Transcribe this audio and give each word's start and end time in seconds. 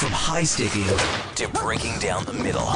From 0.00 0.12
high 0.12 0.44
sticking 0.44 0.86
to 1.34 1.46
breaking 1.60 1.98
down 1.98 2.24
the 2.24 2.32
middle. 2.32 2.70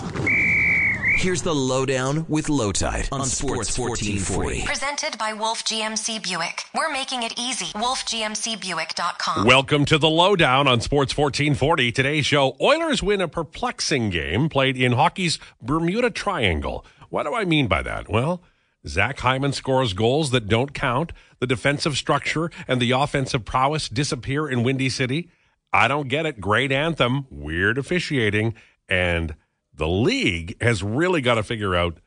Here's 1.16 1.40
the 1.40 1.54
lowdown 1.54 2.26
with 2.28 2.48
Lowetide 2.48 3.08
on 3.10 3.24
Sports 3.24 3.78
1440. 3.78 4.66
Presented 4.66 5.16
by 5.16 5.32
Wolf 5.32 5.64
GMC 5.64 6.22
Buick. 6.22 6.64
We're 6.74 6.92
making 6.92 7.22
it 7.22 7.32
easy. 7.38 7.72
WolfGMCBuick.com. 7.78 9.46
Welcome 9.46 9.86
to 9.86 9.96
the 9.96 10.10
lowdown 10.10 10.68
on 10.68 10.82
Sports 10.82 11.16
1440. 11.16 11.92
Today's 11.92 12.26
show 12.26 12.58
Oilers 12.60 13.02
win 13.02 13.22
a 13.22 13.28
perplexing 13.28 14.10
game 14.10 14.50
played 14.50 14.76
in 14.76 14.92
hockey's 14.92 15.38
Bermuda 15.62 16.10
Triangle. 16.10 16.84
What 17.08 17.22
do 17.22 17.34
I 17.34 17.46
mean 17.46 17.68
by 17.68 17.80
that? 17.80 18.10
Well, 18.10 18.42
Zach 18.86 19.20
Hyman 19.20 19.54
scores 19.54 19.94
goals 19.94 20.30
that 20.32 20.46
don't 20.46 20.74
count. 20.74 21.12
The 21.38 21.46
defensive 21.46 21.96
structure 21.96 22.50
and 22.68 22.82
the 22.82 22.90
offensive 22.90 23.46
prowess 23.46 23.88
disappear 23.88 24.46
in 24.46 24.62
Windy 24.62 24.90
City. 24.90 25.30
I 25.74 25.88
don't 25.88 26.06
get 26.06 26.24
it. 26.24 26.40
Great 26.40 26.70
anthem, 26.70 27.26
weird 27.30 27.78
officiating, 27.78 28.54
and 28.88 29.34
the 29.74 29.88
league 29.88 30.56
has 30.62 30.84
really 30.84 31.20
got 31.20 31.34
to 31.34 31.42
figure 31.42 31.74
out 31.74 31.98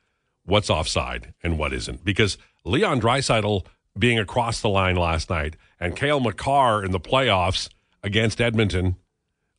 what's 0.46 0.70
offside 0.70 1.34
and 1.44 1.60
what 1.60 1.74
isn't. 1.74 2.06
Because 2.06 2.38
Leon 2.64 3.02
Draisaitl 3.02 3.66
being 4.00 4.20
across 4.20 4.62
the 4.62 4.70
line 4.70 4.96
last 4.96 5.30
night 5.30 5.58
and 5.82 5.98
Cale 5.98 6.22
Makar 6.22 6.82
in 6.86 6.92
the 6.92 7.00
playoffs 7.00 7.68
against 8.02 8.40
Edmonton, 8.40 8.96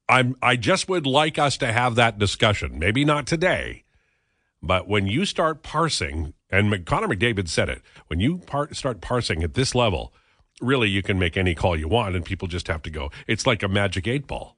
I'm 0.08 0.36
I 0.40 0.56
just 0.56 0.88
would 0.88 1.06
like 1.06 1.38
us 1.38 1.58
to 1.58 1.70
have 1.70 1.94
that 1.96 2.18
discussion. 2.18 2.78
Maybe 2.78 3.04
not 3.04 3.26
today, 3.26 3.84
but 4.62 4.88
when 4.88 5.06
you 5.06 5.26
start 5.26 5.62
parsing, 5.62 6.32
and 6.48 6.86
Connor 6.86 7.08
McDavid 7.08 7.48
said 7.48 7.68
it, 7.68 7.82
when 8.06 8.20
you 8.20 8.38
par- 8.38 8.72
start 8.72 9.02
parsing 9.02 9.42
at 9.42 9.52
this 9.52 9.74
level, 9.74 10.14
really 10.60 10.88
you 10.88 11.02
can 11.02 11.18
make 11.18 11.36
any 11.36 11.54
call 11.54 11.76
you 11.76 11.88
want, 11.88 12.14
and 12.16 12.24
people 12.24 12.48
just 12.48 12.68
have 12.68 12.82
to 12.82 12.90
go. 12.90 13.10
It's 13.26 13.46
like 13.46 13.62
a 13.62 13.68
magic 13.68 14.06
eight 14.06 14.26
ball 14.26 14.56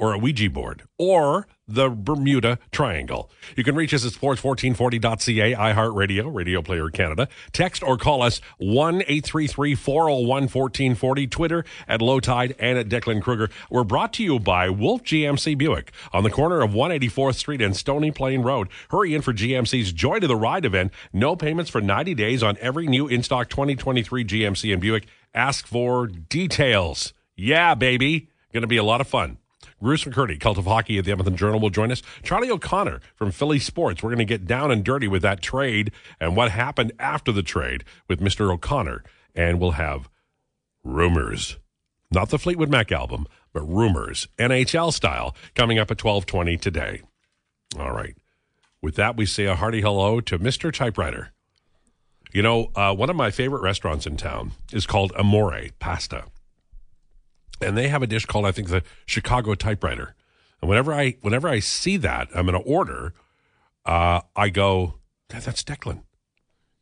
or 0.00 0.14
a 0.14 0.18
Ouija 0.18 0.48
board 0.48 0.82
or 0.98 1.46
the 1.68 1.88
Bermuda 1.88 2.58
Triangle. 2.72 3.30
You 3.54 3.62
can 3.62 3.76
reach 3.76 3.94
us 3.94 4.04
at 4.04 4.12
sports1440.ca, 4.12 5.54
iHeartRadio, 5.54 6.34
Radio 6.34 6.62
Player 6.62 6.88
Canada. 6.88 7.28
Text 7.52 7.82
or 7.82 7.96
call 7.96 8.22
us 8.22 8.40
1 8.58 9.02
833 9.02 9.74
401 9.76 10.26
1440, 10.26 11.26
Twitter 11.28 11.64
at 11.86 12.00
Lowetide 12.00 12.56
and 12.58 12.78
at 12.78 12.88
Declan 12.88 13.22
Kruger. 13.22 13.50
We're 13.70 13.84
brought 13.84 14.12
to 14.14 14.24
you 14.24 14.40
by 14.40 14.68
Wolf 14.68 15.04
GMC 15.04 15.56
Buick 15.56 15.92
on 16.12 16.24
the 16.24 16.30
corner 16.30 16.60
of 16.62 16.70
184th 16.72 17.36
Street 17.36 17.62
and 17.62 17.76
Stony 17.76 18.10
Plain 18.10 18.42
Road. 18.42 18.68
Hurry 18.88 19.14
in 19.14 19.22
for 19.22 19.32
GMC's 19.32 19.92
Joy 19.92 20.18
to 20.18 20.26
the 20.26 20.36
Ride 20.36 20.64
event. 20.64 20.92
No 21.12 21.36
payments 21.36 21.70
for 21.70 21.80
90 21.80 22.14
days 22.14 22.42
on 22.42 22.56
every 22.60 22.86
new 22.86 23.06
in 23.06 23.22
stock 23.22 23.48
2023 23.48 24.24
GMC 24.24 24.72
and 24.72 24.82
Buick. 24.82 25.06
Ask 25.34 25.66
for 25.66 26.06
details. 26.06 27.12
Yeah, 27.36 27.74
baby. 27.74 28.28
Going 28.52 28.62
to 28.62 28.66
be 28.66 28.76
a 28.76 28.84
lot 28.84 29.00
of 29.00 29.06
fun. 29.06 29.38
Bruce 29.80 30.04
McCurdy, 30.04 30.38
Cult 30.38 30.58
of 30.58 30.66
Hockey 30.66 30.98
at 30.98 31.04
the 31.04 31.12
Edmonton 31.12 31.36
Journal, 31.36 31.60
will 31.60 31.70
join 31.70 31.90
us. 31.90 32.02
Charlie 32.22 32.50
O'Connor 32.50 33.00
from 33.14 33.30
PHLY 33.30 33.60
Sports. 33.60 34.02
We're 34.02 34.10
going 34.10 34.18
to 34.18 34.24
get 34.24 34.46
down 34.46 34.70
and 34.70 34.84
dirty 34.84 35.08
with 35.08 35.22
that 35.22 35.40
trade 35.40 35.92
and 36.20 36.36
what 36.36 36.50
happened 36.50 36.92
after 36.98 37.32
the 37.32 37.42
trade 37.42 37.84
with 38.08 38.20
Mr. 38.20 38.52
O'Connor. 38.52 39.02
And 39.34 39.58
we'll 39.58 39.72
have 39.72 40.10
rumors. 40.84 41.56
Not 42.10 42.28
the 42.30 42.38
Fleetwood 42.38 42.70
Mac 42.70 42.90
album, 42.92 43.26
but 43.52 43.62
rumors, 43.62 44.28
NHL 44.38 44.92
style, 44.92 45.34
coming 45.54 45.78
up 45.78 45.90
at 45.90 46.02
1220 46.02 46.56
today. 46.56 47.02
All 47.78 47.92
right. 47.92 48.16
With 48.82 48.96
that, 48.96 49.16
we 49.16 49.26
say 49.26 49.44
a 49.44 49.54
hearty 49.54 49.80
hello 49.80 50.20
to 50.20 50.38
Mr. 50.38 50.72
Typewriter. 50.72 51.32
You 52.32 52.42
know, 52.42 52.70
uh, 52.76 52.94
one 52.94 53.10
of 53.10 53.16
my 53.16 53.30
favorite 53.30 53.62
restaurants 53.62 54.06
in 54.06 54.16
town 54.16 54.52
is 54.72 54.86
called 54.86 55.12
Amore 55.12 55.68
Pasta 55.78 56.24
and 57.60 57.76
they 57.76 57.88
have 57.88 58.02
a 58.02 58.06
dish 58.06 58.24
called 58.26 58.46
I 58.46 58.52
think 58.52 58.68
the 58.68 58.82
Chicago 59.06 59.54
typewriter. 59.54 60.14
And 60.60 60.68
whenever 60.68 60.92
I 60.92 61.16
whenever 61.22 61.48
I 61.48 61.58
see 61.60 61.96
that, 61.98 62.28
I'm 62.34 62.46
going 62.46 62.60
to 62.60 62.66
order. 62.68 63.14
Uh, 63.84 64.20
I 64.36 64.50
go, 64.50 64.94
that's 65.28 65.62
Declan. 65.64 66.02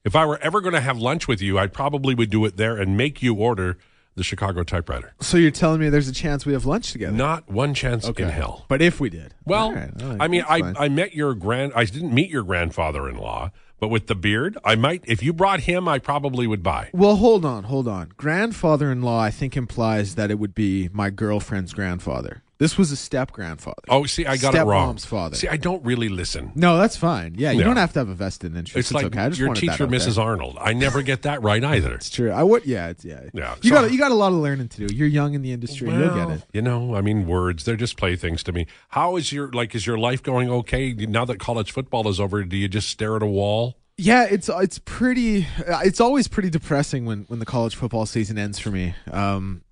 If 0.05 0.17
I 0.17 0.25
were 0.27 0.39
ever 0.39 0.61
going 0.61 0.75
to 0.75 0.81
have 0.81 0.99
lunch 0.99 1.29
with 1.29 1.41
you, 1.43 1.59
I 1.59 1.67
probably 1.67 2.15
would 2.15 2.31
do 2.31 2.45
it 2.45 2.57
there 2.57 2.77
and 2.77 2.97
make 2.97 3.23
you 3.23 3.35
order 3.35 3.79
the 4.15 4.25
Chicago 4.25 4.65
typewriter. 4.65 5.15
So 5.21 5.37
you're 5.37 5.51
telling 5.53 5.81
me 5.81 5.91
there's 5.91 6.09
a 6.09 6.13
chance 6.13 6.45
we 6.45 6.53
have 6.53 6.67
lunch 6.67 6.91
together? 6.91 7.17
Not 7.17 7.49
one 7.49 7.73
chance 7.73 8.05
Okay. 8.09 8.25
in 8.25 8.31
hell. 8.31 8.65
But 8.69 8.83
if 8.83 8.99
we 8.99 9.11
did, 9.11 9.35
Well, 9.45 9.67
All 9.67 9.75
right, 9.75 9.91
all 10.03 10.09
right, 10.11 10.17
I 10.21 10.27
mean, 10.29 10.45
I, 10.49 10.61
fine. 10.61 10.77
I 10.77 10.89
met 10.89 11.15
your 11.15 11.35
grand. 11.35 11.73
I 11.77 11.85
didn't 11.85 12.13
meet 12.13 12.29
your 12.31 12.43
grandfather-in-law, 12.43 13.53
but 13.81 13.89
with 13.89 14.07
the 14.07 14.15
beard, 14.15 14.59
I 14.65 14.75
might. 14.75 15.05
If 15.07 15.23
you 15.23 15.33
brought 15.33 15.61
him, 15.61 15.89
I 15.89 15.99
probably 15.99 16.47
would 16.47 16.63
buy. 16.63 16.91
Well, 16.93 17.17
hold 17.17 17.45
on, 17.45 17.65
hold 17.65 17.89
on. 17.89 18.13
Grandfather-in-law, 18.17 19.21
I 19.21 19.31
think 19.31 19.57
implies 19.57 20.15
that 20.17 20.31
it 20.31 20.39
would 20.39 20.55
be 20.55 20.89
my 20.93 21.11
girlfriend's 21.11 21.75
grandfather. 21.75 22.43
This 22.59 22.77
was 22.77 22.91
a 22.91 22.97
step 22.97 23.31
grandfather. 23.31 23.83
Oh, 23.89 24.05
see, 24.07 24.27
I 24.27 24.37
got 24.37 24.55
it 24.55 24.63
wrong. 24.65 24.97
Stepmom's 24.97 25.05
father. 25.05 25.37
See, 25.37 25.47
I 25.47 25.57
don't 25.57 25.85
really 25.85 26.09
listen. 26.09 26.51
no, 26.57 26.77
that's 26.77 26.97
fine. 26.97 27.37
Yeah, 27.39 27.53
you 27.53 27.61
Yeah. 27.61 27.65
don't 27.67 27.77
have 27.77 27.93
to 27.93 28.01
have 28.01 28.09
a 28.09 28.15
vested 28.15 28.51
interest. 28.57 28.77
It's 28.77 28.89
It's, 28.91 28.93
like 28.93 29.07
okay. 29.07 29.21
I 29.21 29.29
just 29.29 29.39
your 29.39 29.49
wanted 29.49 29.61
that 29.69 29.73
teacher, 29.73 29.85
out 29.85 29.91
there. 29.91 30.01
Mrs. 30.01 30.19
Arnold. 30.19 30.59
I 30.61 30.73
never 30.73 31.03
get 31.03 31.23
that 31.23 31.41
right 31.43 31.63
either. 31.75 31.95
It's 31.95 32.11
true. 32.11 32.33
I 32.33 32.43
would. 32.43 32.67
Yeah, 32.67 32.89
it's 32.89 33.05
yeah. 33.05 33.21
Yeah, 33.33 33.55
You 33.63 33.71
so- 33.71 33.83
got 33.83 33.93
you 33.93 33.99
got 33.99 34.11
a 34.11 34.15
lot 34.17 34.33
of 34.33 34.39
learning 34.39 34.69
to 34.71 34.87
do. 34.89 34.95
You're 34.95 35.07
young 35.07 35.35
in 35.35 35.43
the 35.43 35.53
industry. 35.53 35.89
You'll 35.89 36.15
get 36.15 36.31
it. 36.31 36.43
You 36.53 36.63
know, 36.63 36.97
I 36.97 37.01
mean, 37.01 37.27
words, 37.29 37.65
they're 37.65 37.77
just 37.77 37.97
playthings 37.97 38.43
to 38.43 38.53
me. 38.53 38.67
How 38.89 39.15
is 39.17 39.33
your, 39.33 39.53
like, 39.53 39.75
is 39.77 39.87
your 39.87 39.97
life 39.99 40.23
going 40.23 40.51
okay? 40.51 40.93
Now 40.95 41.25
that 41.27 41.39
college 41.39 41.71
football 41.71 42.09
is 42.09 42.19
over, 42.19 42.43
do 42.43 42.57
you 42.57 42.67
just 42.69 42.89
stare 42.89 43.15
at 43.17 43.23
a 43.23 43.27
wall? 43.27 43.77
Yeah, 43.97 44.27
it's 44.31 44.49
it's 44.49 44.79
pretty. 44.79 45.47
It's 45.85 46.01
always 46.01 46.27
pretty 46.29 46.51
depressing 46.51 47.05
when 47.05 47.25
when 47.29 47.39
the 47.41 47.47
college 47.47 47.75
football 47.77 48.07
season 48.07 48.37
ends 48.39 48.59
for 48.59 48.71
me. 48.71 48.95
Um, 49.11 49.63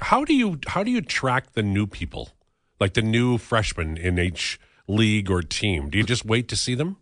How 0.00 0.24
do 0.24 0.34
you, 0.34 0.58
how 0.68 0.82
do 0.82 0.90
you 0.90 1.00
track 1.00 1.52
the 1.52 1.62
new 1.62 1.86
people? 1.86 2.30
Like 2.78 2.94
the 2.94 3.02
new 3.02 3.36
freshmen 3.38 3.96
in 3.96 4.18
each 4.18 4.58
league 4.88 5.30
or 5.30 5.42
team? 5.42 5.90
Do 5.90 5.98
you 5.98 6.04
just 6.04 6.24
wait 6.24 6.48
to 6.48 6.56
see 6.56 6.74
them? 6.74 6.96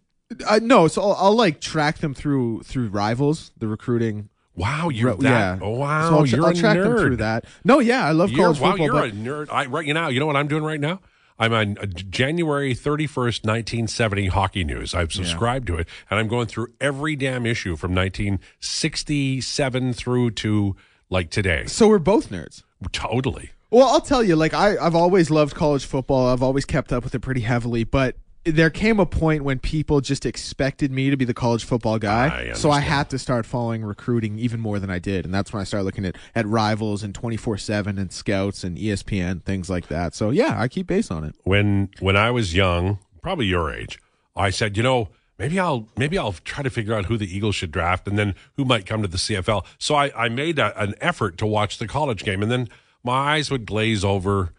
I, 0.49 0.59
no, 0.59 0.89
so 0.89 1.03
I'll, 1.03 1.13
I'll 1.15 1.35
like 1.37 1.61
track 1.61 1.99
them 1.99 2.13
through 2.15 2.63
through 2.65 2.89
rivals, 2.89 3.51
the 3.57 3.67
recruiting. 3.69 4.29
Wow, 4.55 4.89
you're 4.89 5.15
that. 5.15 5.23
yeah. 5.23 5.59
Oh, 5.63 5.71
wow, 5.79 6.11
So 6.11 6.17
I'll, 6.19 6.27
you're 6.27 6.45
I'll 6.45 6.53
track 6.53 6.77
nerd. 6.77 6.83
them 6.85 6.99
through 6.99 7.17
that. 7.19 7.45
No, 7.65 7.79
yeah, 7.79 8.05
I 8.05 8.11
love 8.11 8.31
You're, 8.31 8.45
college 8.47 8.61
wow, 8.61 8.71
football. 8.73 8.87
you're 8.87 8.95
but 8.95 9.11
a 9.11 9.13
nerd. 9.13 9.49
I, 9.53 9.67
right 9.67 9.87
you 9.87 9.95
now, 9.95 10.09
you 10.09 10.19
know 10.19 10.27
what 10.27 10.35
I'm 10.37 10.49
doing 10.49 10.65
right 10.65 10.81
now? 10.81 11.01
I'm 11.39 11.53
on 11.55 11.79
uh, 11.79 11.87
January 11.87 12.75
31st, 12.75 13.45
1970 13.47 14.27
Hockey 14.27 14.65
News. 14.65 14.93
I've 14.95 15.13
subscribed 15.13 15.69
to 15.69 15.77
it, 15.77 15.87
and 16.11 16.19
I'm 16.19 16.27
going 16.27 16.49
through 16.49 16.73
every 16.81 17.15
damn 17.15 17.47
issue 17.47 17.77
from 17.77 17.95
1967 17.95 19.93
through 19.93 20.33
to 20.33 20.75
like 21.09 21.31
today. 21.31 21.65
so 21.67 21.89
we're 21.89 21.99
both 22.01 22.31
nerds. 22.31 22.65
Totally. 22.93 23.51
Well, 23.71 23.89
I'll 23.89 24.01
tell 24.01 24.23
you, 24.23 24.37
like 24.37 24.55
I, 24.55 24.77
I've 24.79 24.95
always 24.95 25.31
loved 25.31 25.55
college 25.55 25.85
football. 25.85 26.29
I've 26.29 26.43
always 26.43 26.65
kept 26.65 26.93
up 26.93 27.05
with 27.05 27.15
it 27.15 27.21
pretty 27.21 27.43
heavily, 27.43 27.85
but 27.85 28.17
there 28.45 28.71
came 28.71 28.99
a 28.99 29.05
point 29.05 29.45
when 29.45 29.59
people 29.59 30.01
just 30.01 30.25
expected 30.25 30.91
me 30.91 31.11
to 31.11 31.17
be 31.17 31.25
the 31.25 31.35
college 31.35 31.65
football 31.65 31.99
guy. 31.99 32.51
I 32.51 32.53
so 32.55 32.71
I 32.71 32.81
had 32.81 33.11
to 33.11 33.19
start 33.19 33.45
following 33.45 33.85
recruiting 33.85 34.39
even 34.39 34.61
more 34.61 34.79
than 34.79 34.91
I 34.91 34.99
did. 34.99 35.25
And 35.25 35.35
that's 35.35 35.53
when 35.53 35.61
I 35.61 35.65
started 35.65 35.85
looking 35.85 36.07
at, 36.07 36.17
at 36.35 36.47
rivals 36.47 37.03
and 37.03 37.15
24 37.15 37.59
7 37.59 37.99
and 37.99 38.13
scouts 38.13 38.65
and 38.65 38.79
ESPN, 38.79 39.43
things 39.43 39.69
like 39.69 39.89
that. 39.89 40.15
So 40.15 40.31
yeah, 40.31 40.59
I 40.59 40.69
keep 40.69 40.87
base 40.87 41.11
on 41.11 41.25
it. 41.25 41.35
when 41.45 41.91
when 42.01 42.17
I 42.17 42.31
was 42.31 42.55
young, 42.55 42.99
probably 43.23 43.47
your 43.47 43.71
age, 43.73 43.99
I 44.35 44.51
said, 44.51 44.77
you 44.77 44.83
know, 44.83 45.11
maybe 45.39 45.59
I'll 45.59 45.89
maybe 45.97 46.19
I'll 46.19 46.33
try 46.33 46.63
to 46.63 46.71
figure 46.71 46.95
out 46.95 47.07
who 47.07 47.17
the 47.17 47.35
Eagles 47.35 47.55
should 47.55 47.71
draft 47.71 48.07
and 48.09 48.19
then 48.19 48.35
who 48.57 48.65
might 48.65 48.87
come 48.87 49.03
to 49.03 49.09
the 49.09 49.17
CFL. 49.17 49.65
So 49.79 49.95
I, 49.95 50.25
I 50.25 50.29
made 50.29 50.59
a, 50.59 50.79
an 50.81 50.95
effort 51.01 51.39
to 51.39 51.47
watch 51.47 51.79
the 51.79 51.87
college 51.87 52.25
game, 52.25 52.43
and 52.43 52.51
then 52.51 52.69
my 53.05 53.35
eyes 53.35 53.51
would 53.51 53.67
glaze 53.67 54.05
over 54.05 54.53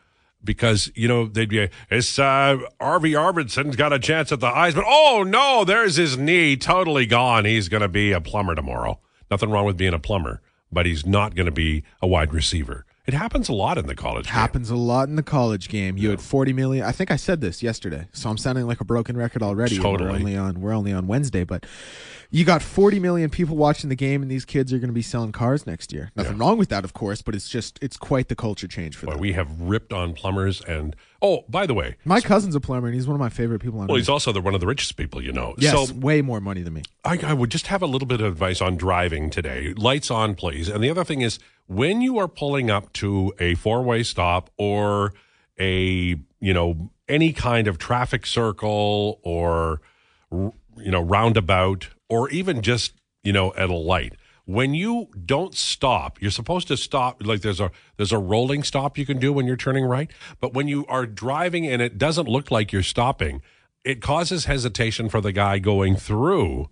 because 0.44 0.92
you 0.96 1.08
know 1.08 1.28
they'd 1.28 1.50
be 1.50 1.70
it's 1.90 2.18
uh, 2.18 2.58
Arvie 2.80 3.14
Arvidsson's 3.14 3.76
got 3.76 3.94
a 3.94 4.00
chance 4.00 4.32
at 4.32 4.40
the 4.40 4.48
eyes, 4.48 4.74
but 4.76 4.86
Oh 4.88 5.24
no, 5.28 5.64
there's 5.66 5.98
his 5.98 6.18
knee 6.18 6.56
totally 6.56 7.06
gone. 7.06 7.46
He's 7.46 7.70
going 7.70 7.82
to 7.82 7.90
be 7.90 8.12
a 8.12 8.22
plumber 8.22 8.56
tomorrow. 8.56 9.00
Nothing 9.30 9.52
wrong 9.52 9.66
with 9.66 9.78
being 9.78 9.94
a 9.94 10.00
plumber, 10.00 10.42
but 10.72 10.86
he's 10.86 11.06
not 11.06 11.36
going 11.36 11.46
to 11.46 11.52
be 11.52 11.84
a 12.02 12.08
wide 12.08 12.34
receiver. 12.34 12.86
It 13.10 13.16
happens 13.16 13.50
a 13.50 13.54
lot 13.54 13.80
in 13.80 13.88
the 13.88 13.96
college 13.96 14.26
game. 14.26 14.34
Happens 14.36 14.70
a 14.70 14.76
lot 14.76 15.10
in 15.10 15.16
the 15.16 15.24
college 15.24 15.68
game. 15.68 15.98
You 15.98 16.12
had 16.12 16.22
40 16.22 16.54
million. 16.54 16.86
I 16.86 16.92
think 16.92 17.10
I 17.10 17.16
said 17.16 17.42
this 17.42 17.64
yesterday, 17.64 18.08
so 18.14 18.30
I'm 18.30 18.38
sounding 18.38 18.68
like 18.68 18.82
a 18.82 18.86
broken 18.86 19.18
record 19.18 19.42
already. 19.42 19.80
Totally. 19.80 20.12
We're 20.12 20.16
only 20.16 20.38
on 20.38 20.62
we're 20.62 20.74
only 20.74 20.94
on 20.94 21.08
Wednesday, 21.08 21.44
but 21.44 21.66
you 22.30 22.46
got 22.46 22.62
40 22.62 23.00
million 23.00 23.32
people 23.32 23.56
watching 23.56 23.90
the 23.90 23.96
game, 23.96 24.22
and 24.22 24.30
these 24.30 24.46
kids 24.46 24.72
are 24.72 24.78
going 24.78 24.90
to 24.90 24.94
be 24.94 25.02
selling 25.02 25.32
cars 25.32 25.66
next 25.66 25.92
year. 25.92 26.12
Nothing 26.16 26.38
wrong 26.38 26.60
with 26.60 26.70
that, 26.70 26.84
of 26.84 26.94
course, 26.94 27.24
but 27.24 27.34
it's 27.34 27.50
just 27.50 27.80
it's 27.82 27.98
quite 27.98 28.28
the 28.28 28.36
culture 28.36 28.68
change 28.68 28.96
for 28.96 29.08
Boy, 29.08 29.14
them. 29.14 29.22
we 29.22 29.34
have 29.34 29.60
ripped 29.60 29.92
on 29.92 30.14
plumbers 30.14 30.62
and 30.62 30.96
oh, 31.20 31.46
by 31.50 31.66
the 31.66 31.74
way, 31.74 31.98
My 32.06 32.22
cousin's 32.22 32.54
a 32.54 32.60
plumber, 32.60 32.90
and 32.90 32.96
he's 32.96 33.08
one 33.08 33.16
of 33.16 33.20
my 33.20 33.30
favorite 33.30 33.60
people 33.60 33.80
on 33.80 33.88
well, 33.88 33.96
earth. 33.98 34.02
he's 34.02 34.10
also 34.10 34.32
the, 34.32 34.40
one 34.42 34.54
of 34.54 34.62
the 34.62 34.68
richest 34.68 34.98
people 34.98 35.20
you 35.20 35.32
know. 35.32 35.56
Yes, 35.58 35.74
So 35.74 35.94
way 35.96 36.22
more 36.22 36.40
money 36.40 36.62
than 36.62 36.74
me. 36.74 36.84
I, 37.04 37.18
I 37.24 37.34
would 37.34 37.50
just 37.50 37.68
have 37.68 37.82
a 37.82 37.88
little 37.88 38.08
bit 38.08 38.22
of 38.22 38.28
advice 38.28 38.62
on 38.62 38.78
driving 38.78 39.32
today. 39.32 39.74
Lights 39.76 40.12
on, 40.12 40.36
please. 40.36 40.70
And 40.70 40.84
the 40.84 40.92
other 40.92 41.04
thing 41.04 41.22
is 41.22 41.40
when 41.70 42.02
you 42.02 42.18
are 42.18 42.28
pulling 42.28 42.72
up 42.72 42.92
to 42.94 43.32
a 43.40 43.54
four 43.54 43.84
way 43.84 44.02
stop 44.02 44.50
or 44.58 45.14
a, 45.60 46.16
you 46.40 46.54
know, 46.54 46.90
any 47.08 47.32
kind 47.32 47.68
of 47.68 47.78
traffic 47.78 48.26
circle 48.26 49.20
or, 49.22 49.80
you 50.32 50.52
know, 50.92 51.02
roundabout 51.02 51.90
or 52.10 52.28
even 52.32 52.64
just, 52.64 52.94
you 53.24 53.32
know, 53.32 53.54
at 53.54 53.70
a 53.70 53.76
light, 53.76 54.16
when 54.46 54.74
you 54.74 55.10
don't 55.28 55.54
stop, 55.54 56.20
you're 56.20 56.32
supposed 56.32 56.68
to 56.70 56.76
stop. 56.76 57.24
Like 57.24 57.42
there's 57.42 57.60
a 57.60 57.70
there's 57.98 58.12
a 58.12 58.18
rolling 58.18 58.64
stop 58.64 58.98
you 58.98 59.06
can 59.06 59.20
do 59.20 59.32
when 59.32 59.46
you're 59.46 59.56
turning 59.56 59.86
right, 59.86 60.10
but 60.40 60.56
when 60.56 60.68
you 60.68 60.88
are 60.88 61.06
driving 61.06 61.68
and 61.68 61.84
it 61.84 62.00
doesn't 62.00 62.28
look 62.28 62.50
like 62.50 62.72
you're 62.72 62.82
stopping, 62.82 63.44
it 63.86 64.02
causes 64.02 64.46
hesitation 64.46 65.08
for 65.08 65.22
the 65.22 65.32
guy 65.32 65.60
going 65.60 65.96
through 65.96 66.72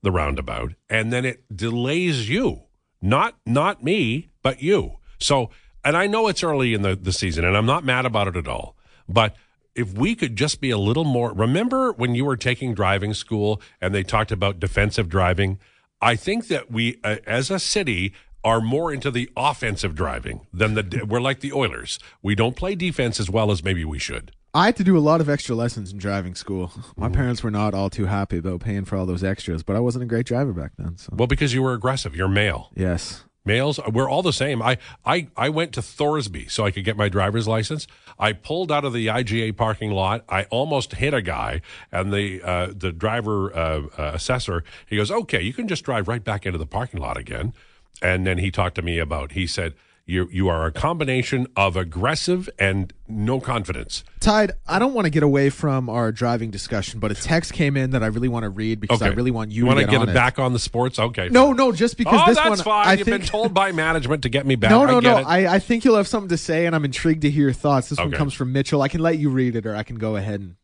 the 0.00 0.10
roundabout, 0.10 0.72
and 0.88 1.12
then 1.12 1.26
it 1.26 1.54
delays 1.54 2.30
you. 2.30 2.62
Not 3.02 3.34
not 3.44 3.82
me, 3.82 4.30
but 4.42 4.62
you. 4.62 4.98
So, 5.18 5.50
and 5.84 5.96
I 5.96 6.06
know 6.06 6.28
it's 6.28 6.42
early 6.42 6.72
in 6.72 6.82
the, 6.82 6.96
the 6.96 7.12
season, 7.12 7.44
and 7.44 7.56
I'm 7.56 7.66
not 7.66 7.84
mad 7.84 8.06
about 8.06 8.28
it 8.28 8.36
at 8.36 8.48
all. 8.48 8.76
But 9.08 9.36
if 9.74 9.92
we 9.94 10.14
could 10.14 10.36
just 10.36 10.60
be 10.60 10.70
a 10.70 10.78
little 10.78 11.04
more 11.04 11.32
remember 11.32 11.92
when 11.92 12.14
you 12.14 12.24
were 12.24 12.36
taking 12.36 12.74
driving 12.74 13.14
school 13.14 13.60
and 13.80 13.94
they 13.94 14.02
talked 14.02 14.32
about 14.32 14.60
defensive 14.60 15.08
driving 15.08 15.58
i 16.00 16.14
think 16.14 16.48
that 16.48 16.70
we 16.70 16.98
uh, 17.04 17.16
as 17.26 17.50
a 17.50 17.58
city 17.58 18.12
are 18.44 18.60
more 18.60 18.92
into 18.92 19.10
the 19.10 19.30
offensive 19.36 19.94
driving 19.94 20.46
than 20.52 20.74
the 20.74 21.04
we're 21.08 21.20
like 21.20 21.40
the 21.40 21.52
oilers 21.52 21.98
we 22.22 22.34
don't 22.34 22.56
play 22.56 22.74
defense 22.74 23.18
as 23.18 23.30
well 23.30 23.50
as 23.50 23.64
maybe 23.64 23.84
we 23.84 23.98
should 23.98 24.32
I 24.54 24.66
had 24.66 24.76
to 24.76 24.84
do 24.84 24.98
a 24.98 25.00
lot 25.00 25.22
of 25.22 25.30
extra 25.30 25.54
lessons 25.54 25.92
in 25.92 25.98
driving 25.98 26.34
school. 26.34 26.72
My 26.96 27.08
parents 27.08 27.42
were 27.42 27.50
not 27.50 27.72
all 27.72 27.88
too 27.88 28.04
happy 28.04 28.36
about 28.36 28.60
paying 28.60 28.84
for 28.84 28.96
all 28.96 29.06
those 29.06 29.24
extras, 29.24 29.62
but 29.62 29.76
I 29.76 29.80
wasn't 29.80 30.04
a 30.04 30.06
great 30.06 30.26
driver 30.26 30.52
back 30.52 30.72
then. 30.76 30.98
So 30.98 31.14
well 31.16 31.26
because 31.26 31.54
you 31.54 31.62
were 31.62 31.72
aggressive 31.72 32.14
you're 32.14 32.28
male 32.28 32.70
yes, 32.74 33.24
Males, 33.44 33.80
we're 33.90 34.08
all 34.08 34.22
the 34.22 34.32
same. 34.32 34.62
I, 34.62 34.78
I, 35.04 35.26
I 35.36 35.48
went 35.48 35.72
to 35.72 35.80
Thorsby 35.80 36.48
so 36.48 36.64
I 36.64 36.70
could 36.70 36.84
get 36.84 36.96
my 36.96 37.08
driver's 37.08 37.48
license. 37.48 37.88
I 38.16 38.34
pulled 38.34 38.70
out 38.70 38.84
of 38.84 38.92
the 38.92 39.08
IGA 39.08 39.56
parking 39.56 39.90
lot. 39.90 40.24
I 40.28 40.44
almost 40.44 40.94
hit 40.94 41.12
a 41.12 41.22
guy, 41.22 41.60
and 41.90 42.12
the 42.12 42.40
uh, 42.42 42.72
the 42.76 42.92
driver 42.92 43.52
uh, 43.52 43.82
uh, 43.98 44.12
assessor 44.14 44.62
he 44.86 44.96
goes, 44.96 45.10
"Okay, 45.10 45.42
you 45.42 45.52
can 45.52 45.66
just 45.66 45.82
drive 45.82 46.06
right 46.06 46.22
back 46.22 46.46
into 46.46 46.58
the 46.58 46.66
parking 46.66 47.00
lot 47.00 47.16
again." 47.16 47.52
And 48.00 48.24
then 48.24 48.38
he 48.38 48.52
talked 48.52 48.76
to 48.76 48.82
me 48.82 48.98
about. 48.98 49.32
He 49.32 49.48
said, 49.48 49.74
"You 50.06 50.28
you 50.32 50.48
are 50.48 50.66
a 50.66 50.72
combination 50.72 51.46
of 51.56 51.76
aggressive 51.76 52.48
and 52.58 52.92
no 53.08 53.40
confidence." 53.40 54.04
Tide. 54.20 54.52
I 54.66 54.78
don't 54.78 54.94
want 54.94 55.06
to 55.06 55.10
get 55.10 55.22
away 55.22 55.50
from 55.50 55.88
our 55.88 56.12
driving 56.12 56.50
discussion, 56.50 57.00
but 57.00 57.10
a 57.10 57.14
text 57.14 57.52
came 57.52 57.76
in 57.76 57.90
that 57.90 58.02
I 58.02 58.06
really 58.06 58.28
want 58.28 58.44
to 58.44 58.48
read 58.50 58.80
because 58.80 59.02
I 59.02 59.08
really 59.08 59.30
want 59.30 59.50
you, 59.52 59.66
want 59.66 59.78
to 59.80 59.86
get, 59.86 60.02
it 60.02 60.14
back 60.14 60.38
on 60.38 60.52
the 60.52 60.58
sports. 60.58 60.98
Okay. 60.98 61.28
No, 61.28 61.52
no, 61.52 61.72
just 61.72 61.96
because 61.96 62.20
Oh, 62.22 62.26
this 62.26 62.36
that's 62.36 62.48
one. 62.48 62.58
fine. 62.58 62.86
I 62.88 62.92
You've 62.94 63.06
think, 63.06 63.22
been 63.22 63.28
told 63.28 63.54
by 63.54 63.72
management 63.72 64.22
to 64.24 64.28
get 64.28 64.46
me 64.46 64.54
back. 64.56 64.70
No, 64.70 64.82
I 64.82 64.86
no, 64.86 65.00
get 65.00 65.22
no. 65.22 65.28
I, 65.28 65.54
I 65.54 65.58
think 65.58 65.84
you'll 65.84 65.96
have 65.96 66.08
something 66.08 66.28
to 66.30 66.36
say, 66.38 66.66
and 66.66 66.74
I'm 66.76 66.84
intrigued 66.84 67.22
to 67.22 67.30
hear 67.30 67.44
your 67.44 67.52
thoughts. 67.52 67.88
This 67.88 67.98
one 67.98 68.12
comes 68.12 68.34
from 68.34 68.52
Mitchell. 68.52 68.82
I 68.82 68.88
can 68.88 69.00
let 69.00 69.18
you 69.18 69.30
read 69.30 69.56
it, 69.56 69.66
or 69.66 69.74
I 69.76 69.82
can 69.82 69.96
go 69.96 70.16
ahead 70.16 70.40
and 70.40 70.56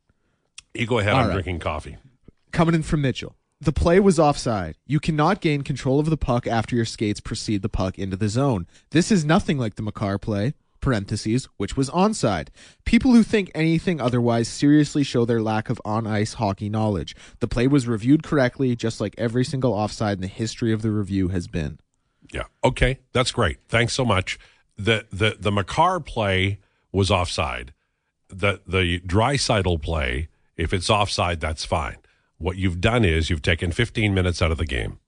you 0.74 0.86
go 0.86 0.98
ahead. 0.98 1.14
All 1.14 1.20
I'm 1.20 1.26
right. 1.28 1.32
drinking 1.34 1.58
coffee. 1.60 1.96
coming 2.52 2.74
in 2.74 2.82
from 2.82 3.00
Mitchell. 3.02 3.34
The 3.60 3.72
play 3.72 3.98
was 3.98 4.20
offside. 4.20 4.76
You 4.86 5.00
cannot 5.00 5.40
gain 5.40 5.62
control 5.62 5.98
of 5.98 6.10
the 6.10 6.16
puck 6.16 6.46
after 6.46 6.76
your 6.76 6.84
skates 6.84 7.18
precede 7.18 7.62
the 7.62 7.68
puck 7.68 7.98
into 7.98 8.16
the 8.16 8.28
zone. 8.28 8.68
This 8.90 9.10
is 9.10 9.24
nothing 9.24 9.58
like 9.58 9.74
the 9.74 9.82
Makar 9.82 10.16
play, 10.18 10.54
parentheses, 10.80 11.48
which 11.56 11.76
was 11.76 11.90
onside. 11.90 12.48
People 12.84 13.12
who 13.12 13.24
think 13.24 13.50
anything 13.56 14.00
otherwise 14.00 14.46
seriously 14.46 15.02
show 15.02 15.24
their 15.24 15.42
lack 15.42 15.70
of 15.70 15.80
on 15.84 16.06
ice 16.06 16.34
hockey 16.34 16.68
knowledge. 16.68 17.16
The 17.40 17.48
play 17.48 17.66
was 17.66 17.88
reviewed 17.88 18.22
correctly, 18.22 18.76
just 18.76 19.00
like 19.00 19.16
every 19.18 19.44
single 19.44 19.72
offside 19.72 20.18
in 20.18 20.22
the 20.22 20.28
history 20.28 20.72
of 20.72 20.82
the 20.82 20.92
review 20.92 21.28
has 21.28 21.48
been. 21.48 21.80
Yeah. 22.32 22.44
Okay. 22.62 23.00
That's 23.12 23.32
great. 23.32 23.58
Thanks 23.68 23.92
so 23.92 24.04
much. 24.04 24.38
The 24.76 25.06
the 25.10 25.36
the 25.40 25.50
Makar 25.50 25.98
play 25.98 26.60
was 26.92 27.10
offside. 27.10 27.72
The 28.28 28.60
the 28.66 29.00
Draisaitl 29.00 29.82
play, 29.82 30.28
if 30.56 30.72
it's 30.72 30.88
offside, 30.88 31.40
that's 31.40 31.64
fine. 31.64 31.96
What 32.38 32.56
you've 32.56 32.80
done 32.80 33.04
is 33.04 33.30
you've 33.30 33.42
taken 33.42 33.72
15 33.72 34.14
minutes 34.14 34.40
out 34.40 34.50
of 34.50 34.58
the 34.58 34.64
game. 34.64 34.98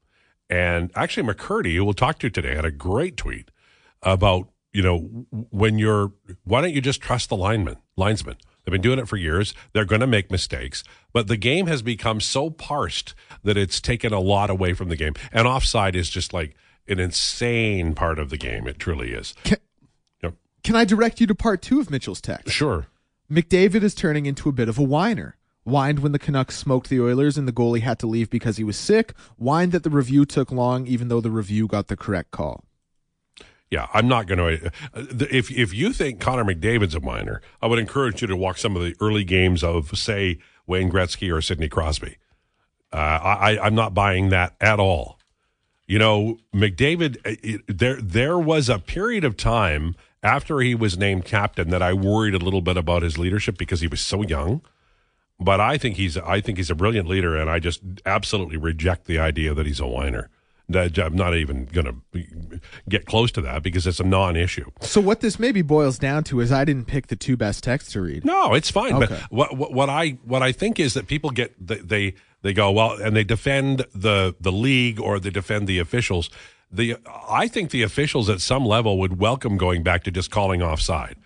And 0.49 0.91
actually 0.97 1.33
McCurdy, 1.33 1.77
who 1.77 1.85
we'll 1.85 1.95
talk 1.95 2.19
to 2.21 2.31
today, 2.31 2.57
had 2.57 2.65
a 2.65 2.71
great 2.73 3.17
tweet 3.17 3.51
about, 4.03 4.49
you 4.73 4.83
know, 4.83 4.99
when 5.51 5.79
you're 5.79 6.13
why 6.45 6.61
don't 6.61 6.75
you 6.75 6.81
just 6.81 7.01
trust 7.01 7.29
the 7.29 7.37
lineman, 7.37 7.77
linesman? 7.97 8.37
They've 8.65 8.73
been 8.73 8.81
doing 8.83 8.99
it 8.99 9.09
for 9.09 9.17
years. 9.17 9.55
They're 9.73 9.85
going 9.85 10.01
to 10.01 10.07
make 10.07 10.31
mistakes, 10.31 10.85
but 11.13 11.29
the 11.29 11.37
game 11.37 11.67
has 11.67 11.83
become 11.83 12.21
so 12.21 12.51
parsed 12.51 13.15
that 13.43 13.57
it's 13.57 13.81
taken 13.81 14.13
a 14.13 14.21
lot 14.21 14.51
away 14.51 14.75
from 14.75 14.89
the 14.89 14.97
game. 14.97 15.15
And 15.33 15.47
offside 15.47 15.97
is 15.97 16.11
just 16.11 16.33
like 16.35 16.55
an 16.89 16.99
insane 16.99 17.95
part 17.95 18.19
of 18.19 18.29
the 18.31 18.37
game. 18.37 18.67
It 18.67 18.79
truly 18.79 19.13
is. 19.13 19.35
Can, 19.45 19.59
Yep. 20.23 20.35
can 20.65 20.77
I 20.77 20.85
direct 20.85 21.21
you 21.21 21.27
to 21.29 21.35
part 21.35 21.63
two 21.63 21.81
of 21.81 21.91
Mitchell's 21.91 22.21
text? 22.21 22.51
Sure. 22.55 22.87
McDavid 23.31 23.83
is 23.83 23.95
turning 23.95 24.27
into 24.27 24.49
a 24.49 24.53
bit 24.53 24.69
of 24.69 24.79
a 24.79 24.83
whiner. 24.83 25.37
Whined 25.71 26.01
when 26.01 26.13
the 26.13 26.19
Canucks 26.19 26.57
smoked 26.57 26.89
the 26.89 27.01
Oilers 27.01 27.39
and 27.39 27.47
the 27.47 27.53
goalie 27.53 27.81
had 27.81 27.99
to 28.01 28.07
leave 28.07 28.29
because 28.29 28.57
he 28.57 28.65
was 28.65 28.77
sick. 28.77 29.15
Whined 29.37 29.73
that 29.73 29.85
the 29.85 29.91
review 29.91 30.25
took 30.25 30.51
long, 30.51 30.87
even 30.87 31.09
though 31.09 31.21
the 31.21 31.31
review 31.31 31.67
got 31.67 31.89
the 31.89 31.97
correct 31.97 32.31
call. 32.31 32.65
Yeah, 33.71 33.87
I'm 33.95 34.09
not 34.09 34.27
going 34.27 34.39
to. 34.39 34.73
If 34.95 35.51
if 35.51 35.73
you 35.73 35.93
think 35.93 36.21
Connor 36.21 36.45
McDavid's 36.45 36.97
a 36.97 37.01
minor, 37.01 37.41
I 37.63 37.69
would 37.69 37.79
encourage 37.79 38.21
you 38.21 38.27
to 38.27 38.37
watch 38.37 38.61
some 38.61 38.75
of 38.75 38.83
the 38.83 38.97
early 39.01 39.23
games 39.23 39.63
of, 39.63 39.97
say, 39.97 40.39
Wayne 40.67 40.91
Gretzky 40.91 41.33
or 41.33 41.41
Sidney 41.41 41.69
Crosby. 41.69 42.17
Uh, 42.93 42.97
I, 42.97 43.59
I'm 43.61 43.77
not 43.77 43.95
buying 43.95 44.31
that 44.31 44.57
at 44.61 44.81
all. 44.81 45.21
You 45.87 46.01
know, 46.01 46.39
McDavid. 46.53 47.19
It, 47.25 47.63
there 47.69 48.01
there 48.01 48.39
was 48.39 48.69
a 48.69 48.81
period 48.81 49.23
of 49.23 49.37
time 49.37 49.95
after 50.23 50.59
he 50.59 50.75
was 50.75 50.99
named 50.99 51.25
captain 51.25 51.71
that 51.71 51.83
I 51.83 51.93
worried 51.93 52.35
a 52.35 52.39
little 52.39 52.63
bit 52.63 52.77
about 52.77 53.03
his 53.03 53.19
leadership 53.19 53.57
because 53.57 53.81
he 53.81 53.87
was 53.87 54.01
so 54.01 54.23
young. 54.23 54.63
But 55.41 55.61
I 55.61 55.79
think 55.79 55.97
he's 55.97 56.19
I 56.19 56.41
think 56.41 56.59
he's 56.59 56.71
a 56.71 56.75
brilliant 56.75 57.09
leader, 57.09 57.37
and 57.37 57.49
I 57.49 57.59
just 57.59 57.81
absolutely 58.05 58.59
reject 58.59 59.07
the 59.07 59.19
idea 59.19 59.55
that 59.55 59.67
he's 59.67 59.81
a 59.81 59.87
whiner. 59.87 60.29
I'm 60.73 61.17
not 61.17 61.35
even 61.35 61.65
going 61.65 62.03
to 62.13 62.61
get 62.89 63.07
close 63.07 63.33
to 63.33 63.41
that 63.41 63.63
because 63.63 63.87
it's 63.87 64.01
a 64.01 64.05
non-issue. 64.05 64.71
So 64.83 65.01
what 65.01 65.21
this 65.21 65.39
maybe 65.39 65.63
boils 65.63 65.99
down 65.99 66.25
to 66.25 66.41
is 66.41 66.53
I 66.53 66.65
didn't 66.65 66.87
pick 66.87 67.09
the 67.09 67.17
two 67.17 67.37
best 67.37 67.65
texts 67.65 67.93
to 67.93 68.01
read. 68.01 68.25
No, 68.25 68.55
it's 68.55 68.71
fine. 68.71 68.95
Okay. 68.95 69.07
But 69.09 69.33
what, 69.33 69.57
what 69.57 69.73
what 69.73 69.89
I 69.89 70.19
what 70.25 70.43
I 70.43 70.53
think 70.53 70.79
is 70.79 70.95
that 70.95 71.07
people 71.07 71.31
get 71.31 71.55
they, 71.59 71.79
they 71.79 72.15
they 72.43 72.53
go 72.53 72.71
well 72.71 72.93
and 72.93 73.17
they 73.17 73.25
defend 73.25 73.87
the 73.95 74.37
the 74.41 74.53
league 74.53 75.01
or 75.01 75.19
they 75.19 75.31
defend 75.31 75.67
the 75.67 75.79
officials. 75.79 76.31
The 76.71 76.97
I 77.29 77.49
think 77.49 77.71
the 77.71 77.83
officials 77.83 78.31
at 78.31 78.41
some 78.41 78.65
level 78.65 78.99
would 78.99 79.19
welcome 79.19 79.57
going 79.57 79.83
back 79.83 80.05
to 80.05 80.11
just 80.11 80.31
calling 80.31 80.63
offside. 80.63 81.17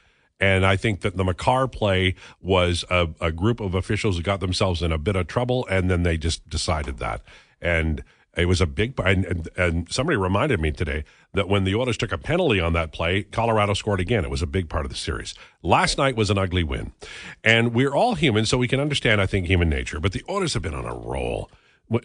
And 0.44 0.66
I 0.66 0.76
think 0.76 1.00
that 1.00 1.16
the 1.16 1.24
Makar 1.24 1.68
play 1.68 2.16
was 2.42 2.84
a, 2.90 3.08
a 3.18 3.32
group 3.32 3.60
of 3.60 3.74
officials 3.74 4.18
who 4.18 4.22
got 4.22 4.40
themselves 4.40 4.82
in 4.82 4.92
a 4.92 4.98
bit 4.98 5.16
of 5.16 5.26
trouble, 5.26 5.66
and 5.70 5.90
then 5.90 6.02
they 6.02 6.18
just 6.18 6.46
decided 6.50 6.98
that. 6.98 7.22
And 7.62 8.04
it 8.36 8.44
was 8.44 8.60
a 8.60 8.66
big 8.66 9.00
and, 9.02 9.24
and 9.24 9.48
and 9.56 9.90
somebody 9.90 10.18
reminded 10.18 10.60
me 10.60 10.70
today 10.70 11.04
that 11.32 11.48
when 11.48 11.64
the 11.64 11.74
Oilers 11.74 11.96
took 11.96 12.12
a 12.12 12.18
penalty 12.18 12.60
on 12.60 12.74
that 12.74 12.92
play, 12.92 13.22
Colorado 13.22 13.72
scored 13.72 14.00
again. 14.00 14.22
It 14.22 14.30
was 14.30 14.42
a 14.42 14.46
big 14.46 14.68
part 14.68 14.84
of 14.84 14.90
the 14.90 14.98
series. 14.98 15.32
Last 15.62 15.96
night 15.96 16.14
was 16.14 16.28
an 16.28 16.36
ugly 16.36 16.62
win, 16.62 16.92
and 17.42 17.72
we're 17.72 17.94
all 17.94 18.14
human, 18.14 18.44
so 18.44 18.58
we 18.58 18.68
can 18.68 18.80
understand. 18.80 19.22
I 19.22 19.26
think 19.26 19.46
human 19.46 19.70
nature, 19.70 19.98
but 19.98 20.12
the 20.12 20.24
Oilers 20.28 20.52
have 20.52 20.62
been 20.62 20.74
on 20.74 20.84
a 20.84 20.94
roll 20.94 21.50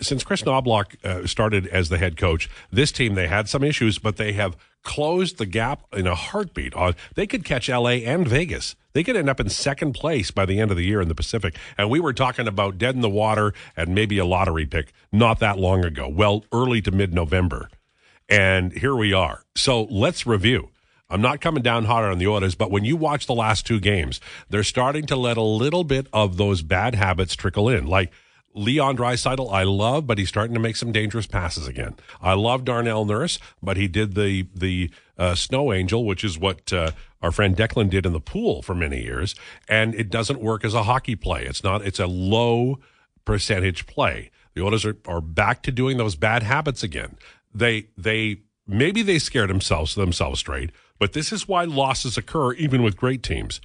since 0.01 0.23
Chris 0.23 0.45
Knobloch 0.45 0.95
uh, 1.03 1.25
started 1.25 1.67
as 1.67 1.89
the 1.89 1.97
head 1.97 2.17
coach. 2.17 2.49
This 2.71 2.91
team 2.91 3.15
they 3.15 3.27
had 3.27 3.47
some 3.47 3.63
issues, 3.63 3.97
but 3.97 4.17
they 4.17 4.33
have 4.33 4.57
closed 4.83 5.37
the 5.37 5.45
gap 5.45 5.83
in 5.93 6.07
a 6.07 6.15
heartbeat. 6.15 6.73
On 6.73 6.95
they 7.15 7.27
could 7.27 7.43
catch 7.43 7.69
L.A. 7.69 8.05
and 8.05 8.27
Vegas. 8.27 8.75
They 8.93 9.03
could 9.03 9.15
end 9.15 9.29
up 9.29 9.39
in 9.39 9.49
second 9.49 9.93
place 9.93 10.31
by 10.31 10.45
the 10.45 10.59
end 10.59 10.71
of 10.71 10.77
the 10.77 10.85
year 10.85 11.01
in 11.01 11.07
the 11.07 11.15
Pacific. 11.15 11.55
And 11.77 11.89
we 11.89 11.99
were 11.99 12.13
talking 12.13 12.47
about 12.47 12.77
dead 12.77 12.95
in 12.95 13.01
the 13.01 13.09
water 13.09 13.53
and 13.77 13.93
maybe 13.93 14.17
a 14.17 14.25
lottery 14.25 14.65
pick 14.65 14.93
not 15.11 15.39
that 15.39 15.59
long 15.59 15.85
ago. 15.85 16.07
Well, 16.07 16.43
early 16.51 16.81
to 16.81 16.91
mid 16.91 17.13
November. 17.13 17.69
And 18.27 18.73
here 18.73 18.95
we 18.95 19.13
are. 19.13 19.43
So 19.55 19.83
let's 19.83 20.25
review. 20.25 20.69
I'm 21.09 21.21
not 21.21 21.41
coming 21.41 21.63
down 21.63 21.85
hard 21.85 22.11
on 22.11 22.19
the 22.19 22.27
orders, 22.27 22.53
but 22.53 22.69
when 22.69 22.85
you 22.85 22.95
watch 22.95 23.25
the 23.25 23.33
last 23.33 23.65
two 23.65 23.79
games, 23.79 24.21
they're 24.49 24.63
starting 24.63 25.07
to 25.07 25.15
let 25.15 25.37
a 25.37 25.41
little 25.41 25.83
bit 25.83 26.07
of 26.13 26.37
those 26.37 26.61
bad 26.61 26.93
habits 26.93 27.35
trickle 27.35 27.67
in. 27.67 27.87
Like 27.87 28.11
Leon 28.55 28.97
Draisaitl, 28.97 29.51
I 29.51 29.63
love, 29.63 30.07
but 30.07 30.17
he's 30.17 30.29
starting 30.29 30.53
to 30.53 30.59
make 30.59 30.75
some 30.75 30.91
dangerous 30.91 31.27
passes 31.27 31.67
again. 31.67 31.95
I 32.21 32.33
love 32.33 32.65
Darnell 32.65 33.05
Nurse, 33.05 33.39
but 33.61 33.77
he 33.77 33.87
did 33.87 34.15
the 34.15 34.47
the 34.55 34.89
uh, 35.17 35.35
Snow 35.35 35.71
Angel, 35.71 36.03
which 36.03 36.23
is 36.23 36.37
what 36.37 36.71
uh, 36.73 36.91
our 37.21 37.31
friend 37.31 37.55
Declan 37.55 37.89
did 37.89 38.05
in 38.05 38.13
the 38.13 38.19
pool 38.19 38.61
for 38.61 38.73
many 38.73 39.03
years, 39.03 39.35
and 39.67 39.93
it 39.93 40.09
doesn't 40.09 40.41
work 40.41 40.65
as 40.65 40.73
a 40.73 40.83
hockey 40.83 41.15
play. 41.15 41.45
It's 41.45 41.63
not. 41.63 41.85
It's 41.85 41.99
a 41.99 42.07
low 42.07 42.79
percentage 43.25 43.85
play. 43.85 44.31
The 44.55 44.63
Oilers 44.63 44.85
are, 44.85 44.97
are 45.05 45.21
back 45.21 45.61
to 45.63 45.71
doing 45.71 45.97
those 45.97 46.15
bad 46.15 46.43
habits 46.43 46.81
again. 46.81 47.17
They 47.53 47.87
they 47.97 48.41
maybe 48.67 49.01
they 49.01 49.19
scared 49.19 49.49
themselves 49.49 49.95
themselves 49.95 50.39
straight, 50.39 50.71
but 50.97 51.13
this 51.13 51.31
is 51.31 51.47
why 51.47 51.65
losses 51.65 52.17
occur 52.17 52.53
even 52.53 52.81
with 52.81 52.97
great 52.97 53.21
teams. 53.21 53.61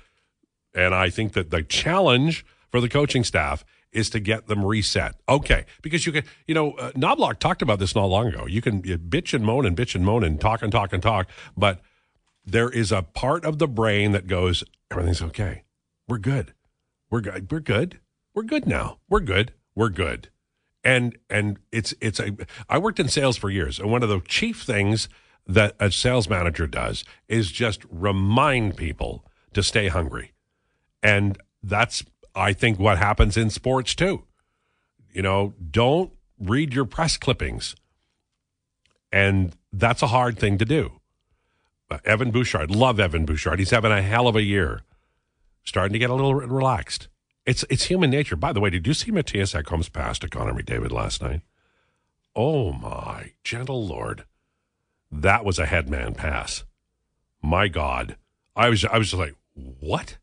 And 0.75 0.95
I 0.95 1.09
think 1.09 1.33
that 1.33 1.51
the 1.51 1.63
challenge 1.63 2.45
for 2.71 2.81
the 2.81 2.89
coaching 2.89 3.25
staff 3.25 3.65
is 3.95 4.11
to 4.11 4.21
get 4.21 4.47
them 4.47 4.65
reset. 4.65 5.15
Okay, 5.29 5.65
because 5.83 6.07
you 6.07 6.13
can, 6.13 6.25
you 6.47 6.55
know, 6.55 6.73
uh, 6.73 6.93
Knobloch 6.97 7.39
talked 7.39 7.63
about 7.63 7.79
this 7.79 7.95
not 7.95 8.07
long 8.07 8.29
ago. 8.29 8.47
You 8.47 8.61
can 8.61 8.83
you 8.85 8.99
bitch 8.99 9.35
and 9.35 9.45
moan 9.45 9.65
and 9.67 9.77
bitch 9.77 9.95
and 9.95 10.05
moan 10.05 10.25
and 10.25 10.41
talk 10.41 10.63
and 10.63 10.73
talk 10.73 10.93
and 10.93 11.03
talk, 11.03 11.29
but 11.57 11.81
there 12.45 12.69
is 12.69 12.93
a 12.93 13.03
part 13.03 13.45
of 13.45 13.59
the 13.59 13.69
brain 13.69 14.13
that 14.13 14.27
goes, 14.27 14.65
everything's 14.91 15.23
okay. 15.23 15.65
We're 16.07 16.19
good. 16.19 16.53
We're 17.11 17.23
good. 17.23 17.51
We're 17.51 17.61
good. 17.61 18.01
We're 18.35 18.43
good 18.43 18.67
now. 18.67 18.99
We're 19.09 19.21
good. 19.21 19.53
We're 19.75 19.89
good. 19.89 20.29
And 20.83 21.17
and 21.31 21.59
it's 21.73 21.95
it's 22.01 22.21
a 22.21 22.37
I 22.69 22.79
worked 22.79 23.01
in 23.01 23.09
sales 23.09 23.39
for 23.39 23.49
years, 23.49 23.79
and 23.79 23.91
one 23.91 24.03
of 24.03 24.11
the 24.11 24.21
chief 24.21 24.63
things 24.63 25.09
that 25.47 25.77
a 25.81 25.91
sales 25.91 26.29
manager 26.29 26.67
does 26.67 27.05
is 27.29 27.51
just 27.51 27.83
remind 27.91 28.77
people 28.77 29.25
to 29.55 29.63
stay 29.63 29.89
hungry. 29.89 30.33
And 31.03 31.39
that's 31.63 32.05
I 32.35 32.53
think 32.53 32.79
what 32.79 32.99
happens 32.99 33.37
in 33.37 33.51
sports 33.51 33.95
too. 33.95 34.25
You 35.13 35.23
know, 35.23 35.55
don't 35.71 36.13
read 36.39 36.75
your 36.75 36.85
press 36.85 37.17
clippings. 37.17 37.77
And 39.13 39.55
that's 39.73 40.03
a 40.03 40.09
hard 40.09 40.39
thing 40.39 40.59
to 40.59 40.65
do. 40.65 41.01
Uh, 41.91 41.99
Evan 42.05 42.31
Bouchard, 42.31 42.71
love 42.71 42.99
Evan 42.99 43.25
Bouchard. 43.25 43.59
He's 43.59 43.71
having 43.71 43.93
a 43.93 44.03
hell 44.03 44.27
of 44.27 44.35
a 44.35 44.43
year. 44.43 44.81
Starting 45.63 45.93
to 45.93 45.99
get 45.99 46.11
a 46.11 46.15
little 46.15 46.35
relaxed. 46.35 47.09
It's 47.47 47.65
it's 47.71 47.85
human 47.85 48.11
nature. 48.11 48.37
By 48.37 48.53
the 48.53 48.61
way, 48.61 48.71
did 48.71 48.87
you 48.87 48.95
see 48.95 49.11
Matthias 49.11 49.55
Ekholm's 49.55 49.89
pass 49.89 50.19
to 50.21 50.29
Connor 50.29 50.55
McDavid 50.55 50.91
last 50.91 51.23
night? 51.23 51.43
Oh 52.35 52.73
my 52.73 53.33
gentle 53.45 53.87
lord, 53.87 54.25
that 55.13 55.45
was 55.45 55.59
a 55.59 55.67
headman 55.67 56.15
pass. 56.15 56.65
My 57.43 57.69
God, 57.69 58.17
I 58.57 58.69
was 58.69 58.85
I 58.85 58.99
was 58.99 59.11
just 59.11 59.21
like, 59.21 59.37
what? 59.55 60.19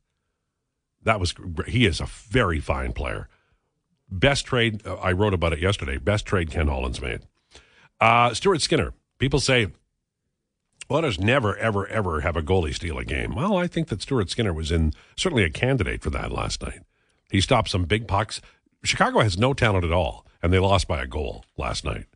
That 1.04 1.20
was 1.20 1.34
he 1.68 1.86
is 1.86 2.00
a 2.00 2.06
very 2.06 2.60
fine 2.60 2.94
player. 2.94 3.28
Best 4.10 4.46
trade 4.46 4.86
uh, 4.86 4.96
I 4.96 5.12
wrote 5.12 5.34
about 5.34 5.54
it 5.54 5.60
yesterday. 5.60 5.98
Best 5.98 6.26
trade 6.26 6.52
Ken 6.52 6.68
Holland's 6.68 7.02
made. 7.02 7.22
Uh, 8.00 8.34
Stuart 8.34 8.62
Skinner. 8.62 8.94
People 9.20 9.40
say 9.40 9.68
Oilers 10.92 11.20
never, 11.20 11.56
ever, 11.56 11.88
ever 11.88 12.20
have 12.20 12.36
a 12.36 12.42
goalie 12.42 12.74
steal 12.74 12.98
a 12.98 13.06
game. 13.06 13.34
Well, 13.34 13.56
I 13.56 13.68
think 13.68 13.88
that 13.88 14.02
Stuart 14.02 14.30
Skinner 14.30 14.52
was 14.54 14.72
in 14.72 14.94
certainly 15.16 15.46
a 15.46 15.50
candidate 15.50 16.02
for 16.02 16.10
that 16.10 16.34
last 16.34 16.62
night. 16.62 16.82
He 17.30 17.40
stopped 17.40 17.70
some 17.70 17.86
big 17.86 18.10
pucks. 18.10 18.42
Chicago 18.84 19.22
has 19.22 19.38
no 19.38 19.54
talent 19.54 19.86
at 19.86 19.94
all, 19.94 20.26
and 20.44 20.52
they 20.52 20.60
lost 20.60 20.90
by 20.90 21.02
a 21.02 21.08
goal 21.08 21.46
last 21.58 21.86
night. 21.86 22.08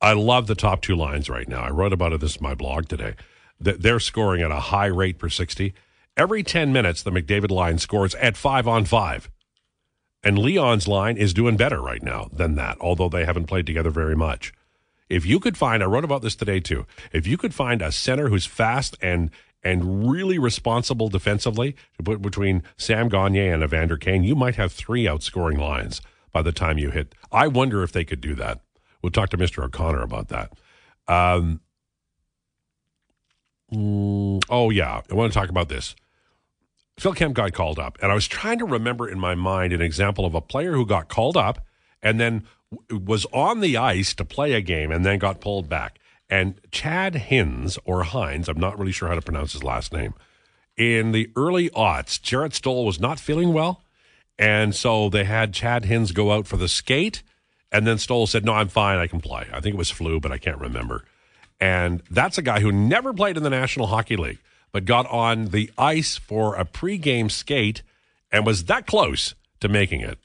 I 0.00 0.14
love 0.14 0.46
the 0.46 0.54
top 0.54 0.80
two 0.80 0.96
lines 0.96 1.28
right 1.28 1.46
now. 1.46 1.60
I 1.60 1.70
wrote 1.70 1.92
about 1.92 2.14
it 2.14 2.20
this 2.20 2.36
in 2.36 2.42
my 2.42 2.54
blog 2.54 2.88
today. 2.88 3.16
They're 3.60 4.00
scoring 4.00 4.40
at 4.40 4.50
a 4.50 4.60
high 4.60 4.86
rate 4.86 5.18
per 5.18 5.28
60. 5.28 5.74
Every 6.16 6.42
10 6.42 6.72
minutes, 6.72 7.02
the 7.02 7.10
McDavid 7.10 7.50
line 7.50 7.78
scores 7.78 8.14
at 8.14 8.38
five 8.38 8.66
on 8.66 8.86
five. 8.86 9.30
And 10.22 10.38
Leon's 10.38 10.88
line 10.88 11.18
is 11.18 11.34
doing 11.34 11.56
better 11.56 11.80
right 11.80 12.02
now 12.02 12.30
than 12.32 12.54
that, 12.54 12.78
although 12.80 13.10
they 13.10 13.26
haven't 13.26 13.46
played 13.46 13.66
together 13.66 13.90
very 13.90 14.16
much. 14.16 14.52
If 15.08 15.26
you 15.26 15.38
could 15.38 15.56
find, 15.56 15.82
I 15.82 15.86
wrote 15.86 16.04
about 16.04 16.22
this 16.22 16.34
today 16.34 16.58
too. 16.58 16.86
If 17.12 17.26
you 17.26 17.36
could 17.36 17.54
find 17.54 17.82
a 17.82 17.92
center 17.92 18.28
who's 18.28 18.46
fast 18.46 18.96
and 19.00 19.30
and 19.62 20.08
really 20.08 20.38
responsible 20.38 21.08
defensively 21.08 21.74
to 21.96 22.02
put 22.02 22.22
between 22.22 22.62
Sam 22.76 23.08
Gagner 23.08 23.52
and 23.52 23.62
Evander 23.64 23.96
Kane, 23.96 24.22
you 24.22 24.36
might 24.36 24.54
have 24.54 24.72
three 24.72 25.04
outscoring 25.04 25.58
lines 25.58 26.00
by 26.32 26.42
the 26.42 26.52
time 26.52 26.78
you 26.78 26.90
hit. 26.90 27.14
I 27.32 27.48
wonder 27.48 27.82
if 27.82 27.90
they 27.90 28.04
could 28.04 28.20
do 28.20 28.34
that. 28.36 28.60
We'll 29.02 29.10
talk 29.10 29.28
to 29.30 29.38
Mr. 29.38 29.64
O'Connor 29.64 30.02
about 30.02 30.28
that. 30.28 30.52
Um, 31.08 31.60
mm, 33.72 34.42
oh 34.48 34.70
yeah, 34.70 35.02
I 35.10 35.14
want 35.14 35.32
to 35.32 35.38
talk 35.38 35.48
about 35.48 35.68
this. 35.68 35.96
Phil 36.98 37.12
Kemp 37.12 37.34
got 37.34 37.52
called 37.52 37.78
up, 37.78 37.98
and 38.00 38.10
I 38.10 38.14
was 38.14 38.26
trying 38.26 38.58
to 38.58 38.64
remember 38.64 39.08
in 39.08 39.18
my 39.18 39.34
mind 39.34 39.72
an 39.72 39.82
example 39.82 40.24
of 40.24 40.34
a 40.34 40.40
player 40.40 40.72
who 40.74 40.86
got 40.86 41.08
called 41.08 41.36
up 41.36 41.64
and 42.02 42.18
then 42.18 42.44
was 42.90 43.26
on 43.32 43.60
the 43.60 43.76
ice 43.76 44.14
to 44.14 44.24
play 44.24 44.54
a 44.54 44.60
game 44.60 44.90
and 44.90 45.04
then 45.04 45.18
got 45.18 45.40
pulled 45.40 45.68
back. 45.68 45.98
And 46.28 46.58
Chad 46.72 47.14
Hinz, 47.14 47.78
or 47.84 48.04
Hines, 48.04 48.48
I'm 48.48 48.58
not 48.58 48.78
really 48.78 48.92
sure 48.92 49.08
how 49.08 49.14
to 49.14 49.22
pronounce 49.22 49.52
his 49.52 49.62
last 49.62 49.92
name, 49.92 50.14
in 50.76 51.12
the 51.12 51.30
early 51.36 51.70
aughts, 51.70 52.20
Jarrett 52.20 52.54
Stoll 52.54 52.84
was 52.84 53.00
not 53.00 53.20
feeling 53.20 53.52
well. 53.52 53.82
And 54.38 54.74
so 54.74 55.08
they 55.08 55.24
had 55.24 55.54
Chad 55.54 55.84
Hinz 55.84 56.12
go 56.12 56.32
out 56.32 56.46
for 56.46 56.56
the 56.56 56.68
skate. 56.68 57.22
And 57.72 57.86
then 57.86 57.98
Stoll 57.98 58.26
said, 58.26 58.44
No, 58.44 58.52
I'm 58.52 58.68
fine. 58.68 58.98
I 58.98 59.06
can 59.06 59.20
play. 59.20 59.46
I 59.52 59.60
think 59.60 59.74
it 59.74 59.78
was 59.78 59.90
flu, 59.90 60.20
but 60.20 60.32
I 60.32 60.38
can't 60.38 60.60
remember. 60.60 61.04
And 61.60 62.02
that's 62.10 62.36
a 62.36 62.42
guy 62.42 62.60
who 62.60 62.70
never 62.70 63.14
played 63.14 63.36
in 63.36 63.42
the 63.42 63.50
National 63.50 63.86
Hockey 63.86 64.16
League, 64.16 64.38
but 64.76 64.84
got 64.84 65.06
on 65.06 65.46
the 65.46 65.70
ice 65.78 66.18
for 66.18 66.54
a 66.54 66.66
pregame 66.66 67.30
skate 67.30 67.82
and 68.30 68.44
was 68.44 68.64
that 68.64 68.86
close 68.86 69.34
to 69.58 69.70
making 69.70 70.02
it. 70.02 70.18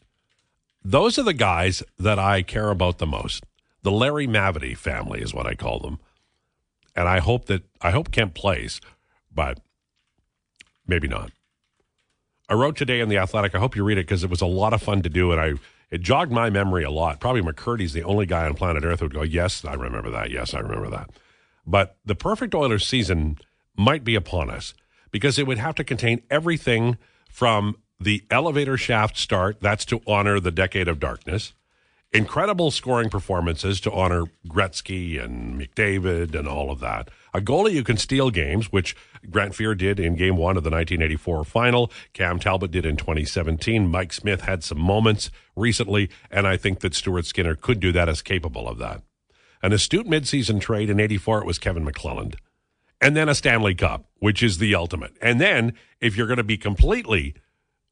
Those 0.84 1.17
are 1.17 1.24
the 1.24 1.31
guys 1.31 1.81
that 1.98 2.20
I 2.20 2.41
care 2.41 2.70
about 2.70 2.98
the 2.98 3.08
most. 3.08 3.46
The 3.84 3.93
Larry 3.93 4.27
Mavety 4.27 4.75
family 4.75 5.22
is 5.22 5.34
what 5.34 5.48
I 5.48 5.55
call 5.55 5.79
them. 5.79 6.00
And 6.98 7.08
I 7.08 7.20
hope 7.20 7.46
that 7.46 7.63
I 7.79 7.91
hope 7.91 8.12
Kemp 8.12 8.34
plays, 8.34 8.81
but 9.34 9.62
maybe 10.86 11.08
not. 11.08 11.31
I 12.50 12.55
wrote 12.55 12.75
today 12.75 13.00
in 13.00 13.08
the 13.08 13.20
Athletic. 13.20 13.55
I 13.55 13.60
hope 13.60 13.77
you 13.77 13.86
read 13.86 14.00
it 14.00 14.05
because 14.05 14.25
it 14.25 14.29
was 14.29 14.41
a 14.41 14.46
lot 14.48 14.74
of 14.74 14.81
fun 14.81 15.01
to 15.03 15.10
do, 15.10 15.31
and 15.31 15.39
I 15.39 15.53
it 15.89 16.01
jogged 16.01 16.34
my 16.34 16.50
memory 16.50 16.84
a 16.84 16.91
lot. 16.91 17.22
Probably 17.22 17.41
McCurdy's 17.41 17.93
the 17.93 18.03
only 18.03 18.25
guy 18.25 18.46
on 18.46 18.55
planet 18.55 18.84
Earth 18.84 19.00
who 19.00 19.05
would 19.05 19.13
go, 19.13 19.22
"Yes, 19.24 19.63
I 19.63 19.75
remember 19.75 20.12
that. 20.12 20.29
Yes, 20.29 20.53
I 20.53 20.60
remember 20.60 20.89
that." 20.89 21.10
But 21.65 21.96
the 22.03 22.15
perfect 22.15 22.53
Oilers 22.53 22.86
season 22.86 23.38
might 23.75 24.03
be 24.03 24.15
upon 24.15 24.49
us 24.49 24.73
because 25.11 25.37
it 25.37 25.47
would 25.47 25.57
have 25.57 25.75
to 25.75 25.83
contain 25.83 26.21
everything 26.29 26.97
from 27.29 27.77
the 27.99 28.23
elevator 28.31 28.77
shaft 28.77 29.17
start. 29.17 29.59
That's 29.61 29.85
to 29.85 30.01
honor 30.07 30.39
the 30.39 30.51
decade 30.51 30.87
of 30.87 30.99
darkness. 30.99 31.53
Incredible 32.13 32.71
scoring 32.71 33.09
performances 33.09 33.79
to 33.81 33.91
honor 33.91 34.25
Gretzky 34.45 35.23
and 35.23 35.57
McDavid 35.57 36.35
and 36.35 36.45
all 36.45 36.69
of 36.69 36.81
that. 36.81 37.09
A 37.33 37.39
goalie 37.39 37.71
who 37.71 37.85
can 37.85 37.95
steal 37.95 38.29
games, 38.31 38.69
which 38.69 38.97
Grant 39.29 39.53
Fuhr 39.53 39.77
did 39.77 39.97
in 39.97 40.15
game 40.15 40.35
one 40.35 40.57
of 40.57 40.63
the 40.63 40.69
1984 40.69 41.45
final. 41.45 41.89
Cam 42.11 42.37
Talbot 42.37 42.71
did 42.71 42.85
in 42.85 42.97
2017. 42.97 43.87
Mike 43.87 44.11
Smith 44.11 44.41
had 44.41 44.61
some 44.61 44.79
moments 44.79 45.31
recently, 45.55 46.09
and 46.29 46.45
I 46.45 46.57
think 46.57 46.79
that 46.79 46.95
Stuart 46.95 47.27
Skinner 47.27 47.55
could 47.55 47.79
do 47.79 47.93
that 47.93 48.09
as 48.09 48.21
capable 48.21 48.67
of 48.67 48.77
that. 48.79 49.03
An 49.63 49.71
astute 49.71 50.07
midseason 50.07 50.59
trade 50.59 50.89
in 50.89 50.99
84, 50.99 51.41
it 51.41 51.45
was 51.45 51.59
Kevin 51.59 51.85
McClelland. 51.85 52.35
And 53.01 53.17
then 53.17 53.27
a 53.27 53.36
Stanley 53.36 53.74
Cup, 53.74 54.05
which 54.20 54.43
is 54.43 54.60
the 54.60 54.75
ultimate. 54.75 55.17
And 55.22 55.41
then, 55.41 55.74
if 56.00 56.15
you're 56.15 56.27
going 56.27 56.38
to 56.38 56.43
be 56.43 56.58
completely 56.58 57.34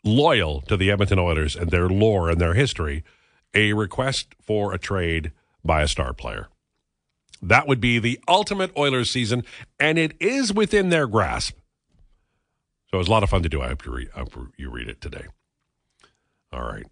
loyal 0.04 0.62
to 0.62 0.78
the 0.78 0.92
Edmonton 0.92 1.20
Oilers 1.20 1.56
and 1.56 1.72
their 1.72 1.89
lore 1.89 2.30
and 2.30 2.39
their 2.39 2.54
history, 2.54 3.04
a 3.54 3.74
request 3.74 4.36
for 4.39 4.74
a 4.74 4.78
trade 4.78 5.32
by 5.63 5.82
a 5.82 5.88
star 5.88 6.13
player. 6.13 6.48
That 7.42 7.68
would 7.68 7.82
be 7.82 8.00
the 8.00 8.20
ultimate 8.28 8.72
Oilers 8.78 9.10
season, 9.10 9.44
and 9.80 9.98
it 9.98 10.13
is 10.20 10.54
within 10.54 10.89
their 10.89 11.08
grasp. 11.08 11.56
So 12.89 12.98
it 12.98 13.00
was 13.00 13.08
a 13.08 13.12
lot 13.12 13.24
of 13.24 13.30
fun 13.30 13.44
to 13.44 13.50
do. 13.50 13.62
I 13.62 13.70
hope 13.70 13.86
you 13.86 13.92
read, 13.92 14.10
hope 14.10 14.36
you 14.58 14.70
read 14.70 14.89
it 14.89 15.00
today. 15.00 15.25
All 16.51 16.63
right. 16.63 16.86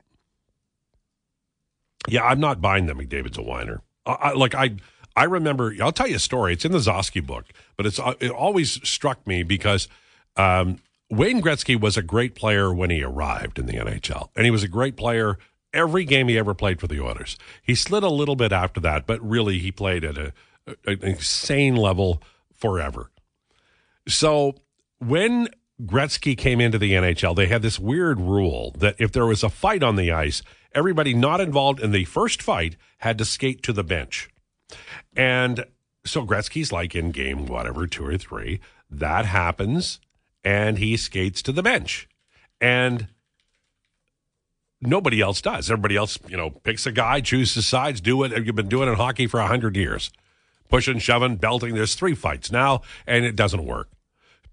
Yeah, 2.08 2.24
I'm 2.24 2.40
not 2.40 2.62
buying 2.62 2.86
that 2.86 2.96
McDavid's 2.96 3.38
a 3.38 3.42
whiner. 3.42 3.82
I, 4.06 4.12
I, 4.12 4.34
like 4.34 4.56
I, 4.56 4.76
I 5.18 5.24
remember. 5.24 5.74
I'll 5.82 5.92
tell 5.92 6.08
you 6.08 6.18
a 6.18 6.20
story. 6.20 6.54
It's 6.54 6.64
in 6.64 6.72
the 6.72 6.78
Zosky 6.78 7.26
book, 7.26 7.46
but 7.76 7.88
it's 7.88 8.00
it 8.20 8.30
always 8.30 8.80
struck 8.88 9.26
me 9.26 9.42
because 9.42 9.88
um, 10.38 10.78
Wayne 11.10 11.42
Gretzky 11.42 11.80
was 11.80 11.98
a 11.98 12.04
great 12.04 12.36
player 12.36 12.72
when 12.72 12.92
he 12.92 13.02
arrived 13.02 13.58
in 13.58 13.66
the 13.66 13.74
NHL, 13.74 14.30
and 14.36 14.46
he 14.46 14.52
was 14.52 14.62
a 14.62 14.68
great 14.68 14.96
player 14.96 15.40
every 15.74 16.06
game 16.06 16.28
he 16.28 16.38
ever 16.38 16.54
played 16.54 16.80
for 16.80 16.86
the 16.88 17.02
Oilers. 17.02 17.36
He 17.64 17.74
slid 17.74 18.04
a 18.04 18.10
little 18.10 18.36
bit 18.36 18.52
after 18.52 18.80
that, 18.82 19.08
but 19.08 19.20
really 19.28 19.58
he 19.58 19.72
played 19.72 20.04
at 20.06 20.20
a, 20.20 20.34
a, 20.68 20.76
an 20.86 21.00
insane 21.02 21.76
level 21.76 22.22
forever. 22.54 23.10
So 24.08 24.54
when 25.00 25.50
Gretzky 25.82 26.38
came 26.38 26.62
into 26.62 26.78
the 26.78 26.94
NHL, 26.94 27.36
they 27.36 27.48
had 27.48 27.64
this 27.64 27.80
weird 27.80 28.20
rule 28.20 28.76
that 28.78 28.96
if 29.00 29.12
there 29.12 29.26
was 29.26 29.44
a 29.44 29.50
fight 29.50 29.82
on 29.82 29.96
the 29.96 30.12
ice, 30.12 30.44
everybody 30.74 31.16
not 31.16 31.42
involved 31.42 31.80
in 31.80 31.92
the 31.92 32.06
first 32.06 32.42
fight 32.42 32.76
had 33.00 33.18
to 33.18 33.26
skate 33.26 33.64
to 33.64 33.74
the 33.74 33.84
bench. 33.84 34.30
And 35.16 35.66
so 36.06 36.26
Gretzky's 36.26 36.72
like 36.72 36.96
in 36.96 37.12
game 37.12 37.46
whatever, 37.46 37.88
two 37.88 38.06
or 38.06 38.18
three. 38.18 38.60
That 38.90 39.26
happens 39.26 40.00
and 40.44 40.78
he 40.78 40.96
skates 40.96 41.42
to 41.44 41.52
the 41.52 41.64
bench. 41.64 42.08
And 42.62 43.08
nobody 44.82 45.22
else 45.22 45.42
does. 45.42 45.70
Everybody 45.70 45.96
else, 45.96 46.18
you 46.28 46.38
know, 46.38 46.50
picks 46.50 46.86
a 46.86 46.92
guy, 46.92 47.22
chooses 47.22 47.68
sides, 47.68 48.02
do 48.02 48.24
it. 48.24 48.46
You've 48.46 48.56
been 48.56 48.70
doing 48.70 48.90
in 48.90 48.96
hockey 48.96 49.28
for 49.28 49.40
100 49.40 49.76
years. 49.76 50.12
Pushing, 50.70 51.00
shoving, 51.00 51.38
belting. 51.38 51.76
There's 51.76 51.96
three 51.96 52.16
fights 52.16 52.52
now, 52.52 52.82
and 53.06 53.26
it 53.26 53.36
doesn't 53.36 53.66
work. 53.66 53.90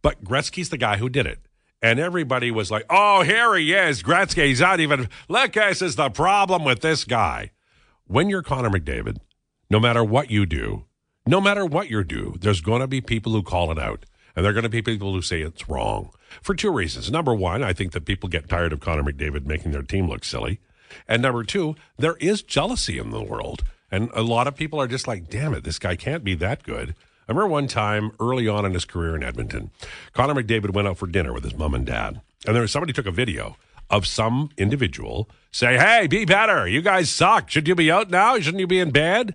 But 0.03 0.23
Gretzky's 0.25 0.69
the 0.69 0.79
guy 0.79 0.99
who 0.99 1.09
did 1.09 1.27
it. 1.27 1.41
And 1.83 1.99
everybody 1.99 2.51
was 2.51 2.71
like, 2.71 2.87
oh, 2.89 3.23
here 3.23 3.55
he 3.57 3.73
is. 3.73 4.03
Gretzky, 4.03 4.47
he's 4.47 4.61
not 4.61 4.81
even. 4.81 5.09
This 5.29 5.83
is 5.83 5.97
the 5.97 6.11
problem 6.11 6.65
with 6.65 6.81
this 6.81 7.05
guy. 7.05 7.51
When 8.07 8.31
you're 8.31 8.43
Connor 8.43 8.71
McDavid, 8.71 9.19
no 9.71 9.81
matter 9.81 10.05
what 10.05 10.31
you 10.31 10.47
do, 10.47 10.85
no 11.27 11.41
matter 11.41 11.65
what 11.65 11.91
you 11.91 12.05
do, 12.05 12.37
there's 12.41 12.61
going 12.61 12.81
to 12.81 12.87
be 12.87 13.01
people 13.01 13.33
who 13.33 13.43
call 13.43 13.73
it 13.73 13.79
out. 13.79 14.05
And 14.37 14.45
there 14.45 14.51
are 14.51 14.55
going 14.55 14.65
to 14.65 14.69
be 14.69 14.83
people 14.83 15.13
who 15.13 15.23
say 15.23 15.43
it's 15.43 15.69
wrong 15.69 16.11
for 16.43 16.55
two 16.55 16.73
reasons. 16.73 17.11
Number 17.11 17.35
one, 17.35 17.63
I 17.63 17.73
think 17.73 17.93
that 17.93 18.05
people 18.05 18.29
get 18.29 18.49
tired 18.49 18.73
of 18.73 18.81
Connor 18.81 19.05
McDavid 19.05 19.47
making 19.47 19.71
their 19.73 19.83
team 19.83 20.09
look 20.09 20.25
silly. 20.25 20.61
And 21.07 21.23
number 21.23 21.45
two, 21.45 21.77
there 21.99 22.17
is 22.17 22.43
jealousy 22.43 22.99
in 22.99 23.11
the 23.11 23.23
world. 23.23 23.63
And 23.91 24.11
a 24.13 24.23
lot 24.23 24.49
of 24.49 24.57
people 24.57 24.81
are 24.81 24.89
just 24.89 25.07
like, 25.07 25.31
damn 25.31 25.55
it, 25.55 25.63
this 25.63 25.79
guy 25.79 25.95
can't 25.95 26.25
be 26.25 26.35
that 26.35 26.65
good. 26.65 26.97
I 27.29 27.33
remember 27.33 27.49
one 27.49 27.69
time 27.69 28.11
early 28.21 28.49
on 28.49 28.67
in 28.67 28.75
his 28.75 28.85
career 28.85 29.15
in 29.15 29.23
Edmonton, 29.23 29.71
Connor 30.13 30.35
McDavid 30.35 30.75
went 30.75 30.89
out 30.89 30.99
for 30.99 31.07
dinner 31.07 31.33
with 31.33 31.45
his 31.45 31.55
mom 31.55 31.75
and 31.75 31.87
dad. 31.87 32.21
And 32.45 32.55
there 32.55 32.63
was 32.63 32.73
somebody 32.73 32.93
took 32.93 33.07
a 33.07 33.13
video 33.13 33.57
of 33.89 34.07
some 34.07 34.51
individual 34.59 35.31
say, 35.51 35.79
"Hey, 35.79 36.07
be 36.07 36.25
better. 36.25 36.67
You 36.67 36.83
guys 36.83 37.11
suck. 37.11 37.49
Should 37.49 37.69
you 37.69 37.75
be 37.75 37.91
out 37.91 38.11
now? 38.11 38.39
Shouldn't 38.39 38.61
you 38.61 38.67
be 38.67 38.81
in 38.81 38.91
bed?" 38.91 39.35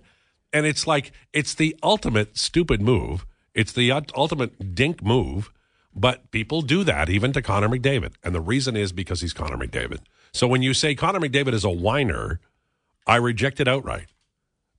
And 0.52 0.66
it's 0.66 0.86
like 0.86 1.12
it's 1.32 1.54
the 1.54 1.76
ultimate 1.82 2.36
stupid 2.36 2.82
move. 2.82 3.26
It's 3.54 3.72
the 3.72 3.92
ultimate 3.92 4.74
dink 4.74 5.02
move. 5.02 5.52
But 5.94 6.30
people 6.30 6.62
do 6.62 6.84
that 6.84 7.08
even 7.08 7.32
to 7.32 7.42
Connor 7.42 7.68
McDavid, 7.68 8.12
and 8.22 8.32
the 8.34 8.40
reason 8.40 8.76
is 8.76 8.92
because 8.92 9.20
he's 9.20 9.32
Connor 9.32 9.56
McDavid. 9.56 9.98
So 10.32 10.46
when 10.46 10.62
you 10.62 10.72
say 10.72 10.94
Connor 10.94 11.18
McDavid 11.18 11.52
is 11.52 11.64
a 11.64 11.70
whiner, 11.70 12.40
I 13.06 13.16
reject 13.16 13.58
it 13.58 13.66
outright 13.66 14.06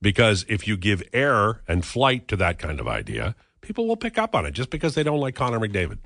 because 0.00 0.46
if 0.48 0.66
you 0.66 0.76
give 0.76 1.02
air 1.12 1.60
and 1.68 1.84
flight 1.84 2.28
to 2.28 2.36
that 2.36 2.58
kind 2.58 2.80
of 2.80 2.88
idea, 2.88 3.34
people 3.60 3.86
will 3.86 3.96
pick 3.96 4.18
up 4.18 4.34
on 4.34 4.46
it 4.46 4.52
just 4.52 4.70
because 4.70 4.94
they 4.94 5.02
don't 5.02 5.20
like 5.20 5.34
Connor 5.34 5.60
McDavid. 5.60 5.98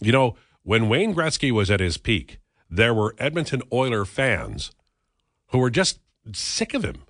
You 0.00 0.12
know, 0.12 0.36
when 0.62 0.88
Wayne 0.88 1.14
Gretzky 1.14 1.50
was 1.50 1.70
at 1.70 1.80
his 1.80 1.96
peak, 1.98 2.38
there 2.70 2.94
were 2.94 3.14
Edmonton 3.18 3.62
Oiler 3.72 4.04
fans 4.04 4.72
who 5.48 5.58
were 5.58 5.70
just 5.70 5.98
sick 6.32 6.74
of 6.74 6.84
him. 6.84 7.02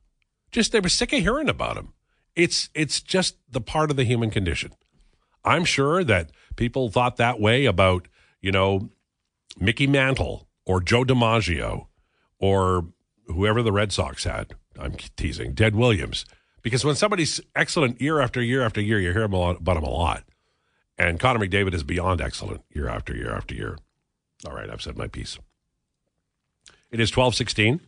Just 0.52 0.72
they 0.72 0.80
were 0.80 0.88
sick 0.88 1.12
of 1.12 1.20
hearing 1.20 1.48
about 1.48 1.76
him. 1.76 1.94
It's 2.36 2.68
it's 2.74 3.00
just 3.00 3.36
the 3.50 3.60
part 3.60 3.90
of 3.90 3.96
the 3.96 4.04
human 4.04 4.30
condition. 4.30 4.72
I'm 5.44 5.64
sure 5.64 6.04
that 6.04 6.30
people 6.56 6.90
thought 6.90 7.16
that 7.16 7.40
way 7.40 7.64
about, 7.64 8.06
you 8.40 8.52
know, 8.52 8.90
Mickey 9.58 9.86
Mantle 9.86 10.46
or 10.64 10.80
Joe 10.80 11.04
DiMaggio 11.04 11.86
or 12.38 12.86
whoever 13.26 13.62
the 13.62 13.72
Red 13.72 13.92
Sox 13.92 14.24
had. 14.24 14.54
I'm 14.78 14.94
teasing. 15.16 15.54
Ted 15.54 15.74
Williams. 15.74 16.24
Because 16.62 16.84
when 16.84 16.94
somebody's 16.94 17.40
excellent 17.56 18.00
year 18.00 18.20
after 18.20 18.40
year 18.40 18.62
after 18.62 18.80
year, 18.80 19.00
you 19.00 19.12
hear 19.12 19.24
about 19.24 19.58
him 19.58 19.82
a 19.82 19.90
lot. 19.90 20.22
And 20.96 21.18
Connor 21.18 21.44
McDavid 21.44 21.74
is 21.74 21.82
beyond 21.82 22.20
excellent 22.20 22.62
year 22.70 22.88
after 22.88 23.16
year 23.16 23.34
after 23.34 23.54
year. 23.54 23.78
All 24.46 24.54
right, 24.54 24.70
I've 24.70 24.82
said 24.82 24.96
my 24.96 25.08
piece. 25.08 25.38
It 26.90 27.00
is 27.00 27.10
1216. 27.10 27.80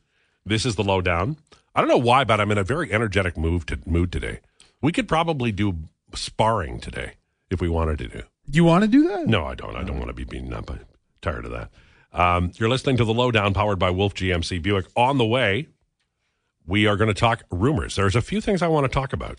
This 0.45 0.67
is 0.67 0.75
the 0.75 0.83
lowdown. 0.83 1.37
I 1.75 1.81
don't 1.81 1.89
know 1.89 1.97
why, 1.97 2.25
but 2.25 2.41
I'm 2.41 2.51
in 2.53 2.59
a 2.59 2.65
very 2.65 2.93
energetic 2.93 3.37
move 3.37 3.67
to, 3.67 3.79
mood 3.85 4.13
today. 4.13 4.41
We 4.81 4.93
could 4.93 5.09
probably 5.09 5.51
do 5.51 5.79
sparring 6.15 6.79
today 6.79 7.15
if 7.51 7.61
we 7.61 7.69
wanted 7.69 7.99
to 7.99 8.09
do. 8.09 8.23
You 8.51 8.65
want 8.65 8.83
to 8.83 8.89
do 8.89 9.09
that? 9.09 9.27
No, 9.27 9.45
I 9.45 9.55
don't. 9.55 9.75
I 9.75 9.83
don't 9.83 9.99
want 9.99 10.09
to 10.09 10.15
be 10.15 10.25
beaten 10.25 10.53
up. 10.53 10.71
I'm 10.71 10.81
tired 11.21 11.47
of 11.47 11.53
that. 11.53 11.71
Um, 12.13 12.53
you're 12.57 12.69
listening 12.69 12.97
to 12.99 13.05
the 13.05 13.15
lowdown 13.15 13.55
powered 13.55 13.79
by 13.79 13.91
Wolf 13.91 14.15
GMC 14.15 14.63
Buick. 14.63 14.87
On 14.95 15.19
the 15.19 15.25
way, 15.25 15.69
we 16.67 16.87
are 16.87 16.97
going 16.97 17.09
to 17.09 17.15
talk 17.15 17.43
rumors. 17.51 17.97
There's 17.97 18.15
a 18.15 18.23
few 18.23 18.41
things 18.41 18.63
I 18.63 18.69
want 18.69 18.85
to 18.85 18.93
talk 18.93 19.13
about. 19.13 19.39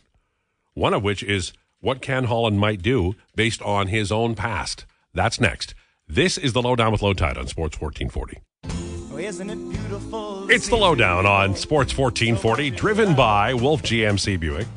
One 0.73 0.93
of 0.93 1.03
which 1.03 1.23
is 1.23 1.53
what 1.79 2.01
Ken 2.01 2.25
Holland 2.25 2.59
might 2.59 2.81
do 2.81 3.15
based 3.35 3.61
on 3.61 3.87
his 3.87 4.11
own 4.11 4.35
past. 4.35 4.85
That's 5.13 5.39
next. 5.39 5.73
This 6.07 6.37
is 6.37 6.53
the 6.53 6.61
lowdown 6.61 6.91
with 6.91 7.01
Lowetide 7.01 7.37
on 7.37 7.47
Sports 7.47 7.79
1440. 7.79 8.41
Isn't 9.17 9.49
it? 9.49 9.57
It's 10.51 10.67
the 10.67 10.75
lowdown 10.75 11.25
on 11.25 11.55
Sports 11.55 11.97
1440, 11.97 12.69
driven 12.71 13.15
by 13.15 13.53
Wolf 13.53 13.81
GMC 13.81 14.39
Buick. 14.39 14.67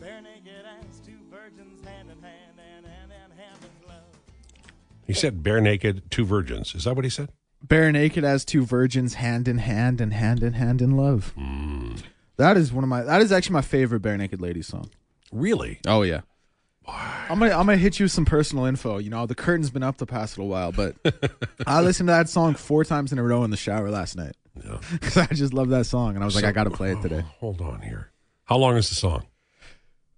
Bare 0.00 0.20
naked 0.20 0.64
two 1.06 1.12
virgins, 1.30 1.84
hand 1.84 2.10
in 2.10 2.22
hand, 2.22 2.56
and 2.56 2.86
hand 2.86 3.12
in 3.12 3.38
hand 3.38 3.58
in 3.62 3.86
glove. 3.86 4.02
He 5.06 5.14
said 5.14 5.42
bare 5.42 5.60
naked, 5.60 6.10
two 6.10 6.24
virgins. 6.24 6.74
Is 6.74 6.84
that 6.84 6.94
what 6.94 7.04
he 7.04 7.10
said? 7.10 7.30
Bare 7.62 7.92
naked 7.92 8.24
as 8.24 8.44
two 8.44 8.66
virgins, 8.66 9.14
hand 9.14 9.46
in 9.46 9.58
hand 9.58 10.00
and 10.00 10.12
hand 10.12 10.42
in 10.42 10.54
hand 10.54 10.82
in 10.82 10.96
love. 10.96 11.32
Hmm. 11.36 11.94
That 12.36 12.56
is 12.56 12.72
one 12.72 12.82
of 12.84 12.88
my. 12.90 13.02
That 13.02 13.22
is 13.22 13.30
actually 13.30 13.54
my 13.54 13.62
favorite 13.62 14.00
bare 14.00 14.18
naked 14.18 14.40
ladies 14.40 14.66
song. 14.66 14.90
Really? 15.30 15.80
Oh 15.86 16.02
yeah. 16.02 16.22
I'm 16.86 17.38
gonna 17.38 17.52
I'm 17.52 17.66
gonna 17.66 17.76
hit 17.76 17.98
you 17.98 18.04
with 18.04 18.12
some 18.12 18.24
personal 18.24 18.64
info. 18.64 18.98
You 18.98 19.10
know 19.10 19.26
the 19.26 19.34
curtain's 19.34 19.70
been 19.70 19.82
up 19.82 19.98
the 19.98 20.06
past 20.06 20.36
little 20.36 20.48
while, 20.50 20.72
but 20.72 20.96
I 21.66 21.80
listened 21.80 22.08
to 22.08 22.12
that 22.12 22.28
song 22.28 22.54
four 22.54 22.84
times 22.84 23.12
in 23.12 23.18
a 23.18 23.22
row 23.22 23.44
in 23.44 23.50
the 23.50 23.56
shower 23.56 23.90
last 23.90 24.16
night 24.16 24.34
Yeah. 24.64 24.78
because 24.92 25.16
I 25.16 25.26
just 25.26 25.54
love 25.54 25.68
that 25.70 25.86
song, 25.86 26.14
and 26.14 26.22
I 26.22 26.26
was 26.26 26.34
like, 26.34 26.44
I 26.44 26.52
gotta 26.52 26.70
play 26.70 26.92
it 26.92 27.00
today. 27.02 27.24
Hold 27.40 27.60
on 27.60 27.80
here. 27.82 28.10
How 28.44 28.56
long 28.56 28.76
is 28.76 28.88
the 28.88 28.94
song? 28.96 29.24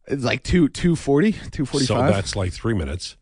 It's 0.06 0.24
like 0.24 0.42
two 0.42 0.68
two 0.68 0.96
forty, 0.96 1.32
two 1.32 1.64
forty 1.66 1.86
So 1.86 1.96
that's 1.98 2.34
like 2.36 2.52
three 2.52 2.74
minutes. 2.74 3.16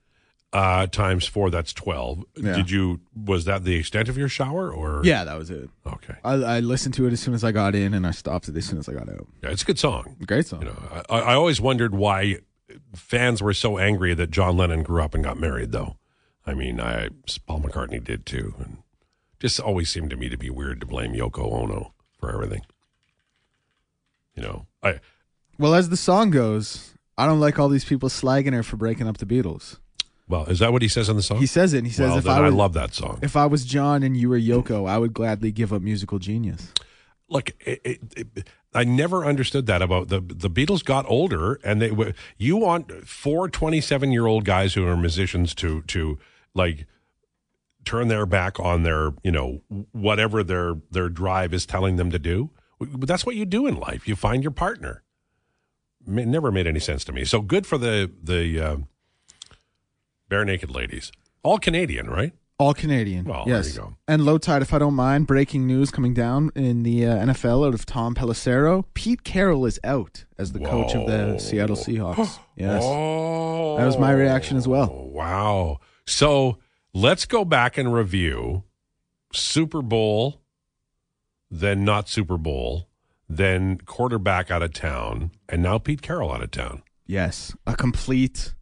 Uh, 0.55 0.87
times 0.87 1.25
four, 1.27 1.49
that's 1.49 1.73
12. 1.73 2.25
Yeah. 2.37 2.57
Did 2.57 2.71
you, 2.71 3.01
was 3.17 3.47
that 3.47 3.65
the 3.65 3.75
extent 3.75 4.11
of 4.11 4.19
your 4.19 4.29
shower 4.29 4.71
or? 4.71 5.01
yeah, 5.03 5.25
that 5.25 5.39
was 5.39 5.51
it. 5.51 5.71
Okay. 5.87 6.13
I, 6.23 6.33
I 6.35 6.61
listened 6.61 6.93
to 6.97 7.07
it 7.07 7.13
as 7.15 7.21
soon 7.21 7.33
as 7.33 7.43
I 7.43 7.53
got 7.53 7.75
in, 7.75 7.95
and 7.95 8.07
I 8.07 8.11
stopped 8.11 8.49
it 8.49 8.57
as 8.59 8.67
soon 8.67 8.79
as 8.79 8.87
I 8.87 8.93
got 8.93 9.09
out. 9.09 9.27
Yeah, 9.43 9.49
it's 9.49 9.63
a 9.63 9.65
good 9.65 9.79
song. 9.79 10.15
Great 10.27 10.47
song. 10.47 10.61
You 10.61 10.67
know, 10.67 11.03
I, 11.09 11.21
I 11.21 11.35
always 11.37 11.59
wondered 11.59 11.95
why 11.95 12.41
fans 12.95 13.43
were 13.43 13.55
so 13.55 13.79
angry 13.79 14.15
that 14.15 14.31
John 14.31 14.57
Lennon 14.57 14.83
grew 14.83 15.03
up 15.03 15.15
and 15.15 15.25
got 15.25 15.39
married, 15.39 15.73
though. 15.73 15.97
I 16.47 16.55
mean, 16.55 16.81
I 16.81 17.09
Paul 17.47 17.61
McCartney 17.61 18.03
did 18.03 18.27
too, 18.27 18.55
and 18.59 18.79
just 19.41 19.61
always 19.61 19.91
seemed 19.91 20.11
to 20.11 20.17
me 20.17 20.29
to 20.29 20.37
be 20.37 20.51
weird 20.51 20.81
to 20.81 20.87
blame 20.87 21.13
Yoko 21.13 21.53
Ono 21.53 21.93
for 22.19 22.33
everything. 22.33 22.63
You 24.35 24.43
know, 24.43 24.67
I 24.83 25.01
Well, 25.59 25.75
as 25.75 25.89
the 25.89 25.97
song 25.97 26.31
goes, 26.31 26.95
I 27.19 27.27
don't 27.27 27.41
like 27.41 27.59
all 27.59 27.69
these 27.69 27.85
people 27.85 28.09
slagging 28.09 28.55
her 28.55 28.63
for 28.63 28.77
breaking 28.77 29.07
up 29.09 29.19
the 29.19 29.27
Beatles. 29.27 29.79
well, 30.29 30.47
is 30.47 30.59
that 30.61 30.73
what 30.73 30.83
he 30.83 30.89
says 30.89 31.09
in 31.09 31.17
the 31.17 31.23
song? 31.23 31.39
He 31.39 31.47
says 31.47 31.75
it. 31.75 31.79
And 31.79 31.87
he 31.87 31.93
says, 31.93 32.11
well, 32.11 32.19
"If 32.19 32.27
I 32.27 32.47
I, 32.47 32.49
love 32.49 32.73
that 32.73 32.95
song. 32.95 33.19
if 33.23 33.37
I 33.37 33.47
was 33.47 33.65
John 33.65 34.03
and 34.03 34.17
you 34.17 34.29
were 34.29 34.39
Yoko, 34.39 34.89
I 34.89 34.99
would 34.99 35.13
gladly 35.13 35.53
give 35.53 35.73
up 35.73 35.83
musical 35.83 36.19
genius." 36.19 36.73
Look, 37.29 37.51
it, 37.61 37.81
it, 37.85 38.01
it, 38.17 38.49
I 38.75 38.85
never 38.85 39.25
understood 39.25 39.67
that 39.67 39.83
about 39.83 40.09
the 40.09 40.21
the 40.21 40.51
Beatles. 40.51 40.85
Got 40.85 41.05
older, 41.09 41.61
and 41.63 41.81
they. 41.83 42.15
You 42.39 42.57
want 42.57 43.07
four 43.07 43.49
27 43.49 44.13
year 44.13 44.27
old 44.27 44.45
guys 44.45 44.75
who 44.75 44.87
are 44.87 44.97
musicians 44.97 45.55
to 45.57 45.83
to 45.83 46.19
like 46.55 46.87
turn 47.85 48.09
their 48.09 48.27
back 48.27 48.59
on 48.61 48.83
their 48.83 49.11
you 49.23 49.33
know 49.33 49.61
whatever 49.93 50.43
their 50.43 50.77
their 50.91 51.09
drive 51.09 51.53
is 51.53 51.67
telling 51.67 51.97
them 51.97 52.11
to 52.11 52.19
do. 52.19 52.51
But 52.79 53.09
that's 53.09 53.25
what 53.27 53.37
you 53.37 53.45
do 53.45 53.67
in 53.67 53.77
life. 53.77 54.09
You 54.09 54.17
find 54.17 54.43
your 54.43 54.51
partner. 54.51 55.03
It 56.07 56.27
never 56.27 56.51
made 56.51 56.67
any 56.67 56.81
sense 56.81 57.05
to 57.05 57.13
me. 57.13 57.25
So 57.25 57.41
good 57.41 57.67
for 57.67 57.79
the 57.79 58.11
the 58.23 58.61
uh, 58.61 58.77
bare 60.29 60.45
naked 60.45 60.71
ladies. 60.71 61.13
All 61.43 61.59
Canadian, 61.59 62.09
right? 62.09 62.33
All 62.63 62.75
Canadian. 62.75 63.25
Well, 63.25 63.45
there 63.45 63.57
yes. 63.57 63.75
you 63.75 63.81
go. 63.81 63.95
And 64.07 64.23
Lowetide, 64.23 64.63
if 64.63 64.73
I 64.73 64.79
don't 64.79 64.95
mind, 64.95 65.27
breaking 65.27 65.67
news 65.67 65.91
coming 65.91 66.15
down 66.15 66.53
in 66.55 66.85
the 66.85 67.05
uh, 67.07 67.17
NFL 67.27 67.67
out 67.67 67.75
of 67.75 67.85
Tom 67.85 68.15
Pelissero. 68.15 68.85
Pete 68.95 69.25
Carroll 69.25 69.67
is 69.67 69.81
out 69.83 70.27
as 70.39 70.53
the 70.53 70.61
coach 70.61 70.95
of 70.95 71.09
the 71.09 71.39
Seattle 71.39 71.77
Seahawks. 71.77 72.39
Yes. 72.55 72.83
Oh, 72.85 73.79
That 73.79 73.87
was 73.87 73.99
my 73.99 74.13
reaction 74.13 74.57
as 74.57 74.69
well. 74.69 74.89
Wow. 74.93 75.81
So 76.07 76.59
let's 76.95 77.25
go 77.25 77.45
back 77.45 77.79
and 77.79 77.93
review 77.93 78.63
Super 79.33 79.83
Bowl, 79.83 80.43
then 81.51 81.85
not 81.85 82.09
Super 82.09 82.37
Bowl, 82.37 82.89
then 83.29 83.79
quarterback 83.79 84.51
out 84.51 84.63
of 84.63 84.75
town, 84.75 85.33
and 85.49 85.63
now 85.63 85.79
Pete 85.79 86.03
Carroll 86.03 86.31
out 86.31 86.43
of 86.43 86.53
town. 86.53 86.83
Yes. 87.07 87.57
A 87.67 87.75
complete 87.75 88.55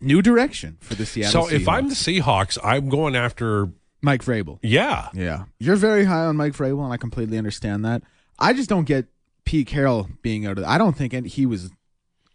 new 0.00 0.20
direction 0.22 0.76
for 0.80 0.94
the 0.94 1.06
Seattle 1.06 1.46
so 1.46 1.50
if 1.54 1.68
I'm 1.68 1.88
the 1.88 1.94
Seahawks. 1.94 2.58
I'm 2.62 2.88
going 2.88 3.16
after, 3.16 3.68
Mike 4.02 4.22
Vrabel. 4.22 4.58
yeah. 4.62 5.08
Yeah. 5.14 5.44
You're 5.58 5.76
very 5.76 6.04
high 6.04 6.24
on 6.26 6.36
Mike 6.36 6.52
Vrabel, 6.52 6.84
and 6.84 6.92
I 6.92 6.96
completely 6.96 7.38
understand 7.38 7.84
that. 7.84 8.02
I 8.38 8.52
just 8.52 8.68
don't 8.68 8.84
get 8.84 9.06
Pete 9.44 9.66
Carroll 9.66 10.08
being 10.22 10.46
out 10.46 10.58
of 10.58 10.64
I 10.64 10.78
don't 10.78 10.96
think 10.96 11.14
any- 11.14 11.28
he 11.28 11.46
was 11.46 11.70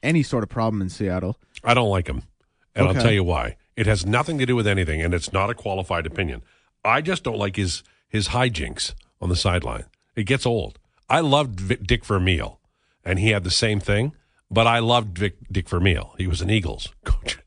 any 0.02 0.24
sort 0.24 0.44
of 0.44 0.50
problem 0.50 0.82
in 0.82 0.90
Seattle. 0.90 1.38
I 1.64 1.74
don't 1.74 1.90
like 1.90 2.08
him. 2.08 2.24
And 2.76 2.88
Okay. 2.88 2.98
I'll 2.98 3.04
tell 3.04 3.12
you 3.14 3.24
why. 3.24 3.58
It 3.76 3.86
has 3.88 4.06
nothing 4.06 4.38
to 4.40 4.46
do 4.46 4.56
with 4.56 4.68
anything, 4.68 5.02
and 5.02 5.14
it's 5.14 5.32
not 5.34 5.50
a 5.50 5.54
qualified 5.54 6.06
opinion. 6.06 6.42
I 6.86 7.02
just 7.02 7.24
don't 7.24 7.38
like 7.38 7.56
his 7.56 7.84
his 8.08 8.30
hijinks 8.30 8.94
on 9.22 9.30
the 9.30 9.36
sideline. 9.36 9.84
It 10.16 10.24
gets 10.24 10.46
old. 10.46 10.80
I 11.10 11.20
loved 11.20 11.60
Vic, 11.60 11.84
Dick 11.86 12.04
Vermeil, 12.06 12.60
and 13.06 13.20
he 13.20 13.30
had 13.30 13.44
the 13.44 13.52
same 13.52 13.80
thing, 13.80 14.14
but 14.50 14.66
I 14.68 14.80
loved 14.80 15.18
Vic, 15.18 15.38
Dick 15.52 15.68
Vermeil. 15.70 16.14
He 16.18 16.28
was 16.28 16.42
an 16.42 16.50
Eagles 16.50 16.94
coach. 17.04 17.38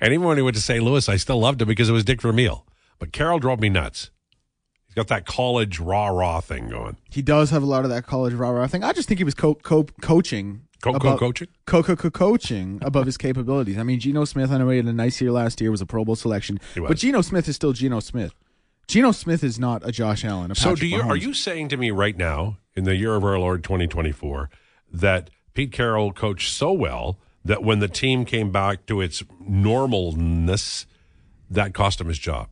And 0.00 0.12
even 0.12 0.26
when 0.26 0.36
he 0.36 0.42
went 0.42 0.56
to 0.56 0.62
St. 0.62 0.82
Louis, 0.82 1.08
I 1.08 1.16
still 1.16 1.38
loved 1.38 1.62
him 1.62 1.68
because 1.68 1.88
it 1.88 1.92
was 1.92 2.04
Dick 2.04 2.20
Vermeil. 2.20 2.66
But 2.98 3.12
Carroll 3.12 3.38
drove 3.38 3.60
me 3.60 3.68
nuts. 3.68 4.10
He's 4.86 4.94
got 4.94 5.08
that 5.08 5.26
college 5.26 5.80
rah 5.80 6.08
rah 6.08 6.40
thing 6.40 6.68
going. 6.68 6.96
He 7.10 7.22
does 7.22 7.50
have 7.50 7.62
a 7.62 7.66
lot 7.66 7.84
of 7.84 7.90
that 7.90 8.06
college 8.06 8.34
rah 8.34 8.50
rah 8.50 8.66
thing. 8.66 8.84
I 8.84 8.92
just 8.92 9.08
think 9.08 9.18
he 9.18 9.24
was 9.24 9.34
co- 9.34 9.54
co- 9.56 9.86
coaching. 10.00 10.62
Co- 10.82 10.92
co- 10.92 10.96
above- 10.96 11.18
coaching? 11.18 11.48
Co- 11.66 11.82
co- 11.82 11.96
co- 11.96 12.10
coaching 12.10 12.78
above 12.82 13.06
his 13.06 13.16
capabilities. 13.16 13.78
I 13.78 13.82
mean, 13.82 13.98
Geno 13.98 14.24
Smith, 14.24 14.50
I 14.52 14.58
know 14.58 14.68
he 14.68 14.76
had 14.76 14.86
a 14.86 14.92
nice 14.92 15.20
year 15.20 15.32
last 15.32 15.60
year, 15.60 15.70
was 15.70 15.80
a 15.80 15.86
Pro 15.86 16.04
Bowl 16.04 16.14
selection. 16.14 16.60
But 16.76 16.98
Geno 16.98 17.22
Smith 17.22 17.48
is 17.48 17.56
still 17.56 17.72
Geno 17.72 18.00
Smith. 18.00 18.34
Geno 18.86 19.12
Smith 19.12 19.42
is 19.42 19.58
not 19.58 19.86
a 19.88 19.90
Josh 19.90 20.24
Allen. 20.26 20.50
A 20.50 20.54
So 20.54 20.74
do 20.76 20.86
you 20.86 21.00
are 21.00 21.16
you 21.16 21.32
saying 21.32 21.68
to 21.70 21.76
me 21.78 21.90
right 21.90 22.16
now 22.16 22.58
in 22.74 22.84
the 22.84 22.94
year 22.94 23.14
of 23.16 23.24
our 23.24 23.38
Lord 23.38 23.64
2024 23.64 24.50
that 24.92 25.30
Pete 25.54 25.72
Carroll 25.72 26.12
coached 26.12 26.52
so 26.52 26.70
well 26.70 27.18
that 27.44 27.62
when 27.62 27.78
the 27.78 27.88
team 27.88 28.24
came 28.24 28.50
back 28.50 28.86
to 28.86 29.00
its 29.00 29.22
normalness 29.42 30.86
that 31.50 31.74
cost 31.74 32.00
him 32.00 32.08
his 32.08 32.18
job? 32.18 32.48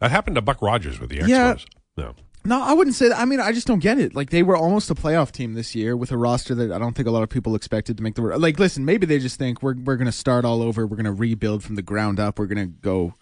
That 0.00 0.10
happened 0.10 0.36
to 0.36 0.42
Buck 0.42 0.60
Rogers 0.62 0.98
with 0.98 1.10
the 1.10 1.18
Expos. 1.18 1.28
Yeah. 1.28 1.54
No. 1.96 2.14
No, 2.44 2.60
I 2.60 2.72
wouldn't 2.72 2.96
say 2.96 3.08
that. 3.08 3.20
I 3.20 3.24
mean, 3.24 3.38
I 3.38 3.52
just 3.52 3.68
don't 3.68 3.78
get 3.78 4.00
it. 4.00 4.16
Like 4.16 4.30
they 4.30 4.42
were 4.42 4.56
almost 4.56 4.90
a 4.90 4.96
playoff 4.96 5.30
team 5.30 5.54
this 5.54 5.76
year 5.76 5.96
with 5.96 6.10
a 6.10 6.16
roster 6.16 6.56
that 6.56 6.72
I 6.72 6.78
don't 6.78 6.94
think 6.94 7.06
a 7.06 7.12
lot 7.12 7.22
of 7.22 7.28
people 7.28 7.54
expected 7.54 7.96
to 7.98 8.02
make 8.02 8.16
the. 8.16 8.22
Like, 8.22 8.58
listen, 8.58 8.84
maybe 8.84 9.06
they 9.06 9.20
just 9.20 9.38
think 9.38 9.62
we're 9.62 9.76
we're 9.76 9.96
going 9.96 10.06
to 10.06 10.12
start 10.12 10.44
all 10.44 10.60
over. 10.60 10.84
We're 10.84 10.96
going 10.96 11.04
to 11.04 11.12
rebuild 11.12 11.62
from 11.62 11.76
the 11.76 11.82
ground 11.82 12.18
up. 12.18 12.40
We're 12.40 12.46
going 12.46 12.66
to 12.66 12.74
go 12.80 13.14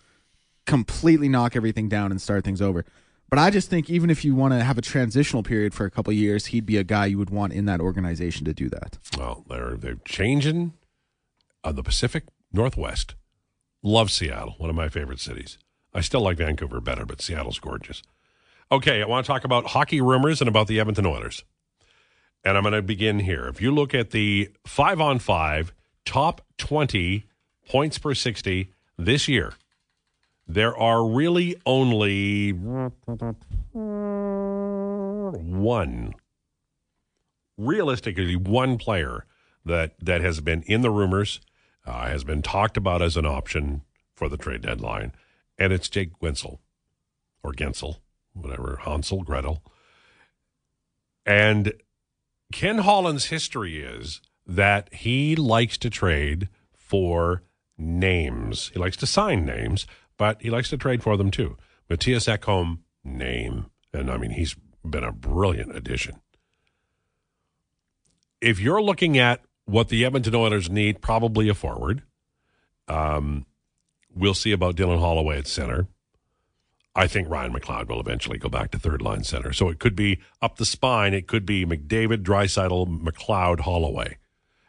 completely 0.65 1.29
knock 1.29 1.55
everything 1.55 1.89
down 1.91 2.11
and 2.11 2.23
start 2.23 2.45
things 2.45 2.63
over. 2.63 2.87
But 3.31 3.39
I 3.39 3.51
just 3.51 3.71
think 3.71 3.89
even 3.89 4.11
if 4.11 4.25
you 4.25 4.35
want 4.35 4.55
to 4.55 4.65
have 4.65 4.77
a 4.77 4.83
transitional 4.83 5.45
period 5.45 5.73
for 5.73 5.87
a 5.87 5.91
couple 5.91 6.13
years, 6.13 6.47
he'd 6.47 6.67
be 6.67 6.77
a 6.77 6.85
guy 6.85 7.07
you 7.07 7.17
would 7.19 7.31
want 7.31 7.53
in 7.53 7.65
that 7.67 7.81
organization 7.81 8.45
to 8.45 8.53
do 8.53 8.69
that. 8.69 8.99
Well, 9.17 9.45
they're 9.49 9.77
they're 9.77 10.01
changing 10.05 10.73
on 11.63 11.77
the 11.77 11.85
Pacific 11.85 12.25
Northwest. 12.53 13.15
Love 13.83 14.11
Seattle, 14.11 14.57
one 14.59 14.69
of 14.69 14.77
my 14.77 14.89
favorite 14.89 15.21
cities. 15.21 15.59
I 15.95 16.01
still 16.01 16.21
like 16.21 16.39
Vancouver 16.39 16.81
better, 16.81 17.07
but 17.07 17.23
Seattle's 17.23 17.61
gorgeous. 17.61 18.03
Okay, 18.73 19.03
I 19.03 19.07
want 19.07 19.25
to 19.25 19.33
talk 19.33 19.45
about 19.45 19.69
hockey 19.69 20.01
rumors 20.01 20.41
and 20.41 20.49
about 20.49 20.67
the 20.67 20.79
Edmonton 20.79 21.07
Oilers. 21.07 21.45
And 22.45 22.57
I'm 22.57 22.63
going 22.63 22.75
to 22.75 22.83
begin 22.83 23.21
here. 23.21 23.47
If 23.47 23.61
you 23.61 23.73
look 23.73 23.95
at 23.95 24.11
the 24.11 24.51
five 24.67 25.01
on 25.01 25.19
five 25.19 25.73
top 26.05 26.43
20 26.59 27.27
points 27.69 27.99
per 27.99 28.15
60 28.15 28.73
this 28.99 29.29
year, 29.29 29.55
there 30.55 30.77
are 30.77 31.07
really 31.07 31.55
only 31.65 32.51
one, 35.63 36.15
realistically, 37.57 38.35
one 38.35 38.77
player 38.77 39.27
that, 39.65 39.95
that 40.01 40.21
has 40.23 40.41
been 40.41 40.63
in 40.63 40.83
the 40.83 40.91
rumors, 40.91 41.41
uh, 41.87 42.09
has 42.09 42.25
been 42.25 42.43
talked 42.43 42.77
about 42.77 43.01
as 43.01 43.17
an 43.17 43.27
option 43.27 43.83
for 44.15 44.29
the 44.29 44.37
trade 44.37 44.63
deadline, 44.63 45.13
and 45.57 45.73
it's 45.73 45.89
Jake 45.89 46.19
Guentzel 46.19 46.59
or 47.45 47.53
Guentzel, 47.53 47.99
whatever, 48.33 48.81
Hansel, 48.83 49.23
Gretel. 49.23 49.63
And 51.25 51.75
Ken 52.53 52.79
Holland's 52.79 53.27
history 53.27 53.81
is 53.81 54.21
that 54.47 54.93
he 54.93 55.37
likes 55.37 55.79
to 55.79 55.91
trade 55.91 56.49
for 56.75 57.45
names. 57.79 58.71
He 58.75 58.81
likes 58.81 58.97
to 58.99 59.07
sign 59.07 59.47
names, 59.47 59.87
but 60.21 60.43
he 60.43 60.51
likes 60.51 60.69
to 60.69 60.77
trade 60.77 61.03
for 61.03 61.17
them 61.17 61.31
too. 61.31 61.57
Matthias 61.89 62.27
Ekholm, 62.27 62.81
name. 63.03 63.71
And 63.95 64.11
I 64.11 64.19
mean, 64.19 64.33
he's 64.33 64.55
been 64.85 65.03
a 65.03 65.13
brilliant 65.13 65.75
addition. 65.75 66.21
If 68.39 68.61
you're 68.61 68.83
looking 68.83 69.17
at 69.17 69.41
what 69.65 69.89
the 69.89 70.05
Edmonton 70.05 70.35
Oilers 70.35 70.69
need, 70.69 71.01
probably 71.01 71.49
a 71.49 71.55
forward. 71.55 72.03
Um, 72.87 73.47
we'll 74.15 74.35
see 74.35 74.53
about 74.53 74.77
Dylan 74.77 74.99
Holloway 74.99 75.39
at 75.39 75.47
center. 75.47 75.89
I 76.95 77.07
think 77.07 77.31
Ryan 77.31 77.55
McLeod 77.55 77.89
will 77.89 78.01
eventually 78.01 78.37
go 78.37 78.51
back 78.51 78.73
to 78.73 78.79
third 78.79 79.01
line 79.01 79.25
center. 79.25 79.55
So 79.55 79.71
it 79.71 79.79
could 79.79 79.97
be 79.97 80.21
up 80.43 80.57
the 80.57 80.67
spine. 80.67 81.15
It 81.15 81.29
could 81.29 81.47
be 81.47 81.65
McDavid, 81.65 82.25
Draisaitl, 82.25 83.01
McLeod, 83.01 83.61
Holloway. 83.61 84.19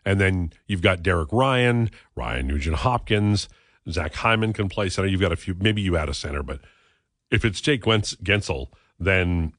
And 0.06 0.18
then 0.22 0.54
you've 0.66 0.82
got 0.82 1.04
Derek 1.04 1.34
Ryan, 1.34 1.92
Ryan 2.16 2.48
Nugent 2.48 2.78
Hopkins, 2.78 3.50
Zach 3.90 4.14
Hyman 4.16 4.54
can 4.54 4.70
play 4.70 4.90
center. 4.90 5.08
You've 5.08 5.22
got 5.22 5.32
a 5.32 5.38
few, 5.38 5.56
maybe 5.60 5.82
you 5.82 5.98
add 5.98 6.10
a 6.10 6.14
center, 6.14 6.44
but 6.44 6.60
if 7.30 7.44
it's 7.46 7.62
Jake 7.62 7.84
Gens- 7.86 8.16
Guentzel, 8.24 8.68
then 9.00 9.54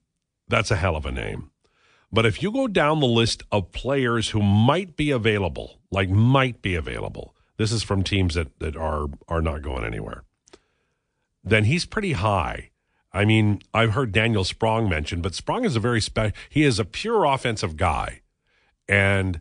that's 0.48 0.70
a 0.70 0.76
hell 0.76 0.96
of 0.96 1.06
a 1.06 1.12
name. 1.12 1.50
But 2.12 2.26
if 2.26 2.42
you 2.42 2.52
go 2.52 2.68
down 2.68 3.00
the 3.00 3.06
list 3.06 3.42
of 3.50 3.72
players 3.72 4.30
who 4.30 4.42
might 4.42 4.96
be 4.96 5.10
available, 5.10 5.80
like 5.90 6.10
might 6.10 6.60
be 6.60 6.74
available, 6.74 7.34
this 7.56 7.72
is 7.72 7.82
from 7.82 8.02
teams 8.02 8.34
that, 8.34 8.58
that 8.60 8.76
are 8.76 9.06
are 9.28 9.40
not 9.40 9.62
going 9.62 9.84
anywhere, 9.84 10.24
then 11.42 11.64
he's 11.64 11.86
pretty 11.86 12.12
high. 12.12 12.70
I 13.14 13.24
mean, 13.24 13.60
I've 13.74 13.92
heard 13.92 14.12
Daniel 14.12 14.44
Sprong 14.44 14.88
mentioned, 14.88 15.22
but 15.22 15.34
Sprong 15.34 15.64
is 15.64 15.76
a 15.76 15.80
very 15.80 16.00
special, 16.00 16.36
he 16.48 16.64
is 16.64 16.78
a 16.78 16.84
pure 16.84 17.24
offensive 17.24 17.76
guy. 17.76 18.20
And 18.88 19.40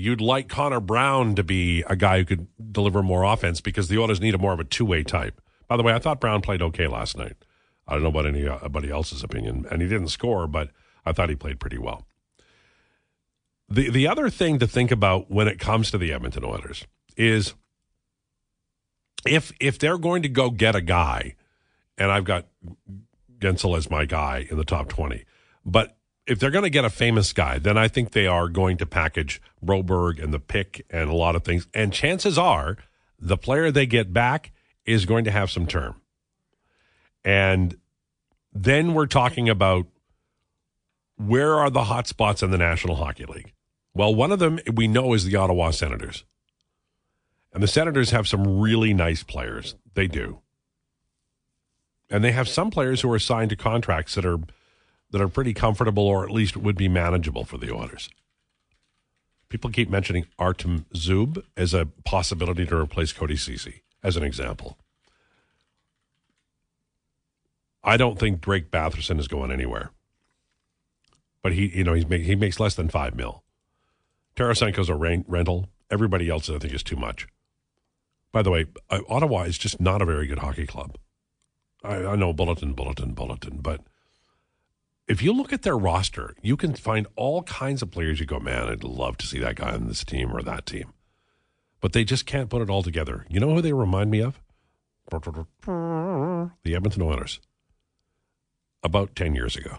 you'd 0.00 0.20
like 0.20 0.48
Connor 0.48 0.80
Brown 0.80 1.34
to 1.34 1.44
be 1.44 1.82
a 1.86 1.94
guy 1.94 2.18
who 2.18 2.24
could 2.24 2.72
deliver 2.72 3.02
more 3.02 3.24
offense 3.24 3.60
because 3.60 3.88
the 3.88 3.98
Oilers 3.98 4.20
need 4.20 4.34
a 4.34 4.38
more 4.38 4.52
of 4.52 4.60
a 4.60 4.64
two 4.64 4.84
way 4.84 5.02
type. 5.02 5.40
By 5.68 5.76
the 5.76 5.82
way, 5.82 5.92
I 5.92 5.98
thought 5.98 6.20
Brown 6.20 6.40
played 6.40 6.62
okay 6.62 6.86
last 6.86 7.16
night. 7.16 7.36
I 7.86 7.94
don't 7.94 8.02
know 8.02 8.08
about 8.08 8.26
uh, 8.26 8.28
anybody 8.28 8.90
else's 8.90 9.22
opinion, 9.22 9.66
and 9.70 9.82
he 9.82 9.88
didn't 9.88 10.08
score, 10.08 10.46
but 10.46 10.70
I 11.04 11.12
thought 11.12 11.28
he 11.28 11.36
played 11.36 11.60
pretty 11.60 11.78
well. 11.78 12.06
The 13.68 13.90
the 13.90 14.08
other 14.08 14.30
thing 14.30 14.58
to 14.58 14.66
think 14.66 14.90
about 14.90 15.30
when 15.30 15.46
it 15.46 15.58
comes 15.58 15.90
to 15.90 15.98
the 15.98 16.12
Edmonton 16.12 16.44
Oilers 16.44 16.86
is 17.16 17.54
if 19.26 19.52
if 19.60 19.78
they're 19.78 19.98
going 19.98 20.22
to 20.22 20.28
go 20.28 20.50
get 20.50 20.74
a 20.74 20.80
guy, 20.80 21.36
and 21.98 22.10
I've 22.10 22.24
got 22.24 22.46
Guentzel 23.38 23.76
as 23.76 23.90
my 23.90 24.06
guy 24.06 24.46
in 24.50 24.56
the 24.56 24.64
top 24.64 24.88
twenty, 24.88 25.24
but 25.64 25.96
if 26.30 26.38
they're 26.38 26.52
going 26.52 26.62
to 26.62 26.70
get 26.70 26.84
a 26.84 26.90
famous 26.90 27.32
guy, 27.32 27.58
then 27.58 27.76
I 27.76 27.88
think 27.88 28.12
they 28.12 28.28
are 28.28 28.48
going 28.48 28.76
to 28.76 28.86
package 28.86 29.42
Broberg 29.64 30.22
and 30.22 30.32
the 30.32 30.38
pick 30.38 30.86
and 30.88 31.10
a 31.10 31.14
lot 31.14 31.34
of 31.34 31.42
things. 31.42 31.66
And 31.74 31.92
chances 31.92 32.38
are 32.38 32.76
the 33.18 33.36
player 33.36 33.72
they 33.72 33.84
get 33.84 34.12
back 34.12 34.52
is 34.86 35.06
going 35.06 35.24
to 35.24 35.32
have 35.32 35.50
some 35.50 35.66
term. 35.66 36.00
And 37.24 37.76
then 38.52 38.94
we're 38.94 39.06
talking 39.06 39.48
about 39.48 39.86
where 41.16 41.54
are 41.56 41.68
the 41.68 41.84
hot 41.84 42.06
spots 42.06 42.44
in 42.44 42.52
the 42.52 42.58
National 42.58 42.94
Hockey 42.94 43.26
League? 43.26 43.52
Well, 43.92 44.14
one 44.14 44.30
of 44.30 44.38
them 44.38 44.60
we 44.72 44.86
know 44.86 45.14
is 45.14 45.24
the 45.24 45.34
Ottawa 45.34 45.72
Senators. 45.72 46.24
And 47.52 47.60
the 47.60 47.68
Senators 47.68 48.12
have 48.12 48.28
some 48.28 48.60
really 48.60 48.94
nice 48.94 49.24
players. 49.24 49.74
They 49.94 50.06
do. 50.06 50.42
And 52.08 52.22
they 52.22 52.30
have 52.30 52.48
some 52.48 52.70
players 52.70 53.00
who 53.00 53.10
are 53.10 53.18
signed 53.18 53.50
to 53.50 53.56
contracts 53.56 54.14
that 54.14 54.24
are 54.24 54.38
that 55.10 55.20
are 55.20 55.28
pretty 55.28 55.54
comfortable 55.54 56.06
or 56.06 56.24
at 56.24 56.30
least 56.30 56.56
would 56.56 56.76
be 56.76 56.88
manageable 56.88 57.44
for 57.44 57.58
the 57.58 57.74
Oilers. 57.74 58.08
People 59.48 59.70
keep 59.70 59.90
mentioning 59.90 60.26
Artem 60.38 60.86
Zub 60.94 61.42
as 61.56 61.74
a 61.74 61.86
possibility 62.04 62.64
to 62.66 62.76
replace 62.76 63.12
Cody 63.12 63.36
Ceci, 63.36 63.82
as 64.02 64.16
an 64.16 64.22
example. 64.22 64.78
I 67.82 67.96
don't 67.96 68.18
think 68.18 68.40
Drake 68.40 68.70
Batherson 68.70 69.18
is 69.18 69.26
going 69.26 69.50
anywhere. 69.50 69.90
But 71.42 71.54
he, 71.54 71.66
you 71.76 71.84
know, 71.84 71.94
he's 71.94 72.06
make, 72.06 72.22
he 72.22 72.36
makes 72.36 72.60
less 72.60 72.74
than 72.74 72.88
five 72.88 73.14
mil. 73.14 73.42
Tarasenko's 74.36 74.88
a 74.88 74.94
rent, 74.94 75.24
rental. 75.28 75.68
Everybody 75.90 76.28
else, 76.28 76.48
I 76.48 76.58
think, 76.58 76.74
is 76.74 76.82
too 76.82 76.96
much. 76.96 77.26
By 78.32 78.42
the 78.42 78.50
way, 78.50 78.66
uh, 78.90 79.00
Ottawa 79.08 79.42
is 79.42 79.58
just 79.58 79.80
not 79.80 80.02
a 80.02 80.04
very 80.04 80.26
good 80.26 80.38
hockey 80.38 80.66
club. 80.66 80.96
I, 81.82 81.96
I 81.96 82.16
know 82.16 82.32
bulletin, 82.32 82.74
bulletin, 82.74 83.14
bulletin, 83.14 83.58
but 83.60 83.80
if 85.10 85.20
you 85.20 85.32
look 85.32 85.52
at 85.52 85.62
their 85.62 85.76
roster, 85.76 86.36
you 86.40 86.56
can 86.56 86.72
find 86.72 87.08
all 87.16 87.42
kinds 87.42 87.82
of 87.82 87.90
players 87.90 88.20
you 88.20 88.26
go, 88.26 88.38
man, 88.38 88.68
I'd 88.68 88.84
love 88.84 89.18
to 89.18 89.26
see 89.26 89.40
that 89.40 89.56
guy 89.56 89.72
on 89.72 89.88
this 89.88 90.04
team 90.04 90.30
or 90.32 90.40
that 90.40 90.66
team. 90.66 90.92
But 91.80 91.94
they 91.94 92.04
just 92.04 92.26
can't 92.26 92.48
put 92.48 92.62
it 92.62 92.70
all 92.70 92.84
together. 92.84 93.26
You 93.28 93.40
know 93.40 93.52
who 93.52 93.60
they 93.60 93.72
remind 93.72 94.12
me 94.12 94.22
of? 94.22 94.40
The 96.64 96.76
Edmonton 96.76 97.02
Oilers. 97.02 97.40
About 98.84 99.16
10 99.16 99.34
years 99.34 99.56
ago. 99.56 99.78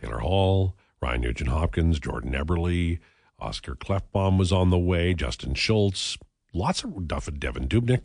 Taylor 0.00 0.18
Hall, 0.18 0.74
Ryan 1.00 1.20
Nugent 1.20 1.50
Hopkins, 1.50 2.00
Jordan 2.00 2.32
Eberle, 2.32 2.98
Oscar 3.38 3.76
Klefbom 3.76 4.36
was 4.36 4.50
on 4.50 4.70
the 4.70 4.78
way, 4.78 5.14
Justin 5.14 5.54
Schultz, 5.54 6.18
lots 6.52 6.82
of 6.82 7.06
Duff 7.06 7.28
and 7.28 7.38
Devan 7.38 7.68
Dubnyk, 7.68 8.02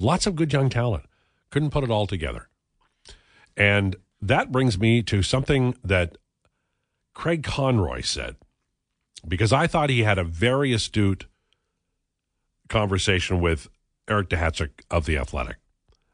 lots 0.00 0.26
of 0.26 0.34
good 0.34 0.52
young 0.52 0.68
talent. 0.70 1.04
Couldn't 1.50 1.70
put 1.70 1.84
it 1.84 1.90
all 1.90 2.08
together. 2.08 2.48
And 3.56 3.94
that 4.22 4.52
brings 4.52 4.78
me 4.78 5.02
to 5.02 5.22
something 5.22 5.76
that 5.84 6.16
Craig 7.12 7.42
Conroy 7.42 8.00
said, 8.00 8.36
because 9.26 9.52
I 9.52 9.66
thought 9.66 9.90
he 9.90 10.04
had 10.04 10.18
a 10.18 10.24
very 10.24 10.72
astute 10.72 11.26
conversation 12.68 13.40
with 13.40 13.68
Eric 14.08 14.30
Duhatschek 14.30 14.82
of 14.90 15.04
The 15.04 15.18
Athletic. 15.18 15.56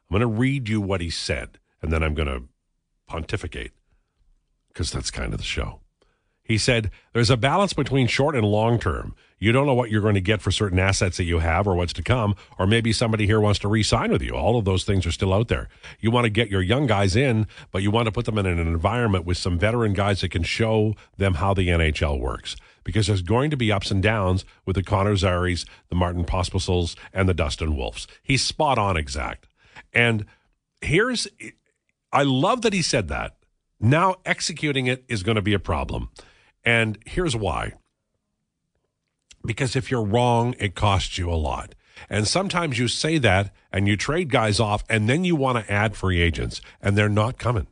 I'm 0.09 0.19
going 0.19 0.21
to 0.21 0.27
read 0.27 0.67
you 0.67 0.81
what 0.81 1.01
he 1.01 1.09
said, 1.09 1.59
and 1.81 1.93
then 1.93 2.03
I'm 2.03 2.15
going 2.15 2.27
to 2.27 2.43
pontificate, 3.07 3.71
because 4.67 4.91
that's 4.91 5.11
kind 5.11 5.33
of 5.33 5.39
the 5.39 5.45
show. 5.45 5.79
He 6.49 6.57
said, 6.57 6.89
There's 7.13 7.29
a 7.29 7.37
balance 7.37 7.73
between 7.73 8.07
short 8.07 8.35
and 8.35 8.43
long 8.43 8.79
term. 8.79 9.13
You 9.37 9.51
don't 9.51 9.67
know 9.67 9.75
what 9.75 9.91
you're 9.91 10.01
going 10.01 10.15
to 10.15 10.21
get 10.21 10.41
for 10.41 10.49
certain 10.49 10.79
assets 10.79 11.17
that 11.17 11.25
you 11.25 11.39
have 11.39 11.67
or 11.67 11.75
what's 11.75 11.93
to 11.93 12.01
come, 12.01 12.35
or 12.57 12.65
maybe 12.65 12.91
somebody 12.91 13.27
here 13.27 13.39
wants 13.39 13.59
to 13.59 13.67
re 13.67 13.83
sign 13.83 14.11
with 14.11 14.23
you. 14.23 14.31
All 14.31 14.57
of 14.57 14.65
those 14.65 14.83
things 14.83 15.05
are 15.05 15.11
still 15.11 15.31
out 15.31 15.47
there. 15.47 15.69
You 15.99 16.09
want 16.09 16.25
to 16.25 16.31
get 16.31 16.49
your 16.49 16.63
young 16.63 16.87
guys 16.87 17.15
in, 17.15 17.45
but 17.71 17.83
you 17.83 17.91
want 17.91 18.07
to 18.07 18.11
put 18.11 18.25
them 18.25 18.39
in 18.39 18.47
an 18.47 18.57
environment 18.57 19.25
with 19.25 19.37
some 19.37 19.59
veteran 19.59 19.93
guys 19.93 20.21
that 20.21 20.31
can 20.31 20.41
show 20.41 20.95
them 21.17 21.35
how 21.35 21.53
the 21.53 21.67
NHL 21.67 22.19
works. 22.19 22.55
Because 22.83 23.05
there's 23.05 23.21
going 23.21 23.51
to 23.51 23.57
be 23.57 23.71
ups 23.71 23.91
and 23.91 24.01
downs 24.01 24.43
with 24.65 24.75
the 24.75 24.81
Connor 24.81 25.13
Zarys, 25.13 25.67
the 25.89 25.95
Martin 25.95 26.25
Pospisils, 26.25 26.95
and 27.13 27.29
the 27.29 27.35
Dustin 27.35 27.77
Wolfs. 27.77 28.07
He's 28.23 28.43
spot 28.43 28.79
on 28.79 28.97
exact. 28.97 29.45
And 29.93 30.25
here's, 30.81 31.27
I 32.11 32.23
love 32.23 32.63
that 32.63 32.73
he 32.73 32.81
said 32.81 33.07
that. 33.09 33.35
Now 33.79 34.15
executing 34.25 34.87
it 34.87 35.05
is 35.07 35.21
going 35.21 35.35
to 35.35 35.43
be 35.43 35.53
a 35.53 35.59
problem. 35.59 36.09
And 36.63 36.97
here's 37.05 37.35
why. 37.35 37.73
Because 39.45 39.75
if 39.75 39.89
you're 39.89 40.03
wrong, 40.03 40.55
it 40.59 40.75
costs 40.75 41.17
you 41.17 41.31
a 41.31 41.35
lot. 41.35 41.75
And 42.09 42.27
sometimes 42.27 42.79
you 42.79 42.87
say 42.87 43.17
that 43.19 43.53
and 43.71 43.87
you 43.87 43.97
trade 43.97 44.29
guys 44.29 44.59
off 44.59 44.83
and 44.89 45.09
then 45.09 45.23
you 45.23 45.35
want 45.35 45.65
to 45.65 45.71
add 45.71 45.95
free 45.95 46.21
agents 46.21 46.61
and 46.81 46.97
they're 46.97 47.09
not 47.09 47.37
coming. 47.37 47.67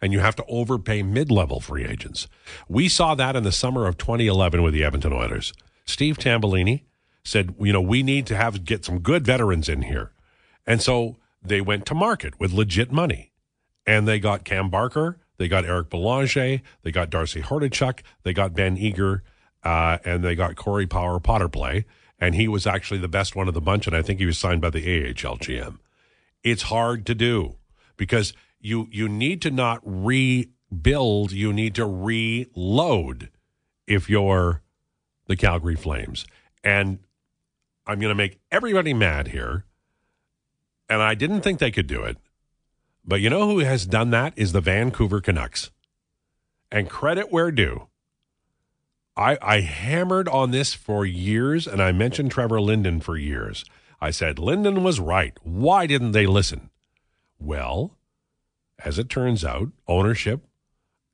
and 0.00 0.12
you 0.12 0.20
have 0.20 0.36
to 0.36 0.44
overpay 0.46 1.02
mid-level 1.02 1.60
free 1.60 1.84
agents. 1.84 2.26
We 2.68 2.88
saw 2.88 3.14
that 3.14 3.36
in 3.36 3.42
the 3.42 3.52
summer 3.52 3.86
of 3.86 3.98
2011 3.98 4.62
with 4.62 4.74
the 4.74 4.84
Edmonton 4.84 5.12
Oilers. 5.12 5.52
Steve 5.84 6.18
Tambellini 6.18 6.84
said, 7.22 7.54
you 7.60 7.72
know, 7.72 7.80
we 7.80 8.02
need 8.02 8.26
to 8.26 8.36
have 8.36 8.64
get 8.64 8.84
some 8.84 9.00
good 9.00 9.26
veterans 9.26 9.68
in 9.68 9.82
here. 9.82 10.12
And 10.66 10.80
so 10.80 11.16
they 11.42 11.60
went 11.60 11.86
to 11.86 11.94
market 11.94 12.38
with 12.40 12.52
legit 12.52 12.90
money. 12.90 13.32
And 13.86 14.06
they 14.06 14.20
got 14.20 14.44
Cam 14.44 14.70
Barker, 14.70 15.18
they 15.40 15.48
got 15.48 15.64
Eric 15.64 15.88
Belanger, 15.88 16.60
they 16.82 16.92
got 16.92 17.08
Darcy 17.08 17.40
Hordichuk, 17.40 18.00
they 18.24 18.34
got 18.34 18.52
Ben 18.52 18.76
Eager, 18.76 19.22
uh, 19.64 19.96
and 20.04 20.22
they 20.22 20.34
got 20.34 20.54
Corey 20.54 20.86
Power 20.86 21.18
Potter 21.18 21.48
play. 21.48 21.86
And 22.18 22.34
he 22.34 22.46
was 22.46 22.66
actually 22.66 23.00
the 23.00 23.08
best 23.08 23.34
one 23.34 23.48
of 23.48 23.54
the 23.54 23.60
bunch, 23.62 23.86
and 23.86 23.96
I 23.96 24.02
think 24.02 24.18
he 24.18 24.26
was 24.26 24.36
signed 24.36 24.60
by 24.60 24.68
the 24.68 24.80
AHL 24.80 25.38
GM. 25.38 25.78
It's 26.44 26.64
hard 26.64 27.06
to 27.06 27.14
do 27.14 27.56
because 27.96 28.34
you 28.60 28.86
you 28.92 29.08
need 29.08 29.40
to 29.40 29.50
not 29.50 29.80
rebuild, 29.82 31.32
you 31.32 31.54
need 31.54 31.74
to 31.76 31.86
reload 31.86 33.30
if 33.86 34.10
you're 34.10 34.60
the 35.26 35.36
Calgary 35.36 35.74
Flames. 35.74 36.26
And 36.62 36.98
I'm 37.86 37.98
going 37.98 38.10
to 38.10 38.14
make 38.14 38.40
everybody 38.52 38.92
mad 38.92 39.28
here. 39.28 39.64
And 40.90 41.00
I 41.00 41.14
didn't 41.14 41.40
think 41.40 41.60
they 41.60 41.70
could 41.70 41.86
do 41.86 42.02
it. 42.02 42.18
But 43.10 43.20
you 43.20 43.28
know 43.28 43.48
who 43.48 43.58
has 43.58 43.86
done 43.86 44.10
that 44.10 44.34
is 44.36 44.52
the 44.52 44.60
Vancouver 44.60 45.20
Canucks. 45.20 45.72
And 46.70 46.88
credit 46.88 47.32
where 47.32 47.50
due. 47.50 47.88
I, 49.16 49.36
I 49.42 49.60
hammered 49.62 50.28
on 50.28 50.52
this 50.52 50.74
for 50.74 51.04
years, 51.04 51.66
and 51.66 51.82
I 51.82 51.90
mentioned 51.90 52.30
Trevor 52.30 52.60
Linden 52.60 53.00
for 53.00 53.16
years. 53.16 53.64
I 54.00 54.12
said 54.12 54.38
Linden 54.38 54.84
was 54.84 55.00
right. 55.00 55.36
Why 55.42 55.88
didn't 55.88 56.12
they 56.12 56.24
listen? 56.24 56.70
Well, 57.40 57.96
as 58.84 58.96
it 58.96 59.08
turns 59.08 59.44
out, 59.44 59.70
ownership 59.88 60.46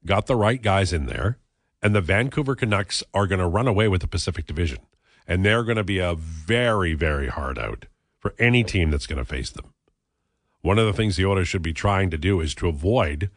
got 0.04 0.26
the 0.26 0.36
right 0.36 0.60
guys 0.60 0.92
in 0.92 1.06
there, 1.06 1.38
and 1.80 1.94
the 1.94 2.02
Vancouver 2.02 2.54
Canucks 2.54 3.02
are 3.14 3.26
going 3.26 3.40
to 3.40 3.46
run 3.46 3.66
away 3.66 3.88
with 3.88 4.02
the 4.02 4.06
Pacific 4.06 4.44
Division. 4.44 4.80
And 5.26 5.46
they're 5.46 5.64
going 5.64 5.78
to 5.78 5.82
be 5.82 6.00
a 6.00 6.14
very, 6.14 6.92
very 6.92 7.28
hard 7.28 7.58
out 7.58 7.86
for 8.18 8.34
any 8.38 8.64
team 8.64 8.90
that's 8.90 9.06
going 9.06 9.18
to 9.18 9.24
face 9.24 9.48
them. 9.48 9.72
One 10.66 10.80
of 10.80 10.86
the 10.86 10.92
things 10.92 11.14
the 11.14 11.26
Oilers 11.26 11.46
should 11.46 11.62
be 11.62 11.72
trying 11.72 12.10
to 12.10 12.18
do 12.18 12.40
is 12.40 12.52
to 12.56 12.66
avoid 12.66 13.30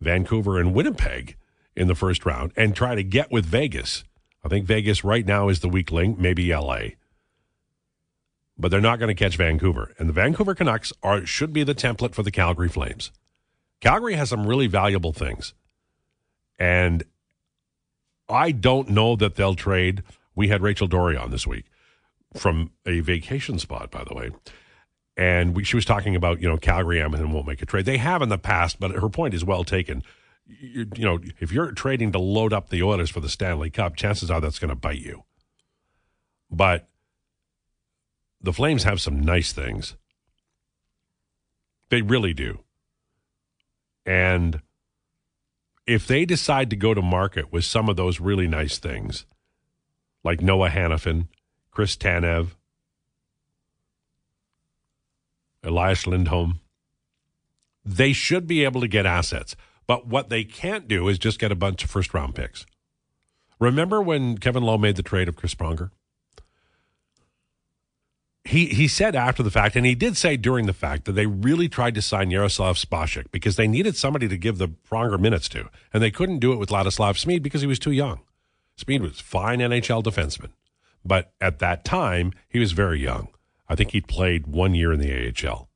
Vancouver 0.00 0.58
and 0.58 0.72
Winnipeg 0.72 1.36
in 1.76 1.86
the 1.86 1.94
first 1.94 2.24
round 2.24 2.50
and 2.56 2.74
try 2.74 2.94
to 2.94 3.02
get 3.02 3.30
with 3.30 3.44
Vegas. 3.44 4.04
I 4.42 4.48
think 4.48 4.64
Vegas 4.64 5.04
right 5.04 5.26
now 5.26 5.50
is 5.50 5.60
the 5.60 5.68
weak 5.68 5.92
link, 5.92 6.18
maybe 6.18 6.50
LA. 6.50 6.92
But 8.56 8.70
they're 8.70 8.80
not 8.80 8.98
going 8.98 9.14
to 9.14 9.24
catch 9.24 9.36
Vancouver. 9.36 9.92
And 9.98 10.08
the 10.08 10.14
Vancouver 10.14 10.54
Canucks 10.54 10.94
are 11.02 11.26
should 11.26 11.52
be 11.52 11.62
the 11.62 11.74
template 11.74 12.14
for 12.14 12.22
the 12.22 12.30
Calgary 12.30 12.70
Flames. 12.70 13.12
Calgary 13.82 14.14
has 14.14 14.30
some 14.30 14.46
really 14.46 14.66
valuable 14.66 15.12
things. 15.12 15.52
And 16.58 17.04
I 18.30 18.50
don't 18.50 18.88
know 18.88 19.14
that 19.16 19.34
they'll 19.34 19.54
trade. 19.54 20.04
We 20.34 20.48
had 20.48 20.62
Rachel 20.62 20.86
Doerrie 20.86 21.18
on 21.18 21.32
this 21.32 21.46
week 21.46 21.66
from 22.34 22.70
a 22.86 23.00
vacation 23.00 23.58
spot, 23.58 23.90
by 23.90 24.04
the 24.04 24.14
way. 24.14 24.30
And 25.16 25.54
we, 25.54 25.64
she 25.64 25.76
was 25.76 25.84
talking 25.84 26.16
about, 26.16 26.40
you 26.40 26.48
know, 26.48 26.56
Calgary 26.56 27.00
Edmonton 27.00 27.32
won't 27.32 27.46
make 27.46 27.60
a 27.62 27.66
trade. 27.66 27.84
They 27.84 27.98
have 27.98 28.22
in 28.22 28.28
the 28.28 28.38
past, 28.38 28.80
but 28.80 28.92
her 28.92 29.08
point 29.08 29.34
is 29.34 29.44
well 29.44 29.64
taken. 29.64 30.02
You, 30.46 30.86
you 30.96 31.04
know, 31.04 31.18
if 31.38 31.52
you're 31.52 31.72
trading 31.72 32.12
to 32.12 32.18
load 32.18 32.52
up 32.52 32.70
the 32.70 32.82
Oilers 32.82 33.10
for 33.10 33.20
the 33.20 33.28
Stanley 33.28 33.70
Cup, 33.70 33.94
chances 33.94 34.30
are 34.30 34.40
that's 34.40 34.58
going 34.58 34.70
to 34.70 34.74
bite 34.74 35.00
you. 35.00 35.24
But 36.50 36.88
the 38.40 38.52
Flames 38.52 38.84
have 38.84 39.00
some 39.00 39.20
nice 39.20 39.52
things. 39.52 39.96
They 41.90 42.02
really 42.02 42.32
do. 42.32 42.60
And 44.06 44.62
if 45.86 46.06
they 46.06 46.24
decide 46.24 46.70
to 46.70 46.76
go 46.76 46.94
to 46.94 47.02
market 47.02 47.52
with 47.52 47.64
some 47.64 47.88
of 47.88 47.96
those 47.96 48.20
really 48.20 48.48
nice 48.48 48.78
things, 48.78 49.26
like 50.24 50.40
Noah 50.40 50.70
Hanifin, 50.70 51.28
Chris 51.70 51.96
Tanev, 51.96 52.50
Elias 55.62 56.06
Lindholm, 56.06 56.60
they 57.84 58.12
should 58.12 58.46
be 58.46 58.64
able 58.64 58.80
to 58.80 58.88
get 58.88 59.06
assets. 59.06 59.56
But 59.86 60.06
what 60.06 60.28
they 60.28 60.44
can't 60.44 60.88
do 60.88 61.08
is 61.08 61.18
just 61.18 61.38
get 61.38 61.52
a 61.52 61.56
bunch 61.56 61.84
of 61.84 61.90
first 61.90 62.14
round 62.14 62.34
picks. 62.34 62.64
Remember 63.58 64.02
when 64.02 64.38
Kevin 64.38 64.62
Lowe 64.62 64.78
made 64.78 64.96
the 64.96 65.02
trade 65.02 65.28
of 65.28 65.36
Chris 65.36 65.54
Pronger? 65.54 65.90
He 68.44 68.66
he 68.66 68.88
said 68.88 69.14
after 69.14 69.42
the 69.42 69.52
fact, 69.52 69.76
and 69.76 69.86
he 69.86 69.94
did 69.94 70.16
say 70.16 70.36
during 70.36 70.66
the 70.66 70.72
fact 70.72 71.04
that 71.04 71.12
they 71.12 71.26
really 71.26 71.68
tried 71.68 71.94
to 71.94 72.02
sign 72.02 72.30
Jaroslav 72.30 72.84
Spacek 72.84 73.30
because 73.30 73.54
they 73.54 73.68
needed 73.68 73.96
somebody 73.96 74.26
to 74.26 74.36
give 74.36 74.58
the 74.58 74.68
Pronger 74.68 75.18
minutes 75.18 75.48
to, 75.50 75.68
and 75.92 76.02
they 76.02 76.10
couldn't 76.10 76.40
do 76.40 76.52
it 76.52 76.56
with 76.56 76.70
Ladislav 76.70 77.14
Smid 77.14 77.42
because 77.42 77.60
he 77.60 77.68
was 77.68 77.78
too 77.78 77.92
young. 77.92 78.20
Smid 78.76 79.00
was 79.00 79.20
fine 79.20 79.60
NHL 79.60 80.02
defenseman, 80.02 80.50
but 81.04 81.32
at 81.40 81.60
that 81.60 81.84
time 81.84 82.32
he 82.48 82.58
was 82.58 82.72
very 82.72 83.00
young. 83.00 83.28
I 83.72 83.74
think 83.74 83.92
he'd 83.92 84.06
played 84.06 84.46
one 84.46 84.74
year 84.74 84.92
in 84.92 85.00
the 85.00 85.32
AHL. 85.48 85.70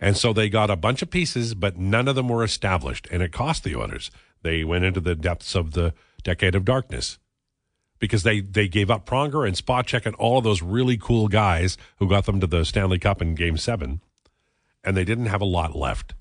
And 0.00 0.16
so 0.16 0.32
they 0.32 0.48
got 0.48 0.70
a 0.70 0.76
bunch 0.76 1.02
of 1.02 1.10
pieces, 1.10 1.54
but 1.54 1.76
none 1.76 2.06
of 2.06 2.14
them 2.14 2.28
were 2.28 2.44
established, 2.44 3.08
and 3.10 3.20
it 3.20 3.32
cost 3.32 3.64
the 3.64 3.74
Oilers. 3.74 4.12
They 4.42 4.62
went 4.62 4.84
into 4.84 5.00
the 5.00 5.16
depths 5.16 5.56
of 5.56 5.72
the 5.72 5.92
decade 6.22 6.54
of 6.54 6.64
darkness 6.64 7.18
because 7.98 8.22
they, 8.22 8.40
they 8.40 8.68
gave 8.68 8.92
up 8.92 9.06
Pronger 9.06 9.44
and 9.44 9.56
Spacek 9.56 10.06
and 10.06 10.14
all 10.16 10.38
of 10.38 10.44
those 10.44 10.62
really 10.62 10.96
cool 10.96 11.26
guys 11.26 11.76
who 11.98 12.08
got 12.08 12.26
them 12.26 12.38
to 12.38 12.46
the 12.46 12.64
Stanley 12.64 13.00
Cup 13.00 13.20
in 13.20 13.34
Game 13.34 13.56
7, 13.56 14.00
and 14.84 14.96
they 14.96 15.04
didn't 15.04 15.26
have 15.26 15.40
a 15.40 15.46
lot 15.46 15.74
left. 15.74 16.14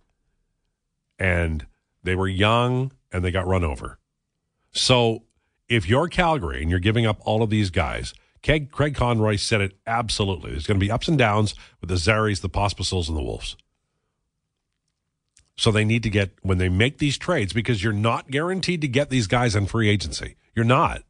And 1.19 1.67
they 2.01 2.15
were 2.15 2.27
young, 2.27 2.93
and 3.11 3.23
they 3.23 3.29
got 3.29 3.45
run 3.45 3.63
over. 3.63 3.99
So 4.71 5.23
if 5.69 5.87
you're 5.87 6.07
Calgary 6.07 6.63
and 6.63 6.71
you're 6.71 6.79
giving 6.79 7.05
up 7.05 7.19
all 7.25 7.43
of 7.43 7.51
these 7.51 7.69
guys– 7.69 8.15
Craig, 8.45 8.71
Craig 8.71 8.95
Conroy 8.95 9.37
said 9.37 9.59
it 9.59 9.75
absolutely. 9.87 10.51
There's 10.51 10.67
going 10.67 10.79
to 10.79 10.85
be 10.85 10.91
ups 10.91 11.07
and 11.07 11.17
downs 11.17 11.55
with 11.81 11.89
the 11.89 11.95
Zarys, 11.95 12.41
the 12.41 12.49
Pospisils, 12.49 13.07
and 13.07 13.17
the 13.17 13.23
Wolves. 13.23 13.57
So 15.57 15.71
they 15.71 15.83
need 15.83 16.03
to 16.03 16.09
get 16.11 16.33
when 16.43 16.59
they 16.59 16.69
make 16.69 16.99
these 16.99 17.17
trades 17.17 17.53
because 17.53 17.83
you're 17.83 17.93
not 17.93 18.29
guaranteed 18.29 18.81
to 18.81 18.87
get 18.87 19.09
these 19.09 19.25
guys 19.25 19.55
in 19.55 19.65
free 19.65 19.89
agency. 19.89 20.35
You're 20.53 20.63
not. 20.65 21.01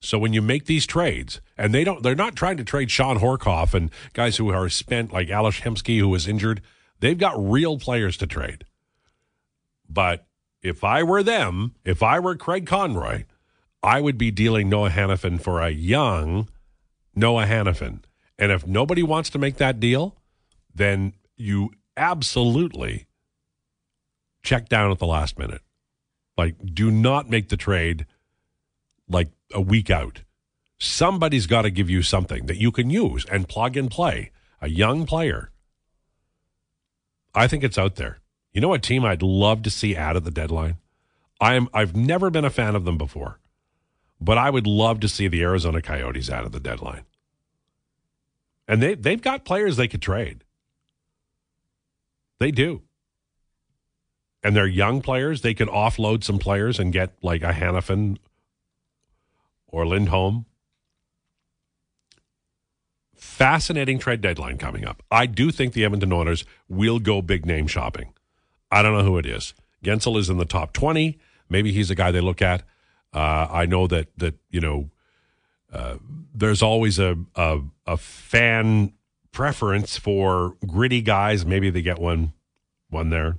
So 0.00 0.18
when 0.18 0.32
you 0.32 0.40
make 0.40 0.66
these 0.66 0.86
trades, 0.86 1.40
and 1.58 1.74
they 1.74 1.84
don't, 1.84 2.02
they're 2.02 2.14
not 2.14 2.36
trying 2.36 2.56
to 2.58 2.64
trade 2.64 2.90
Shawn 2.90 3.18
Horcoff 3.18 3.74
and 3.74 3.90
guys 4.12 4.36
who 4.36 4.50
are 4.50 4.68
spent 4.68 5.12
like 5.12 5.28
Ales 5.28 5.60
Hemsky, 5.60 5.98
who 5.98 6.08
was 6.08 6.28
injured. 6.28 6.62
They've 7.00 7.18
got 7.18 7.34
real 7.36 7.78
players 7.78 8.16
to 8.18 8.26
trade. 8.26 8.64
But 9.88 10.26
if 10.62 10.82
I 10.82 11.02
were 11.02 11.22
them, 11.22 11.74
if 11.84 12.02
I 12.02 12.20
were 12.20 12.36
Craig 12.36 12.66
Conroy, 12.66 13.24
I 13.86 14.00
would 14.00 14.18
be 14.18 14.32
dealing 14.32 14.68
Noah 14.68 14.90
Hanifin 14.90 15.40
for 15.40 15.62
a 15.62 15.70
young 15.70 16.48
Noah 17.14 17.46
Hanifin. 17.46 18.00
And 18.36 18.50
if 18.50 18.66
nobody 18.66 19.04
wants 19.04 19.30
to 19.30 19.38
make 19.38 19.58
that 19.58 19.78
deal, 19.78 20.16
then 20.74 21.12
you 21.36 21.70
absolutely 21.96 23.06
check 24.42 24.68
down 24.68 24.90
at 24.90 24.98
the 24.98 25.06
last 25.06 25.38
minute. 25.38 25.62
Like, 26.36 26.56
do 26.74 26.90
not 26.90 27.30
make 27.30 27.48
the 27.48 27.56
trade 27.56 28.06
like 29.08 29.28
a 29.54 29.60
week 29.60 29.88
out. 29.88 30.22
Somebody's 30.78 31.46
got 31.46 31.62
to 31.62 31.70
give 31.70 31.88
you 31.88 32.02
something 32.02 32.46
that 32.46 32.56
you 32.56 32.72
can 32.72 32.90
use 32.90 33.24
and 33.30 33.48
plug 33.48 33.76
and 33.76 33.88
play. 33.88 34.32
A 34.60 34.68
young 34.68 35.06
player. 35.06 35.52
I 37.36 37.46
think 37.46 37.62
it's 37.62 37.78
out 37.78 37.94
there. 37.94 38.18
You 38.52 38.60
know 38.60 38.68
what 38.68 38.82
team 38.82 39.04
I'd 39.04 39.22
love 39.22 39.62
to 39.62 39.70
see 39.70 39.96
out 39.96 40.16
of 40.16 40.24
the 40.24 40.30
deadline? 40.32 40.78
I'm 41.40 41.68
I've 41.72 41.94
never 41.94 42.30
been 42.30 42.44
a 42.44 42.50
fan 42.50 42.74
of 42.74 42.84
them 42.84 42.98
before. 42.98 43.38
But 44.20 44.38
I 44.38 44.50
would 44.50 44.66
love 44.66 45.00
to 45.00 45.08
see 45.08 45.28
the 45.28 45.42
Arizona 45.42 45.82
Coyotes 45.82 46.30
out 46.30 46.44
of 46.44 46.52
the 46.52 46.60
deadline. 46.60 47.04
And 48.68 48.82
they, 48.82 48.94
they've 48.94 49.20
got 49.20 49.44
players 49.44 49.76
they 49.76 49.88
could 49.88 50.02
trade. 50.02 50.44
They 52.38 52.50
do. 52.50 52.82
And 54.42 54.54
they're 54.54 54.66
young 54.66 55.00
players. 55.00 55.42
They 55.42 55.54
could 55.54 55.68
offload 55.68 56.24
some 56.24 56.38
players 56.38 56.78
and 56.78 56.92
get 56.92 57.12
like 57.22 57.42
a 57.42 57.52
Hanifin 57.52 58.18
or 59.66 59.86
Lindholm. 59.86 60.46
Fascinating 63.14 63.98
trade 63.98 64.20
deadline 64.20 64.58
coming 64.58 64.86
up. 64.86 65.02
I 65.10 65.26
do 65.26 65.50
think 65.50 65.72
the 65.72 65.84
Edmonton 65.84 66.12
Oilers 66.12 66.44
will 66.68 66.98
go 66.98 67.22
big 67.22 67.44
name 67.44 67.66
shopping. 67.66 68.12
I 68.70 68.82
don't 68.82 68.96
know 68.96 69.04
who 69.04 69.18
it 69.18 69.26
is. 69.26 69.54
Guentzel 69.84 70.18
is 70.18 70.28
in 70.30 70.38
the 70.38 70.44
top 70.44 70.72
20. 70.72 71.18
Maybe 71.48 71.72
he's 71.72 71.90
a 71.90 71.94
guy 71.94 72.10
they 72.10 72.20
look 72.20 72.42
at. 72.42 72.62
Uh, 73.16 73.48
I 73.50 73.64
know 73.64 73.86
that 73.86 74.08
that 74.18 74.34
you 74.50 74.60
know 74.60 74.90
uh, 75.72 75.96
there's 76.34 76.60
always 76.60 76.98
a, 76.98 77.16
a 77.34 77.60
a 77.86 77.96
fan 77.96 78.92
preference 79.32 79.96
for 79.96 80.54
gritty 80.66 81.00
guys. 81.00 81.46
Maybe 81.46 81.70
they 81.70 81.80
get 81.80 81.98
one 81.98 82.34
one 82.90 83.08
there. 83.08 83.36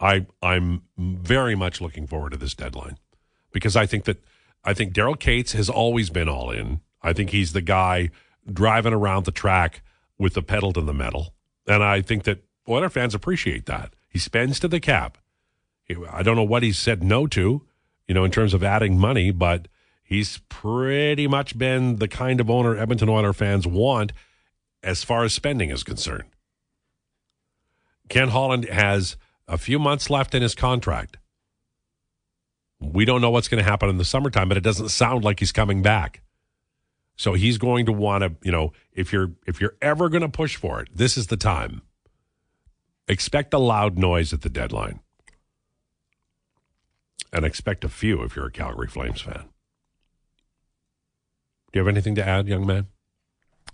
I 0.00 0.26
I'm 0.42 0.82
very 0.96 1.54
much 1.54 1.80
looking 1.80 2.08
forward 2.08 2.30
to 2.30 2.38
this 2.38 2.54
deadline 2.54 2.98
because 3.52 3.76
I 3.76 3.86
think 3.86 4.02
that 4.04 4.20
I 4.64 4.74
think 4.74 4.94
Daryl 4.94 5.16
Katz 5.16 5.52
has 5.52 5.70
always 5.70 6.10
been 6.10 6.28
all 6.28 6.50
in. 6.50 6.80
I 7.04 7.12
think 7.12 7.30
he's 7.30 7.52
the 7.52 7.62
guy 7.62 8.10
driving 8.52 8.92
around 8.92 9.26
the 9.26 9.32
track 9.32 9.82
with 10.18 10.34
the 10.34 10.42
pedal 10.42 10.72
to 10.72 10.80
the 10.80 10.92
metal. 10.92 11.34
And 11.68 11.84
I 11.84 12.00
think 12.00 12.24
that 12.24 12.42
Oiler 12.68 12.90
fans 12.90 13.14
appreciate 13.14 13.66
that. 13.66 13.94
He 14.08 14.18
spends 14.18 14.60
to 14.60 14.68
the 14.68 14.80
cap. 14.80 15.18
I 16.10 16.22
don't 16.22 16.36
know 16.36 16.42
what 16.42 16.62
he 16.62 16.72
said 16.72 17.02
no 17.02 17.26
to, 17.28 17.62
you 18.06 18.14
know, 18.14 18.24
in 18.24 18.30
terms 18.30 18.52
of 18.52 18.62
adding 18.62 18.98
money, 18.98 19.30
but 19.30 19.68
he's 20.02 20.38
pretty 20.48 21.26
much 21.26 21.56
been 21.56 21.96
the 21.96 22.08
kind 22.08 22.40
of 22.40 22.50
owner 22.50 22.76
Edmonton 22.76 23.08
Oiler 23.08 23.32
fans 23.32 23.66
want 23.66 24.12
as 24.82 25.02
far 25.02 25.24
as 25.24 25.32
spending 25.32 25.70
is 25.70 25.82
concerned. 25.82 26.28
Ken 28.08 28.28
Holland 28.28 28.66
has 28.66 29.16
a 29.46 29.58
few 29.58 29.78
months 29.78 30.10
left 30.10 30.34
in 30.34 30.42
his 30.42 30.54
contract. 30.54 31.18
We 32.80 33.04
don't 33.04 33.20
know 33.20 33.30
what's 33.30 33.48
going 33.48 33.62
to 33.62 33.68
happen 33.68 33.88
in 33.88 33.98
the 33.98 34.04
summertime, 34.04 34.48
but 34.48 34.56
it 34.56 34.62
doesn't 34.62 34.90
sound 34.90 35.24
like 35.24 35.40
he's 35.40 35.52
coming 35.52 35.82
back. 35.82 36.22
So 37.16 37.32
he's 37.32 37.58
going 37.58 37.86
to 37.86 37.92
want 37.92 38.22
to, 38.22 38.36
you 38.42 38.52
know, 38.52 38.72
if 38.92 39.12
you're 39.12 39.32
if 39.46 39.60
you're 39.60 39.74
ever 39.82 40.08
going 40.08 40.22
to 40.22 40.28
push 40.28 40.54
for 40.54 40.80
it, 40.80 40.88
this 40.94 41.16
is 41.16 41.26
the 41.26 41.36
time. 41.36 41.82
Expect 43.08 43.54
a 43.54 43.58
loud 43.58 43.98
noise 43.98 44.32
at 44.32 44.42
the 44.42 44.50
deadline. 44.50 45.00
And 47.32 47.44
expect 47.44 47.84
a 47.84 47.88
few 47.88 48.22
if 48.22 48.36
you're 48.36 48.46
a 48.46 48.52
Calgary 48.52 48.88
Flames 48.88 49.22
fan. 49.22 49.44
Do 51.72 51.78
you 51.78 51.84
have 51.84 51.88
anything 51.88 52.14
to 52.14 52.26
add, 52.26 52.48
young 52.48 52.66
man? 52.66 52.86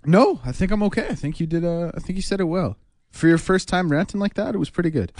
No, 0.05 0.39
I 0.45 0.51
think 0.51 0.71
I'm 0.71 0.83
okay. 0.83 1.07
I 1.07 1.15
think 1.15 1.39
you 1.39 1.47
did. 1.47 1.63
Uh, 1.63 1.91
I 1.95 1.99
think 1.99 2.15
you 2.17 2.21
said 2.21 2.39
it 2.39 2.45
well. 2.45 2.77
For 3.11 3.27
your 3.27 3.37
first 3.37 3.67
time 3.67 3.91
ranting 3.91 4.19
like 4.19 4.33
that, 4.35 4.55
it 4.55 4.57
was 4.57 4.69
pretty 4.69 4.89
good. 4.89 5.13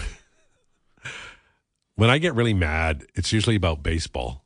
when 1.96 2.10
I 2.10 2.18
get 2.18 2.34
really 2.34 2.54
mad, 2.54 3.06
it's 3.14 3.32
usually 3.32 3.56
about 3.56 3.82
baseball. 3.82 4.44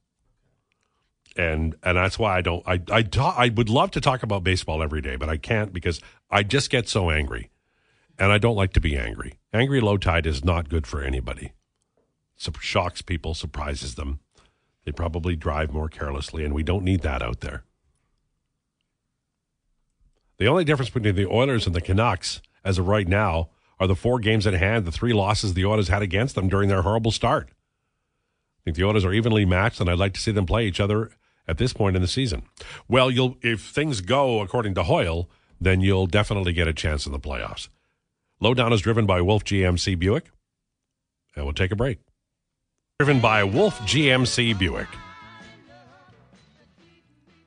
And 1.36 1.74
and 1.82 1.96
that's 1.96 2.18
why 2.18 2.36
I 2.36 2.40
don't 2.42 2.62
I 2.66 2.80
I 2.90 3.02
talk, 3.02 3.36
I 3.38 3.48
would 3.48 3.68
love 3.68 3.90
to 3.92 4.00
talk 4.00 4.22
about 4.22 4.44
baseball 4.44 4.82
every 4.82 5.00
day, 5.00 5.16
but 5.16 5.28
I 5.28 5.36
can't 5.36 5.72
because 5.72 6.00
I 6.30 6.42
just 6.42 6.70
get 6.70 6.88
so 6.88 7.10
angry. 7.10 7.49
And 8.20 8.30
I 8.30 8.38
don't 8.38 8.54
like 8.54 8.74
to 8.74 8.80
be 8.80 8.98
angry. 8.98 9.38
Angry 9.50 9.80
Lowetide 9.80 10.26
is 10.26 10.44
not 10.44 10.68
good 10.68 10.86
for 10.86 11.02
anybody. 11.02 11.52
It 12.36 12.54
shocks 12.60 13.00
people, 13.00 13.34
surprises 13.34 13.94
them. 13.94 14.20
They 14.84 14.92
probably 14.92 15.36
drive 15.36 15.72
more 15.72 15.88
carelessly 15.88 16.44
and 16.44 16.54
we 16.54 16.62
don't 16.62 16.84
need 16.84 17.00
that 17.00 17.22
out 17.22 17.40
there. 17.40 17.64
The 20.36 20.46
only 20.46 20.64
difference 20.64 20.90
between 20.90 21.14
the 21.14 21.26
Oilers 21.26 21.66
and 21.66 21.74
the 21.74 21.80
Canucks 21.80 22.42
as 22.62 22.78
of 22.78 22.88
right 22.88 23.08
now 23.08 23.48
are 23.78 23.86
the 23.86 23.96
four 23.96 24.18
games 24.18 24.46
at 24.46 24.52
hand, 24.52 24.84
the 24.84 24.92
three 24.92 25.14
losses 25.14 25.54
the 25.54 25.64
Oilers 25.64 25.88
had 25.88 26.02
against 26.02 26.34
them 26.34 26.48
during 26.48 26.68
their 26.68 26.82
horrible 26.82 27.10
start. 27.10 27.48
I 27.50 28.60
think 28.64 28.76
the 28.76 28.84
Oilers 28.84 29.06
are 29.06 29.12
evenly 29.12 29.46
matched, 29.46 29.80
and 29.80 29.88
I'd 29.88 29.98
like 29.98 30.12
to 30.14 30.20
see 30.20 30.32
them 30.32 30.44
play 30.44 30.66
each 30.66 30.80
other 30.80 31.10
at 31.48 31.56
this 31.56 31.72
point 31.72 31.96
in 31.96 32.02
the 32.02 32.08
season. 32.08 32.42
Well, 32.88 33.10
you'll 33.10 33.38
if 33.40 33.62
things 33.62 34.02
go 34.02 34.40
according 34.40 34.74
to 34.74 34.82
Hoyle, 34.82 35.30
then 35.58 35.80
you'll 35.80 36.06
definitely 36.06 36.52
get 36.52 36.68
a 36.68 36.74
chance 36.74 37.06
in 37.06 37.12
the 37.12 37.18
playoffs. 37.18 37.68
Lowdown 38.42 38.72
is 38.72 38.80
driven 38.80 39.04
by 39.04 39.20
Wolf 39.20 39.44
GMC 39.44 39.98
Buick, 39.98 40.30
and 41.36 41.44
we'll 41.44 41.52
take 41.52 41.72
a 41.72 41.76
break. 41.76 41.98
Driven 42.98 43.20
by 43.20 43.44
Wolf 43.44 43.78
GMC 43.80 44.58
Buick. 44.58 44.88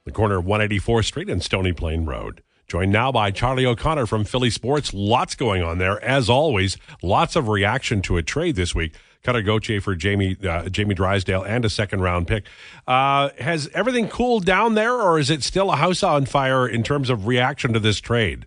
The 0.05 0.11
corner 0.11 0.37
of 0.37 0.45
184th 0.45 1.05
Street 1.05 1.29
and 1.31 1.41
Stony 1.41 1.73
Plain 1.73 2.05
Road. 2.05 2.43
Joined 2.67 2.91
now 2.91 3.11
by 3.11 3.31
Charlie 3.31 3.65
O'Connor 3.65 4.05
from 4.05 4.23
PHLY 4.23 4.51
Sports. 4.51 4.93
Lots 4.93 5.33
going 5.33 5.63
on 5.63 5.79
there, 5.79 6.03
as 6.03 6.29
always. 6.29 6.77
Lots 7.01 7.35
of 7.35 7.47
reaction 7.47 8.03
to 8.03 8.17
a 8.17 8.23
trade 8.23 8.55
this 8.55 8.75
week. 8.75 8.93
Cutter 9.23 9.41
Gauthier 9.41 9.81
for 9.81 9.95
Jamie 9.95 10.37
uh, 10.47 10.69
Jamie 10.69 10.93
Drysdale 10.93 11.41
and 11.43 11.65
a 11.65 11.69
second 11.71 12.01
round 12.01 12.27
pick. 12.27 12.45
Uh, 12.85 13.29
has 13.39 13.67
everything 13.73 14.09
cooled 14.09 14.45
down 14.45 14.75
there, 14.75 14.93
or 14.93 15.17
is 15.17 15.31
it 15.31 15.41
still 15.41 15.71
a 15.71 15.75
house 15.75 16.03
on 16.03 16.25
fire 16.25 16.67
in 16.67 16.83
terms 16.83 17.09
of 17.09 17.25
reaction 17.25 17.73
to 17.73 17.79
this 17.79 17.99
trade? 17.99 18.45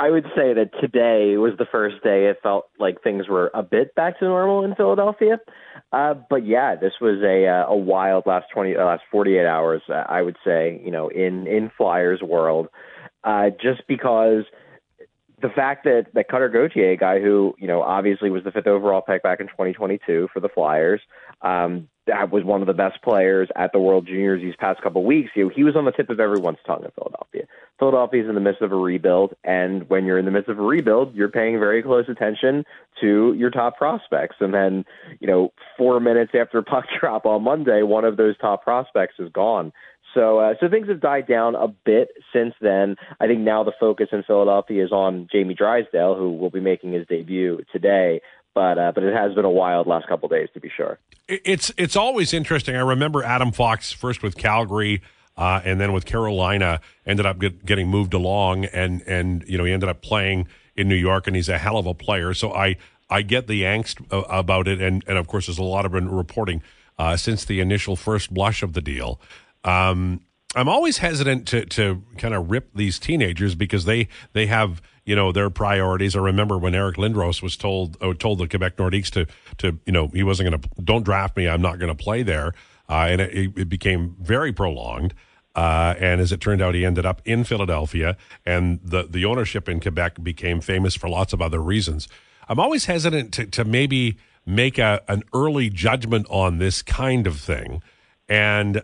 I 0.00 0.08
would 0.10 0.24
say 0.34 0.54
that 0.54 0.70
today 0.80 1.36
was 1.36 1.52
the 1.58 1.66
first 1.70 2.02
day 2.02 2.28
it 2.28 2.38
felt 2.42 2.70
like 2.78 3.02
things 3.02 3.28
were 3.28 3.50
a 3.52 3.62
bit 3.62 3.94
back 3.94 4.18
to 4.20 4.24
normal 4.24 4.64
in 4.64 4.74
Philadelphia. 4.74 5.38
Uh, 5.92 6.14
but 6.30 6.46
yeah, 6.46 6.74
this 6.74 6.94
was 7.02 7.20
a 7.22 7.46
uh, 7.46 7.66
a 7.70 7.76
wild 7.76 8.24
last 8.24 8.46
twenty 8.50 8.74
uh, 8.74 8.84
last 8.86 9.02
forty 9.10 9.36
eight 9.36 9.46
hours. 9.46 9.82
Uh, 9.90 10.04
I 10.08 10.22
would 10.22 10.36
say 10.42 10.80
you 10.82 10.90
know 10.90 11.08
in 11.08 11.46
in 11.46 11.70
Flyers 11.76 12.22
world, 12.22 12.68
uh, 13.24 13.50
just 13.60 13.82
because 13.86 14.44
the 15.42 15.50
fact 15.50 15.84
that 15.84 16.06
that 16.14 16.28
Cutter 16.28 16.48
Gauthier, 16.48 16.92
a 16.92 16.96
guy 16.96 17.20
who 17.20 17.54
you 17.58 17.66
know 17.66 17.82
obviously 17.82 18.30
was 18.30 18.42
the 18.42 18.52
fifth 18.52 18.66
overall 18.66 19.02
pick 19.02 19.22
back 19.22 19.40
in 19.40 19.48
2022 19.48 20.28
for 20.32 20.40
the 20.40 20.48
Flyers, 20.48 21.02
um, 21.42 21.88
that 22.06 22.30
was 22.30 22.44
one 22.44 22.60
of 22.60 22.66
the 22.66 22.74
best 22.74 23.02
players 23.02 23.48
at 23.56 23.72
the 23.72 23.78
World 23.78 24.06
Juniors 24.06 24.40
these 24.40 24.56
past 24.58 24.82
couple 24.82 25.04
weeks. 25.04 25.30
You 25.34 25.44
know, 25.44 25.50
he 25.54 25.64
was 25.64 25.76
on 25.76 25.84
the 25.84 25.92
tip 25.92 26.10
of 26.10 26.20
everyone's 26.20 26.58
tongue 26.66 26.84
in 26.84 26.90
Philadelphia. 26.92 27.46
Philadelphia's 27.80 28.28
in 28.28 28.34
the 28.34 28.40
midst 28.40 28.60
of 28.60 28.70
a 28.72 28.76
rebuild, 28.76 29.34
and 29.42 29.88
when 29.88 30.04
you're 30.04 30.18
in 30.18 30.26
the 30.26 30.30
midst 30.30 30.50
of 30.50 30.58
a 30.58 30.62
rebuild, 30.62 31.14
you're 31.14 31.30
paying 31.30 31.58
very 31.58 31.82
close 31.82 32.04
attention 32.08 32.64
to 33.00 33.34
your 33.36 33.50
top 33.50 33.78
prospects. 33.78 34.36
And 34.38 34.52
then, 34.52 34.84
you 35.18 35.26
know, 35.26 35.52
four 35.78 35.98
minutes 35.98 36.32
after 36.38 36.62
puck 36.62 36.84
drop 37.00 37.24
on 37.24 37.42
Monday, 37.42 37.82
one 37.82 38.04
of 38.04 38.18
those 38.18 38.36
top 38.38 38.62
prospects 38.62 39.14
is 39.18 39.32
gone. 39.32 39.72
So, 40.14 40.40
uh, 40.40 40.54
so 40.60 40.68
things 40.68 40.88
have 40.88 41.00
died 41.00 41.26
down 41.26 41.54
a 41.54 41.68
bit 41.68 42.08
since 42.32 42.54
then. 42.60 42.96
I 43.18 43.26
think 43.26 43.40
now 43.40 43.64
the 43.64 43.72
focus 43.80 44.08
in 44.12 44.24
Philadelphia 44.24 44.84
is 44.84 44.92
on 44.92 45.28
Jamie 45.32 45.54
Drysdale, 45.54 46.16
who 46.16 46.32
will 46.32 46.50
be 46.50 46.60
making 46.60 46.92
his 46.92 47.06
debut 47.06 47.62
today. 47.72 48.20
But 48.52 48.78
uh, 48.78 48.92
but 48.92 49.04
it 49.04 49.14
has 49.14 49.32
been 49.34 49.44
a 49.44 49.50
wild 49.50 49.86
last 49.86 50.08
couple 50.08 50.28
days 50.28 50.48
to 50.54 50.60
be 50.60 50.70
sure. 50.76 50.98
It's 51.28 51.72
it's 51.76 51.94
always 51.94 52.34
interesting. 52.34 52.74
I 52.74 52.80
remember 52.80 53.22
Adam 53.22 53.52
Fox 53.52 53.92
first 53.92 54.24
with 54.24 54.36
Calgary. 54.36 55.02
Uh, 55.40 55.62
and 55.64 55.80
then 55.80 55.94
with 55.94 56.04
Carolina, 56.04 56.82
ended 57.06 57.24
up 57.24 57.38
get, 57.38 57.64
getting 57.64 57.88
moved 57.88 58.12
along, 58.12 58.66
and 58.66 59.00
and 59.06 59.42
you 59.48 59.56
know 59.56 59.64
he 59.64 59.72
ended 59.72 59.88
up 59.88 60.02
playing 60.02 60.46
in 60.76 60.86
New 60.86 60.94
York, 60.94 61.26
and 61.26 61.34
he's 61.34 61.48
a 61.48 61.56
hell 61.56 61.78
of 61.78 61.86
a 61.86 61.94
player. 61.94 62.34
So 62.34 62.52
I 62.52 62.76
I 63.08 63.22
get 63.22 63.46
the 63.46 63.62
angst 63.62 64.04
uh, 64.12 64.22
about 64.28 64.68
it, 64.68 64.82
and 64.82 65.02
and 65.06 65.16
of 65.16 65.26
course 65.28 65.46
there's 65.46 65.56
a 65.56 65.62
lot 65.62 65.86
of 65.86 65.94
reporting 65.94 66.62
uh, 66.98 67.16
since 67.16 67.46
the 67.46 67.60
initial 67.60 67.96
first 67.96 68.34
blush 68.34 68.62
of 68.62 68.74
the 68.74 68.82
deal. 68.82 69.18
Um, 69.64 70.20
I'm 70.54 70.68
always 70.68 70.98
hesitant 70.98 71.48
to 71.48 71.64
to 71.64 72.02
kind 72.18 72.34
of 72.34 72.50
rip 72.50 72.74
these 72.74 72.98
teenagers 72.98 73.54
because 73.54 73.86
they 73.86 74.08
they 74.34 74.44
have 74.44 74.82
you 75.06 75.16
know 75.16 75.32
their 75.32 75.48
priorities. 75.48 76.16
I 76.16 76.20
remember 76.20 76.58
when 76.58 76.74
Eric 76.74 76.96
Lindros 76.96 77.40
was 77.40 77.56
told 77.56 77.96
uh, 78.02 78.12
told 78.12 78.40
the 78.40 78.46
Quebec 78.46 78.76
Nordiques 78.76 79.08
to 79.12 79.26
to 79.56 79.78
you 79.86 79.92
know 79.94 80.08
he 80.08 80.22
wasn't 80.22 80.50
going 80.50 80.60
to 80.60 80.68
don't 80.82 81.02
draft 81.02 81.34
me. 81.34 81.48
I'm 81.48 81.62
not 81.62 81.78
going 81.78 81.96
to 81.96 82.04
play 82.04 82.22
there, 82.22 82.52
uh, 82.90 83.06
and 83.08 83.22
it, 83.22 83.52
it 83.56 83.68
became 83.70 84.16
very 84.20 84.52
prolonged. 84.52 85.14
Uh, 85.54 85.94
and 85.98 86.20
as 86.20 86.30
it 86.32 86.40
turned 86.40 86.62
out, 86.62 86.74
he 86.74 86.84
ended 86.84 87.04
up 87.04 87.20
in 87.24 87.44
Philadelphia, 87.44 88.16
and 88.46 88.80
the 88.84 89.02
the 89.02 89.24
ownership 89.24 89.68
in 89.68 89.80
Quebec 89.80 90.22
became 90.22 90.60
famous 90.60 90.94
for 90.94 91.08
lots 91.08 91.32
of 91.32 91.42
other 91.42 91.60
reasons. 91.60 92.08
I'm 92.48 92.60
always 92.60 92.84
hesitant 92.84 93.32
to 93.34 93.46
to 93.46 93.64
maybe 93.64 94.16
make 94.46 94.78
a 94.78 95.02
an 95.08 95.24
early 95.34 95.68
judgment 95.68 96.26
on 96.30 96.58
this 96.58 96.82
kind 96.82 97.26
of 97.26 97.40
thing, 97.40 97.82
and 98.28 98.82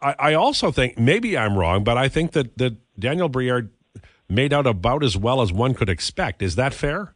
I, 0.00 0.14
I 0.18 0.34
also 0.34 0.70
think 0.70 0.98
maybe 0.98 1.36
I'm 1.36 1.56
wrong, 1.56 1.82
but 1.82 1.96
I 1.96 2.08
think 2.08 2.32
that 2.32 2.58
that 2.58 2.74
Daniel 2.98 3.30
Briere 3.30 3.70
made 4.28 4.52
out 4.52 4.66
about 4.66 5.02
as 5.02 5.16
well 5.16 5.40
as 5.40 5.52
one 5.52 5.72
could 5.72 5.88
expect. 5.88 6.42
Is 6.42 6.56
that 6.56 6.74
fair? 6.74 7.14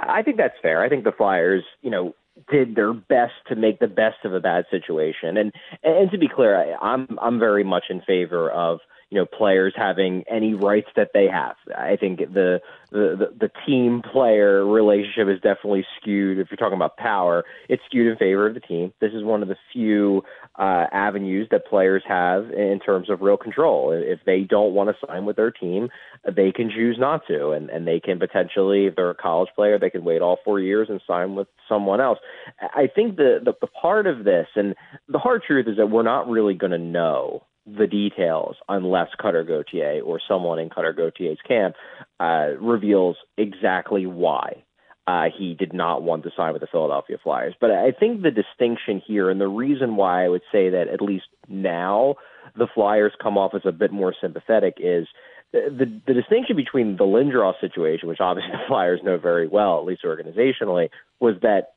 I 0.00 0.22
think 0.22 0.36
that's 0.36 0.54
fair. 0.62 0.82
I 0.82 0.88
think 0.88 1.04
the 1.04 1.12
Flyers, 1.12 1.64
you 1.82 1.90
know, 1.90 2.14
did 2.50 2.74
their 2.74 2.92
best 2.92 3.34
to 3.48 3.56
make 3.56 3.78
the 3.78 3.86
best 3.86 4.24
of 4.24 4.34
a 4.34 4.40
bad 4.40 4.64
situation. 4.70 5.36
And 5.36 5.52
and 5.82 6.10
to 6.10 6.18
be 6.18 6.28
clear, 6.28 6.56
I, 6.56 6.74
I'm 6.80 7.18
I'm 7.20 7.38
very 7.38 7.64
much 7.64 7.84
in 7.90 8.00
favor 8.02 8.50
of 8.50 8.80
you 9.10 9.18
know 9.18 9.26
players 9.26 9.72
having 9.76 10.24
any 10.30 10.54
rights 10.54 10.88
that 10.96 11.10
they 11.14 11.26
have. 11.28 11.56
I 11.76 11.96
think 11.96 12.18
the 12.18 12.60
the 12.90 13.16
the, 13.18 13.48
the 13.48 13.50
team 13.66 14.02
player 14.02 14.66
relationship 14.66 15.28
is 15.28 15.40
definitely 15.40 15.86
skewed. 16.00 16.38
If 16.38 16.48
you're 16.50 16.58
talking 16.58 16.76
about 16.76 16.96
power, 16.96 17.44
it's 17.68 17.82
skewed 17.86 18.06
in 18.06 18.16
favor 18.16 18.46
of 18.46 18.54
the 18.54 18.60
team. 18.60 18.92
This 19.00 19.12
is 19.12 19.24
one 19.24 19.42
of 19.42 19.48
the 19.48 19.56
few 19.72 20.22
uh, 20.58 20.86
avenues 20.92 21.48
that 21.50 21.66
players 21.66 22.02
have 22.06 22.50
in 22.50 22.80
terms 22.84 23.08
of 23.08 23.22
real 23.22 23.36
control. 23.36 23.92
If 23.92 24.20
they 24.26 24.40
don't 24.40 24.74
want 24.74 24.90
to 24.90 25.06
sign 25.06 25.24
with 25.24 25.36
their 25.36 25.50
team, 25.50 25.88
they 26.24 26.52
can 26.52 26.70
choose 26.70 26.96
not 26.98 27.22
to, 27.28 27.50
and 27.50 27.70
and 27.70 27.86
they 27.86 28.00
can 28.00 28.18
potentially, 28.18 28.86
if 28.86 28.96
they're 28.96 29.10
a 29.10 29.14
college 29.14 29.50
player, 29.56 29.78
they 29.78 29.90
can 29.90 30.04
wait 30.04 30.20
all 30.20 30.38
four 30.44 30.60
years 30.60 30.88
and 30.90 31.00
sign 31.06 31.34
with 31.34 31.48
someone 31.66 32.00
else. 32.00 32.18
I 32.60 32.88
think 32.94 33.16
the 33.16 33.40
the, 33.42 33.54
the 33.60 33.68
part 33.68 34.06
of 34.06 34.24
this, 34.24 34.48
and 34.54 34.74
the 35.08 35.18
hard 35.18 35.42
truth 35.46 35.66
is 35.66 35.78
that 35.78 35.90
we're 35.90 36.02
not 36.02 36.28
really 36.28 36.54
going 36.54 36.72
to 36.72 36.78
know 36.78 37.44
the 37.76 37.86
details 37.86 38.56
unless 38.68 39.08
Cutter 39.20 39.44
Gauthier 39.44 40.00
or 40.02 40.20
someone 40.26 40.58
in 40.58 40.70
Cutter 40.70 40.92
Gauthier's 40.92 41.38
camp 41.46 41.74
uh, 42.20 42.48
reveals 42.60 43.16
exactly 43.36 44.06
why 44.06 44.64
uh, 45.06 45.24
he 45.36 45.54
did 45.54 45.72
not 45.72 46.02
want 46.02 46.22
to 46.24 46.30
sign 46.36 46.52
with 46.52 46.60
the 46.60 46.68
Philadelphia 46.70 47.16
Flyers. 47.22 47.54
But 47.60 47.70
I 47.70 47.92
think 47.92 48.22
the 48.22 48.30
distinction 48.30 49.02
here, 49.06 49.30
and 49.30 49.40
the 49.40 49.48
reason 49.48 49.96
why 49.96 50.24
I 50.24 50.28
would 50.28 50.42
say 50.52 50.70
that 50.70 50.88
at 50.88 51.00
least 51.00 51.26
now 51.48 52.16
the 52.56 52.66
Flyers 52.74 53.12
come 53.20 53.38
off 53.38 53.54
as 53.54 53.62
a 53.64 53.72
bit 53.72 53.92
more 53.92 54.14
sympathetic 54.20 54.74
is 54.78 55.06
the, 55.52 55.60
the, 55.70 56.12
the 56.12 56.14
distinction 56.14 56.56
between 56.56 56.96
the 56.96 57.04
Lindros 57.04 57.60
situation, 57.60 58.08
which 58.08 58.20
obviously 58.20 58.52
the 58.52 58.68
Flyers 58.68 59.00
know 59.02 59.18
very 59.18 59.48
well, 59.48 59.78
at 59.78 59.86
least 59.86 60.04
organizationally, 60.04 60.90
was 61.20 61.36
that 61.42 61.72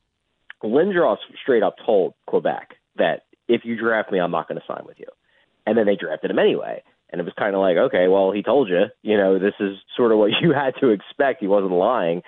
Lindros 0.63 1.17
straight 1.41 1.63
up 1.63 1.75
told 1.85 2.13
Quebec 2.27 2.75
that 2.97 3.23
if 3.47 3.61
you 3.63 3.77
draft 3.77 4.11
me, 4.11 4.19
I'm 4.19 4.31
not 4.31 4.47
going 4.47 4.59
to 4.59 4.67
sign 4.67 4.85
with 4.85 4.99
you 4.99 5.07
and 5.65 5.77
then 5.77 5.85
they 5.85 5.95
drafted 5.95 6.31
him 6.31 6.39
anyway. 6.39 6.83
And 7.11 7.19
it 7.19 7.25
was 7.25 7.33
kind 7.37 7.55
of 7.55 7.61
like, 7.61 7.75
okay, 7.75 8.07
well, 8.07 8.31
he 8.31 8.41
told 8.41 8.69
you, 8.69 8.85
you 9.01 9.17
know, 9.17 9.37
this 9.37 9.53
is 9.59 9.77
sort 9.97 10.13
of 10.13 10.17
what 10.17 10.31
you 10.41 10.53
had 10.53 10.73
to 10.79 10.89
expect. 10.89 11.41
He 11.41 11.47
wasn't 11.47 11.73
lying. 11.73 12.21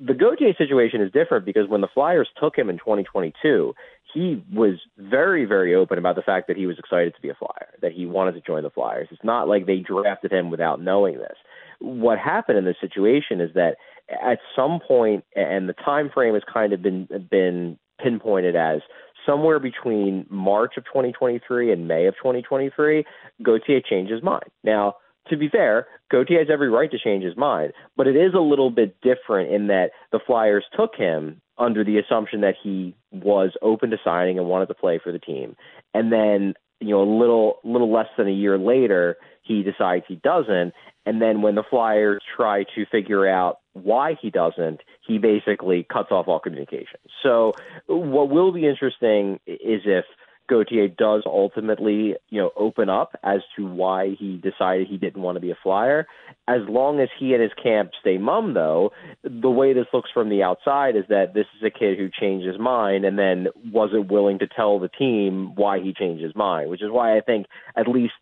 The 0.00 0.14
Gauthier 0.14 0.54
situation 0.58 1.00
is 1.00 1.12
different 1.12 1.44
because 1.44 1.68
when 1.68 1.80
the 1.80 1.88
Flyers 1.92 2.28
took 2.40 2.56
him 2.56 2.68
in 2.68 2.78
2022, 2.78 3.74
he 4.12 4.42
was 4.52 4.74
very, 4.98 5.44
very 5.44 5.74
open 5.74 5.98
about 5.98 6.16
the 6.16 6.22
fact 6.22 6.46
that 6.48 6.56
he 6.56 6.66
was 6.66 6.78
excited 6.78 7.14
to 7.14 7.20
be 7.20 7.30
a 7.30 7.34
Flyer, 7.34 7.70
that 7.82 7.92
he 7.92 8.06
wanted 8.06 8.32
to 8.32 8.40
join 8.40 8.62
the 8.62 8.70
Flyers. 8.70 9.08
It's 9.10 9.24
not 9.24 9.48
like 9.48 9.66
they 9.66 9.78
drafted 9.78 10.32
him 10.32 10.50
without 10.50 10.80
knowing 10.80 11.18
this. 11.18 11.36
What 11.80 12.18
happened 12.18 12.58
in 12.58 12.64
this 12.64 12.76
situation 12.80 13.40
is 13.40 13.50
that 13.54 13.76
at 14.08 14.38
some 14.54 14.80
point, 14.86 15.24
and 15.34 15.68
the 15.68 15.74
time 15.74 16.10
frame 16.12 16.34
has 16.34 16.42
kind 16.52 16.72
of 16.72 16.82
been 16.82 17.08
been 17.30 17.78
pinpointed 18.02 18.56
as 18.56 18.80
somewhere 19.26 19.58
between 19.58 20.26
March 20.28 20.74
of 20.76 20.84
2023 20.84 21.72
and 21.72 21.88
May 21.88 22.06
of 22.06 22.14
2023, 22.16 23.04
Gauthier 23.42 23.80
changed 23.80 24.12
his 24.12 24.22
mind. 24.22 24.50
Now, 24.62 24.94
to 25.28 25.36
be 25.36 25.48
fair, 25.48 25.86
Gauthier 26.10 26.40
has 26.40 26.48
every 26.52 26.68
right 26.68 26.90
to 26.90 26.98
change 26.98 27.24
his 27.24 27.36
mind, 27.36 27.72
but 27.96 28.06
it 28.06 28.16
is 28.16 28.34
a 28.34 28.40
little 28.40 28.70
bit 28.70 28.96
different 29.00 29.52
in 29.52 29.68
that 29.68 29.90
the 30.12 30.20
Flyers 30.24 30.64
took 30.76 30.94
him 30.96 31.40
under 31.56 31.84
the 31.84 31.98
assumption 31.98 32.40
that 32.42 32.56
he 32.62 32.94
was 33.12 33.52
open 33.62 33.90
to 33.90 33.96
signing 34.04 34.38
and 34.38 34.48
wanted 34.48 34.66
to 34.66 34.74
play 34.74 35.00
for 35.02 35.12
the 35.12 35.18
team. 35.18 35.56
And 35.94 36.12
then, 36.12 36.54
you 36.80 36.90
know, 36.90 37.02
a 37.02 37.10
little 37.18 37.58
little 37.64 37.92
less 37.92 38.08
than 38.18 38.26
a 38.26 38.32
year 38.32 38.58
later, 38.58 39.16
he 39.42 39.62
decides 39.62 40.04
he 40.08 40.16
doesn't. 40.16 40.72
And 41.06 41.20
then 41.20 41.42
when 41.42 41.54
the 41.54 41.64
Flyers 41.68 42.22
try 42.36 42.64
to 42.74 42.86
figure 42.90 43.28
out 43.28 43.58
why 43.74 44.16
he 44.20 44.30
doesn't, 44.30 44.80
he 45.06 45.18
basically 45.18 45.86
cuts 45.90 46.10
off 46.10 46.28
all 46.28 46.40
communication. 46.40 47.00
So 47.22 47.52
what 47.86 48.30
will 48.30 48.52
be 48.52 48.66
interesting 48.66 49.40
is 49.46 49.82
if 49.84 50.04
Gauthier 50.48 50.88
does 50.88 51.22
ultimately, 51.24 52.16
you 52.28 52.40
know, 52.40 52.50
open 52.56 52.90
up 52.90 53.18
as 53.22 53.40
to 53.56 53.66
why 53.66 54.14
he 54.18 54.36
decided 54.36 54.86
he 54.86 54.98
didn't 54.98 55.22
want 55.22 55.36
to 55.36 55.40
be 55.40 55.50
a 55.50 55.58
flyer. 55.62 56.06
As 56.46 56.60
long 56.68 57.00
as 57.00 57.08
he 57.18 57.32
and 57.32 57.42
his 57.42 57.52
camp 57.62 57.92
stay 58.00 58.18
mum, 58.18 58.52
though, 58.52 58.92
the 59.22 59.48
way 59.48 59.72
this 59.72 59.86
looks 59.94 60.10
from 60.12 60.28
the 60.28 60.42
outside 60.42 60.96
is 60.96 61.04
that 61.08 61.32
this 61.32 61.46
is 61.56 61.62
a 61.64 61.70
kid 61.70 61.98
who 61.98 62.10
changed 62.10 62.46
his 62.46 62.58
mind 62.58 63.06
and 63.06 63.18
then 63.18 63.46
wasn't 63.72 64.12
willing 64.12 64.38
to 64.40 64.46
tell 64.46 64.78
the 64.78 64.88
team 64.88 65.54
why 65.54 65.80
he 65.80 65.94
changed 65.94 66.22
his 66.22 66.36
mind, 66.36 66.68
which 66.68 66.82
is 66.82 66.90
why 66.90 67.16
I 67.16 67.22
think 67.22 67.46
at 67.74 67.88
least 67.88 68.12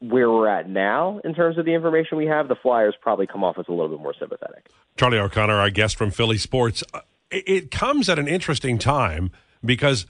where 0.00 0.30
we're 0.30 0.48
at 0.48 0.68
now 0.68 1.20
in 1.24 1.34
terms 1.34 1.58
of 1.58 1.64
the 1.64 1.74
information 1.74 2.18
we 2.18 2.26
have, 2.26 2.48
the 2.48 2.56
Flyers 2.56 2.94
probably 3.00 3.26
come 3.26 3.42
off 3.42 3.58
as 3.58 3.64
a 3.68 3.72
little 3.72 3.88
bit 3.88 4.00
more 4.00 4.14
sympathetic. 4.18 4.68
Charlie 4.96 5.18
O'Connor, 5.18 5.54
our 5.54 5.70
guest 5.70 5.96
from 5.96 6.10
PHLY 6.10 6.38
Sports. 6.38 6.84
Uh, 6.92 7.00
It 7.30 7.70
comes 7.70 8.08
at 8.08 8.18
an 8.18 8.28
interesting 8.28 8.78
time 8.78 9.30
because 9.64 10.06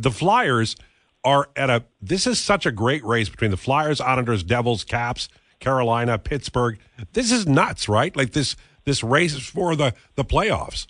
the 0.00 0.10
Flyers 0.10 0.76
are 1.24 1.48
at 1.56 1.70
a. 1.70 1.84
This 2.00 2.26
is 2.26 2.38
such 2.38 2.66
a 2.66 2.72
great 2.72 3.04
race 3.04 3.28
between 3.28 3.50
the 3.50 3.56
Flyers, 3.56 4.00
Islanders, 4.00 4.42
Devils, 4.44 4.84
Caps, 4.84 5.28
Carolina, 5.60 6.18
Pittsburgh. 6.18 6.78
This 7.12 7.32
is 7.32 7.46
nuts, 7.46 7.88
right? 7.88 8.14
Like 8.16 8.32
this 8.32 8.56
this 8.84 9.02
race 9.02 9.34
is 9.34 9.46
for 9.46 9.74
the 9.74 9.94
the 10.14 10.24
playoffs. 10.24 10.86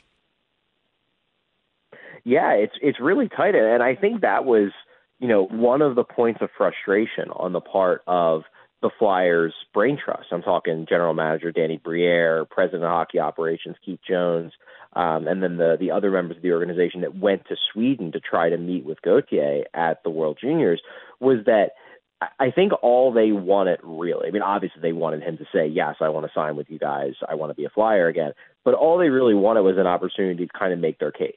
Yeah, 2.24 2.52
it's 2.52 2.74
it's 2.82 3.00
really 3.00 3.28
tight, 3.28 3.54
and 3.54 3.82
I 3.82 3.94
think 3.94 4.20
that 4.20 4.44
was 4.44 4.70
you 5.18 5.28
know 5.28 5.44
one 5.44 5.82
of 5.82 5.94
the 5.94 6.04
points 6.04 6.40
of 6.42 6.50
frustration 6.56 7.30
on 7.30 7.52
the 7.52 7.60
part 7.60 8.02
of 8.06 8.42
the 8.80 8.90
Flyers 8.98 9.54
brain 9.74 9.98
trust. 10.02 10.26
I'm 10.30 10.42
talking 10.42 10.86
general 10.88 11.14
manager 11.14 11.50
Danny 11.50 11.80
Briere, 11.82 12.44
president 12.44 12.84
of 12.84 12.90
hockey 12.90 13.18
operations 13.18 13.76
Keith 13.84 13.98
Jones, 14.08 14.52
um, 14.92 15.26
and 15.26 15.42
then 15.42 15.56
the 15.56 15.76
the 15.78 15.90
other 15.90 16.10
members 16.10 16.36
of 16.36 16.42
the 16.42 16.52
organization 16.52 17.00
that 17.00 17.16
went 17.16 17.46
to 17.48 17.56
Sweden 17.72 18.12
to 18.12 18.20
try 18.20 18.48
to 18.50 18.56
meet 18.56 18.84
with 18.84 19.02
Gauthier 19.02 19.64
at 19.74 20.02
the 20.04 20.10
World 20.10 20.38
Juniors 20.40 20.80
was 21.20 21.44
that. 21.46 21.72
I- 22.20 22.28
I 22.40 22.50
think 22.50 22.72
all 22.82 23.12
they 23.12 23.30
wanted 23.30 23.78
really, 23.84 24.26
I 24.26 24.32
mean, 24.32 24.42
obviously 24.42 24.82
they 24.82 24.92
wanted 24.92 25.22
him 25.22 25.38
to 25.38 25.46
say, 25.52 25.68
yes, 25.68 25.94
I 26.00 26.08
want 26.08 26.26
to 26.26 26.32
sign 26.32 26.56
with 26.56 26.68
you 26.68 26.76
guys. 26.76 27.14
I 27.28 27.36
want 27.36 27.50
to 27.50 27.54
be 27.54 27.64
a 27.64 27.70
flyer 27.70 28.08
again. 28.08 28.32
But 28.64 28.74
all 28.74 28.98
they 28.98 29.08
really 29.08 29.34
wanted 29.34 29.62
was 29.62 29.78
an 29.78 29.86
opportunity 29.86 30.44
to 30.44 30.58
kind 30.58 30.72
of 30.72 30.80
make 30.80 30.98
their 30.98 31.12
case. 31.12 31.36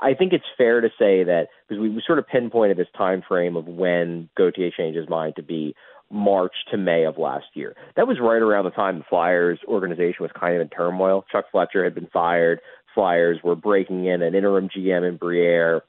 I- 0.00 0.14
think 0.14 0.32
it's 0.32 0.44
fair 0.56 0.80
to 0.80 0.88
say 0.98 1.24
that 1.24 1.48
because 1.68 1.80
we, 1.80 1.88
we 1.90 2.02
sort 2.06 2.18
of 2.18 2.26
pinpointed 2.26 2.76
this 2.76 2.86
time 2.96 3.22
frame 3.26 3.56
of 3.56 3.66
when 3.66 4.28
Gauthier 4.36 4.70
changed 4.70 4.96
his 4.96 5.08
mind 5.08 5.36
to 5.36 5.42
be 5.42 5.74
March 6.10 6.54
to 6.70 6.76
May 6.76 7.04
of 7.04 7.18
last 7.18 7.46
year. 7.54 7.74
That 7.96 8.06
was 8.06 8.18
right 8.20 8.40
around 8.42 8.64
the 8.64 8.70
time 8.70 8.98
the 8.98 9.04
Flyers 9.08 9.58
organization 9.66 10.18
was 10.20 10.30
kind 10.38 10.54
of 10.54 10.60
in 10.60 10.68
turmoil. 10.68 11.24
Chuck 11.30 11.46
Fletcher 11.50 11.82
had 11.84 11.94
been 11.94 12.08
fired. 12.12 12.60
Flyers 12.94 13.38
were 13.42 13.56
breaking 13.56 14.06
in 14.06 14.22
an 14.22 14.34
interim 14.34 14.68
GM 14.68 15.08
in 15.08 15.16
Briere. 15.16 15.82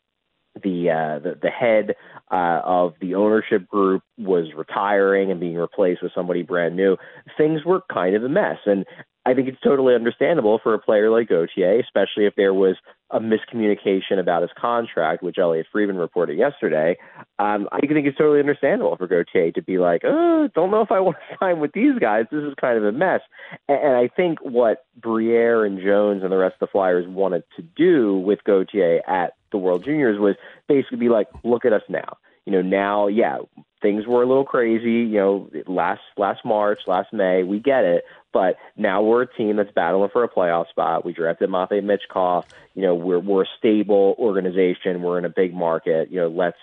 The, 0.63 0.89
uh, 0.89 1.19
the 1.19 1.37
the 1.39 1.51
head 1.51 1.93
uh, 2.31 2.61
of 2.65 2.95
the 2.99 3.13
ownership 3.13 3.67
group 3.67 4.01
was 4.17 4.47
retiring 4.57 5.29
and 5.29 5.39
being 5.39 5.55
replaced 5.55 6.01
with 6.01 6.13
somebody 6.15 6.41
brand 6.41 6.75
new. 6.75 6.97
Things 7.37 7.63
were 7.63 7.81
kind 7.93 8.15
of 8.15 8.23
a 8.23 8.29
mess, 8.29 8.57
and 8.65 8.83
I 9.23 9.35
think 9.35 9.49
it's 9.49 9.61
totally 9.61 9.93
understandable 9.93 10.59
for 10.63 10.73
a 10.73 10.79
player 10.79 11.11
like 11.11 11.29
Gauthier, 11.29 11.79
especially 11.79 12.25
if 12.25 12.33
there 12.35 12.55
was 12.55 12.75
a 13.09 13.19
miscommunication 13.19 14.19
about 14.19 14.41
his 14.41 14.51
contract, 14.57 15.23
which 15.23 15.37
Elliot 15.37 15.67
Friedman 15.71 15.97
reported 15.97 16.37
yesterday. 16.37 16.97
Um, 17.39 17.69
I 17.71 17.79
think 17.79 18.05
it's 18.05 18.17
totally 18.17 18.39
understandable 18.39 18.97
for 18.97 19.07
Gauthier 19.07 19.51
to 19.53 19.61
be 19.61 19.77
like, 19.77 20.01
oh, 20.03 20.49
don't 20.53 20.71
know 20.71 20.81
if 20.81 20.91
I 20.91 20.99
want 21.01 21.17
to 21.17 21.37
sign 21.39 21.59
with 21.59 21.71
these 21.71 21.97
guys. 21.99 22.25
This 22.31 22.43
is 22.43 22.53
kind 22.59 22.77
of 22.77 22.83
a 22.83 22.91
mess. 22.91 23.21
And, 23.69 23.79
and 23.81 23.95
I 23.95 24.09
think 24.09 24.39
what 24.41 24.85
Briere 24.97 25.63
and 25.63 25.81
Jones 25.81 26.23
and 26.23 26.31
the 26.31 26.37
rest 26.37 26.55
of 26.55 26.67
the 26.67 26.71
Flyers 26.71 27.07
wanted 27.07 27.43
to 27.55 27.61
do 27.61 28.17
with 28.17 28.43
Gauthier 28.43 29.01
at 29.07 29.33
the 29.51 29.57
World 29.57 29.85
Juniors 29.85 30.19
was 30.19 30.35
basically 30.67 30.97
be 30.97 31.09
like, 31.09 31.27
look 31.43 31.63
at 31.63 31.71
us 31.71 31.83
now. 31.87 32.17
You 32.47 32.53
know, 32.53 32.61
now, 32.61 33.07
yeah, 33.07 33.39
things 33.81 34.07
were 34.07 34.23
a 34.23 34.25
little 34.25 34.45
crazy. 34.45 35.09
You 35.09 35.17
know, 35.17 35.49
last 35.67 35.99
last 36.15 36.45
March, 36.45 36.79
last 36.87 37.11
May, 37.11 37.43
we 37.43 37.59
get 37.59 37.83
it. 37.83 38.05
But 38.31 38.55
now 38.77 39.03
we're 39.03 39.23
a 39.23 39.33
team 39.35 39.57
that's 39.57 39.71
battling 39.75 40.09
for 40.13 40.23
a 40.23 40.29
playoff 40.29 40.69
spot. 40.69 41.03
We 41.03 41.11
drafted 41.11 41.49
Matvei 41.49 41.83
Michkov. 41.83 42.45
You 42.73 42.83
know, 42.83 42.95
we're 42.95 43.19
we're 43.19 43.43
a 43.43 43.47
stable 43.57 44.15
organization. 44.17 45.01
We're 45.01 45.17
in 45.17 45.25
a 45.25 45.29
big 45.29 45.53
market. 45.53 46.09
You 46.09 46.21
know, 46.21 46.29
let's 46.29 46.55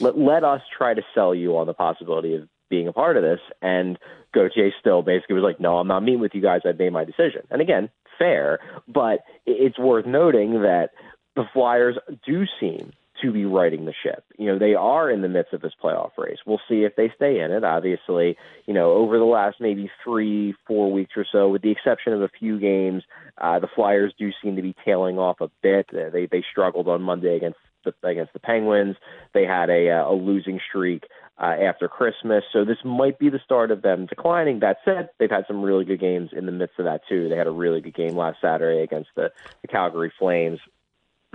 let 0.00 0.18
let 0.18 0.42
us 0.42 0.60
try 0.76 0.92
to 0.92 1.02
sell 1.14 1.36
you 1.36 1.56
on 1.56 1.68
the 1.68 1.72
possibility 1.72 2.34
of 2.34 2.48
being 2.68 2.88
a 2.88 2.92
part 2.92 3.16
of 3.16 3.22
this. 3.22 3.40
And 3.62 3.96
Gauthier 4.34 4.72
still 4.80 5.02
basically 5.02 5.36
was 5.36 5.44
like, 5.44 5.60
no, 5.60 5.78
I'm 5.78 5.86
not 5.86 6.02
meeting 6.02 6.18
with 6.18 6.34
you 6.34 6.42
guys. 6.42 6.62
I've 6.64 6.80
made 6.80 6.92
my 6.92 7.04
decision. 7.04 7.42
And 7.48 7.62
again, 7.62 7.90
fair, 8.18 8.58
but 8.88 9.20
it's 9.46 9.78
worth 9.78 10.04
noting 10.04 10.62
that 10.62 10.90
the 11.36 11.44
Flyers 11.52 11.96
do 12.26 12.44
seem 12.58 12.90
to 13.22 13.32
be 13.32 13.44
righting 13.44 13.84
the 13.84 13.94
ship. 14.02 14.24
You 14.38 14.46
know, 14.46 14.58
they 14.58 14.74
are 14.74 15.10
in 15.10 15.22
the 15.22 15.28
midst 15.28 15.52
of 15.52 15.60
this 15.60 15.72
playoff 15.82 16.10
race. 16.16 16.38
We'll 16.46 16.60
see 16.68 16.84
if 16.84 16.96
they 16.96 17.12
stay 17.16 17.40
in 17.40 17.50
it. 17.50 17.64
Obviously, 17.64 18.36
you 18.66 18.74
know, 18.74 18.92
over 18.92 19.18
the 19.18 19.24
last 19.24 19.56
maybe 19.60 19.90
three, 20.04 20.54
four 20.66 20.92
weeks 20.92 21.12
or 21.16 21.26
so, 21.30 21.48
with 21.48 21.62
the 21.62 21.70
exception 21.70 22.12
of 22.12 22.22
a 22.22 22.28
few 22.38 22.58
games, 22.58 23.02
uh, 23.38 23.58
the 23.58 23.68
Flyers 23.74 24.12
do 24.18 24.30
seem 24.42 24.56
to 24.56 24.62
be 24.62 24.74
tailing 24.84 25.18
off 25.18 25.40
a 25.40 25.50
bit. 25.62 25.88
They 25.92 26.26
they 26.30 26.44
struggled 26.50 26.88
on 26.88 27.02
Monday 27.02 27.36
against 27.36 27.58
the, 27.84 27.94
against 28.02 28.32
the 28.32 28.40
Penguins. 28.40 28.96
They 29.34 29.44
had 29.44 29.70
a 29.70 29.90
uh, 29.90 30.10
a 30.10 30.14
losing 30.14 30.60
streak 30.68 31.04
uh, 31.40 31.54
after 31.62 31.88
Christmas, 31.88 32.44
so 32.52 32.64
this 32.64 32.78
might 32.84 33.18
be 33.18 33.30
the 33.30 33.40
start 33.44 33.70
of 33.70 33.82
them 33.82 34.06
declining. 34.06 34.60
That 34.60 34.78
said, 34.84 35.10
they've 35.18 35.30
had 35.30 35.44
some 35.46 35.62
really 35.62 35.84
good 35.84 36.00
games 36.00 36.30
in 36.32 36.46
the 36.46 36.52
midst 36.52 36.78
of 36.78 36.84
that 36.86 37.02
too. 37.08 37.28
They 37.28 37.36
had 37.36 37.46
a 37.46 37.52
really 37.52 37.80
good 37.80 37.94
game 37.94 38.16
last 38.16 38.38
Saturday 38.40 38.82
against 38.82 39.10
the, 39.14 39.30
the 39.62 39.68
Calgary 39.68 40.12
Flames. 40.18 40.58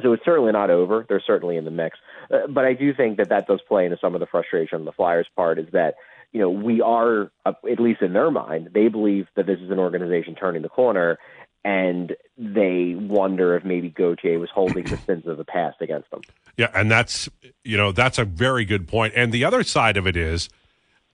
So 0.01 0.13
it's 0.13 0.25
certainly 0.25 0.51
not 0.51 0.69
over. 0.69 1.05
They're 1.07 1.23
certainly 1.25 1.57
in 1.57 1.65
the 1.65 1.71
mix. 1.71 1.99
Uh, 2.31 2.47
but 2.49 2.65
I 2.65 2.73
do 2.73 2.93
think 2.93 3.17
that 3.17 3.29
that 3.29 3.47
does 3.47 3.61
play 3.67 3.85
into 3.85 3.97
some 4.01 4.15
of 4.15 4.19
the 4.19 4.25
frustration 4.25 4.79
on 4.79 4.85
the 4.85 4.91
Flyers' 4.91 5.27
part 5.35 5.59
is 5.59 5.67
that, 5.71 5.95
you 6.31 6.39
know, 6.39 6.49
we 6.49 6.81
are, 6.81 7.31
uh, 7.45 7.53
at 7.69 7.79
least 7.79 8.01
in 8.01 8.13
their 8.13 8.31
mind, 8.31 8.69
they 8.73 8.87
believe 8.87 9.27
that 9.35 9.45
this 9.45 9.59
is 9.59 9.69
an 9.69 9.77
organization 9.77 10.33
turning 10.33 10.63
the 10.63 10.69
corner, 10.69 11.19
and 11.63 12.15
they 12.37 12.95
wonder 12.97 13.55
if 13.55 13.63
maybe 13.63 13.89
Gauthier 13.89 14.39
was 14.39 14.49
holding 14.49 14.83
the 14.83 14.97
sins 15.05 15.27
of 15.27 15.37
the 15.37 15.45
past 15.45 15.77
against 15.79 16.09
them. 16.09 16.21
Yeah, 16.57 16.71
and 16.73 16.89
that's 16.89 17.29
you 17.63 17.77
know 17.77 17.91
that's 17.91 18.17
a 18.17 18.25
very 18.25 18.65
good 18.65 18.87
point. 18.87 19.13
And 19.15 19.31
the 19.31 19.45
other 19.45 19.63
side 19.63 19.97
of 19.97 20.07
it 20.07 20.17
is, 20.17 20.49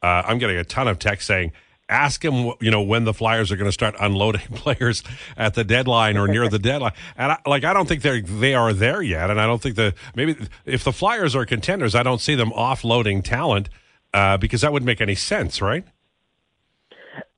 uh, 0.01 0.23
I'm 0.25 0.37
getting 0.37 0.57
a 0.57 0.63
ton 0.63 0.87
of 0.87 0.99
text 0.99 1.27
saying, 1.27 1.51
ask 1.89 2.23
him, 2.23 2.53
you 2.61 2.71
know, 2.71 2.81
when 2.81 3.03
the 3.03 3.13
Flyers 3.13 3.51
are 3.51 3.57
going 3.57 3.67
to 3.67 3.73
start 3.73 3.95
unloading 3.99 4.41
players 4.53 5.03
at 5.35 5.55
the 5.55 5.63
deadline 5.63 6.17
or 6.17 6.27
near 6.27 6.47
the 6.47 6.59
deadline. 6.71 6.93
And 7.17 7.33
I, 7.33 7.37
like, 7.45 7.63
I 7.63 7.73
don't 7.73 7.87
think 7.87 8.03
they 8.03 8.21
they 8.21 8.53
are 8.53 8.71
there 8.73 9.01
yet. 9.01 9.29
And 9.29 9.41
I 9.41 9.45
don't 9.45 9.61
think 9.61 9.75
the 9.75 9.93
maybe 10.15 10.37
if 10.65 10.83
the 10.83 10.93
Flyers 10.93 11.35
are 11.35 11.45
contenders, 11.45 11.95
I 11.95 12.03
don't 12.03 12.21
see 12.21 12.35
them 12.35 12.51
offloading 12.51 13.23
talent 13.23 13.69
uh, 14.13 14.37
because 14.37 14.61
that 14.61 14.71
wouldn't 14.71 14.87
make 14.87 15.01
any 15.01 15.15
sense, 15.15 15.61
right? 15.61 15.85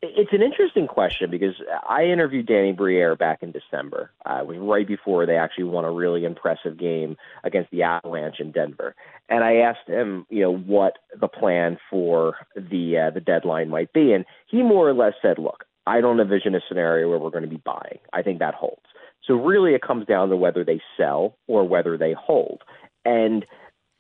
It's 0.04 0.34
an 0.34 0.42
interesting 0.42 0.88
question 0.88 1.30
because 1.30 1.54
I 1.88 2.06
interviewed 2.06 2.48
Danny 2.48 2.72
Briere 2.72 3.16
back 3.16 3.44
in 3.44 3.52
December. 3.52 4.10
Uh, 4.26 4.40
it 4.40 4.48
was 4.48 4.58
right 4.58 4.88
before 4.88 5.28
they 5.28 5.38
actually 5.38 5.66
won 5.66 5.86
a 5.86 5.92
really 5.92 6.26
impressive 6.26 6.76
game 6.76 7.18
against 7.44 7.70
the 7.70 7.84
Avalanche 7.84 8.40
in 8.40 8.52
Denver, 8.52 8.96
and 9.30 9.44
I 9.44 9.58
asked 9.58 9.88
him, 9.88 10.26
you 10.30 10.42
know, 10.42 10.56
what 10.56 10.98
the 11.20 11.28
plan 11.28 11.78
for 11.88 12.36
the 12.56 12.98
uh, 12.98 13.10
the 13.12 13.22
deadline 13.22 13.70
might 13.70 13.94
be, 13.94 14.12
and 14.14 14.26
he 14.48 14.64
more 14.64 14.90
or 14.90 14.94
less 14.94 15.14
said, 15.22 15.38
"Look, 15.38 15.66
I 15.86 16.02
don't 16.02 16.20
envision 16.20 16.56
a 16.56 16.62
scenario 16.68 17.08
where 17.08 17.20
we're 17.20 17.30
going 17.30 17.44
to 17.44 17.48
be 17.48 17.62
buying. 17.64 18.00
I 18.12 18.24
think 18.24 18.40
that 18.40 18.56
holds. 18.56 18.82
So 19.24 19.36
really, 19.36 19.76
it 19.76 19.84
comes 19.84 20.08
down 20.08 20.30
to 20.30 20.36
whether 20.36 20.64
they 20.64 20.82
sell 20.98 21.38
or 21.48 21.64
whether 21.64 21.96
they 21.96 22.14
hold, 22.14 22.64
and 23.06 23.46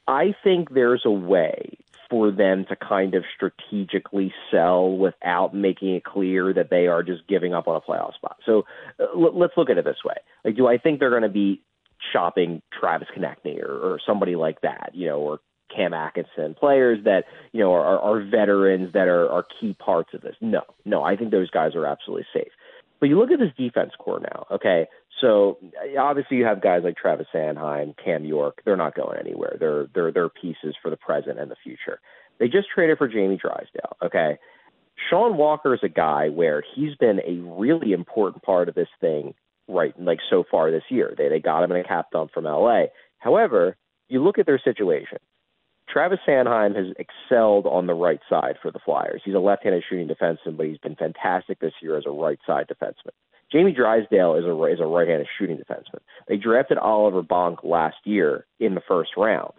I 0.07 0.33
think 0.43 0.73
there's 0.73 1.03
a 1.05 1.11
way 1.11 1.77
for 2.11 2.29
them 2.29 2.65
to 2.69 2.75
kind 2.75 3.15
of 3.15 3.23
strategically 3.33 4.33
sell 4.51 4.95
without 4.95 5.55
making 5.55 5.95
it 5.95 6.03
clear 6.03 6.53
that 6.53 6.69
they 6.69 6.85
are 6.85 7.01
just 7.01 7.27
giving 7.27 7.53
up 7.53 7.67
on 7.67 7.75
a 7.77 7.81
playoff 7.81 8.13
spot. 8.13 8.37
So 8.45 8.65
uh, 8.99 9.05
l- 9.15 9.39
let's 9.39 9.53
look 9.57 9.71
at 9.71 9.77
it 9.77 9.85
this 9.85 10.03
way. 10.05 10.15
Like, 10.45 10.57
do 10.57 10.67
I 10.67 10.77
think 10.77 10.99
they're 10.99 11.09
going 11.09 11.23
to 11.23 11.29
be 11.29 11.61
shopping 12.13 12.61
Travis 12.77 13.07
Konecny 13.17 13.63
or, 13.63 13.71
or 13.71 13.99
somebody 14.05 14.35
like 14.35 14.61
that, 14.61 14.91
you 14.93 15.07
know, 15.07 15.19
or 15.19 15.39
Cam 15.75 15.93
Atkinson, 15.93 16.53
players 16.53 16.99
that 17.05 17.23
you 17.53 17.61
know 17.61 17.71
are, 17.71 17.99
are 17.99 18.21
veterans 18.21 18.91
that 18.93 19.07
are, 19.07 19.29
are 19.29 19.45
key 19.59 19.73
parts 19.73 20.09
of 20.13 20.21
this. 20.21 20.35
No, 20.41 20.63
no, 20.83 21.01
I 21.01 21.15
think 21.15 21.31
those 21.31 21.49
guys 21.49 21.75
are 21.75 21.85
absolutely 21.85 22.25
safe. 22.33 22.51
But 22.99 23.09
you 23.09 23.17
look 23.17 23.31
at 23.31 23.39
this 23.39 23.53
defense 23.57 23.93
corps 23.97 24.19
now. 24.19 24.47
Okay, 24.51 24.87
so 25.19 25.57
obviously 25.99 26.37
you 26.37 26.45
have 26.45 26.61
guys 26.61 26.81
like 26.83 26.95
Travis 26.95 27.27
Sanheim, 27.33 27.95
Cam 28.03 28.25
York. 28.25 28.61
They're 28.65 28.77
not 28.77 28.95
going 28.95 29.19
anywhere. 29.19 29.57
They're 29.59 29.87
they're 29.93 30.11
they're 30.11 30.29
pieces 30.29 30.75
for 30.81 30.89
the 30.89 30.97
present 30.97 31.39
and 31.39 31.51
the 31.51 31.55
future. 31.63 31.99
They 32.39 32.47
just 32.47 32.67
traded 32.73 32.97
for 32.97 33.07
Jamie 33.07 33.37
Drysdale. 33.37 33.97
Okay, 34.01 34.37
Sean 35.09 35.37
Walker 35.37 35.73
is 35.73 35.81
a 35.83 35.89
guy 35.89 36.29
where 36.29 36.63
he's 36.75 36.95
been 36.95 37.19
a 37.19 37.41
really 37.59 37.91
important 37.91 38.43
part 38.43 38.69
of 38.69 38.75
this 38.75 38.87
thing 38.99 39.33
right 39.67 39.93
like 39.99 40.19
so 40.29 40.43
far 40.49 40.71
this 40.71 40.83
year. 40.89 41.13
They 41.17 41.29
they 41.29 41.39
got 41.39 41.63
him 41.63 41.71
in 41.71 41.77
a 41.77 41.83
cap 41.83 42.07
dump 42.11 42.31
from 42.33 42.45
LA. 42.45 42.85
However, 43.19 43.77
you 44.07 44.23
look 44.23 44.39
at 44.39 44.45
their 44.45 44.59
situation. 44.59 45.19
Travis 45.89 46.19
Sanheim 46.27 46.75
has 46.75 46.95
excelled 46.97 47.65
on 47.65 47.85
the 47.85 47.93
right 47.93 48.19
side 48.29 48.55
for 48.61 48.71
the 48.71 48.79
Flyers. 48.79 49.21
He's 49.25 49.35
a 49.35 49.39
left-handed 49.39 49.83
shooting 49.89 50.07
defenseman, 50.07 50.55
but 50.55 50.65
he's 50.65 50.77
been 50.77 50.95
fantastic 50.95 51.59
this 51.59 51.73
year 51.81 51.97
as 51.97 52.05
a 52.05 52.11
right 52.11 52.39
side 52.47 52.67
defenseman. 52.71 53.11
Jamie 53.51 53.73
Drysdale 53.73 54.35
is 54.35 54.45
a 54.45 54.63
is 54.65 54.79
a 54.79 54.85
right-handed 54.85 55.27
shooting 55.37 55.57
defenseman. 55.57 55.99
They 56.27 56.37
drafted 56.37 56.77
Oliver 56.77 57.21
Bonk 57.21 57.63
last 57.63 57.97
year 58.05 58.45
in 58.59 58.75
the 58.75 58.81
first 58.87 59.11
round. 59.17 59.53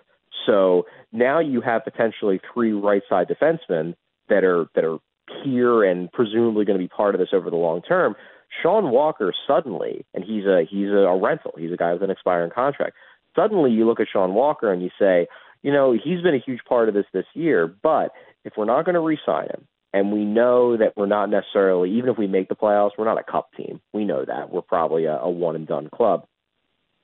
So 0.47 0.86
now 1.12 1.40
you 1.40 1.61
have 1.61 1.84
potentially 1.84 2.40
three 2.53 2.72
right 2.72 3.03
side 3.09 3.28
defensemen 3.28 3.95
that 4.28 4.45
are 4.45 4.66
that 4.74 4.84
are 4.84 4.99
here 5.45 5.84
and 5.84 6.11
presumably 6.12 6.64
going 6.64 6.78
to 6.78 6.82
be 6.82 6.88
part 6.88 7.14
of 7.14 7.18
this 7.18 7.30
over 7.32 7.51
the 7.51 7.57
long 7.57 7.82
term. 7.82 8.14
Sean 8.62 8.90
Walker 8.90 9.32
suddenly, 9.47 10.05
and 10.14 10.24
he's 10.24 10.45
a 10.45 10.64
he's 10.68 10.88
a, 10.88 11.18
rental. 11.20 11.53
He's 11.57 11.72
a 11.72 11.76
guy 11.76 11.93
with 11.93 12.03
an 12.03 12.11
expiring 12.11 12.51
contract. 12.51 12.95
Suddenly, 13.34 13.70
you 13.70 13.86
look 13.86 14.01
at 14.01 14.09
Sean 14.12 14.34
Walker 14.34 14.72
and 14.72 14.82
you 14.82 14.90
say, 14.99 15.26
you 15.62 15.72
know, 15.72 15.93
he's 15.93 16.20
been 16.20 16.34
a 16.34 16.43
huge 16.45 16.61
part 16.68 16.88
of 16.88 16.95
this 16.95 17.07
this 17.12 17.24
year. 17.34 17.66
But 17.66 18.12
if 18.45 18.55
we're 18.57 18.66
not 18.66 18.84
going 18.84 18.95
to 18.95 19.01
re-sign 19.01 19.47
him, 19.47 19.66
and 19.93 20.11
we 20.11 20.24
know 20.24 20.76
that 20.76 20.97
we're 20.97 21.07
not 21.07 21.28
necessarily, 21.28 21.90
even 21.93 22.11
if 22.11 22.18
we 22.18 22.26
make 22.26 22.49
the 22.49 22.55
playoffs, 22.55 22.93
we're 22.97 23.05
not 23.05 23.18
a 23.18 23.30
cup 23.30 23.51
team. 23.57 23.80
We 23.93 24.05
know 24.05 24.24
that 24.24 24.51
we're 24.51 24.62
probably 24.62 25.05
a, 25.05 25.18
a 25.18 25.30
one 25.30 25.55
and 25.55 25.66
done 25.66 25.90
club. 25.95 26.26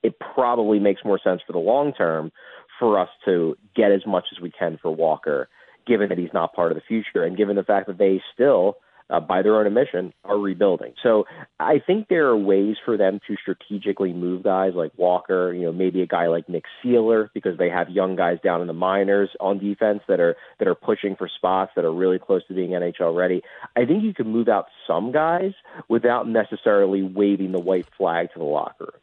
It 0.01 0.15
probably 0.19 0.79
makes 0.79 1.03
more 1.05 1.19
sense 1.23 1.41
for 1.45 1.53
the 1.53 1.59
long 1.59 1.93
term 1.93 2.31
for 2.79 2.99
us 2.99 3.09
to 3.25 3.57
get 3.75 3.91
as 3.91 4.05
much 4.07 4.25
as 4.35 4.41
we 4.41 4.49
can 4.49 4.79
for 4.81 4.89
Walker, 4.89 5.49
given 5.85 6.09
that 6.09 6.17
he's 6.17 6.33
not 6.33 6.53
part 6.53 6.71
of 6.71 6.75
the 6.75 6.83
future, 6.87 7.23
and 7.23 7.37
given 7.37 7.55
the 7.55 7.63
fact 7.63 7.87
that 7.87 7.97
they 7.97 8.21
still 8.33 8.77
uh, 9.09 9.19
by 9.19 9.41
their 9.41 9.57
own 9.57 9.67
admission, 9.67 10.13
are 10.23 10.37
rebuilding. 10.37 10.93
So 11.01 11.25
I 11.59 11.79
think 11.85 12.07
there 12.09 12.27
are 12.27 12.37
ways 12.37 12.75
for 12.83 12.97
them 12.97 13.19
to 13.27 13.35
strategically 13.41 14.13
move 14.13 14.43
guys 14.43 14.73
like 14.75 14.91
Walker, 14.97 15.53
you 15.53 15.63
know, 15.63 15.71
maybe 15.71 16.01
a 16.01 16.07
guy 16.07 16.27
like 16.27 16.47
Nick 16.47 16.65
Seeler, 16.83 17.29
because 17.33 17.57
they 17.57 17.69
have 17.69 17.89
young 17.89 18.15
guys 18.15 18.37
down 18.43 18.61
in 18.61 18.67
the 18.67 18.73
minors 18.73 19.29
on 19.39 19.59
defense 19.59 20.01
that 20.07 20.19
are 20.19 20.35
that 20.59 20.67
are 20.67 20.75
pushing 20.75 21.15
for 21.15 21.27
spots 21.27 21.71
that 21.75 21.85
are 21.85 21.93
really 21.93 22.19
close 22.19 22.45
to 22.47 22.53
being 22.53 22.71
NHL 22.71 23.15
ready. 23.15 23.41
I 23.75 23.85
think 23.85 24.03
you 24.03 24.13
can 24.13 24.27
move 24.27 24.47
out 24.47 24.65
some 24.87 25.11
guys 25.11 25.53
without 25.87 26.27
necessarily 26.27 27.01
waving 27.03 27.51
the 27.51 27.59
white 27.59 27.87
flag 27.97 28.29
to 28.33 28.39
the 28.39 28.45
locker 28.45 28.85
room. 28.85 29.01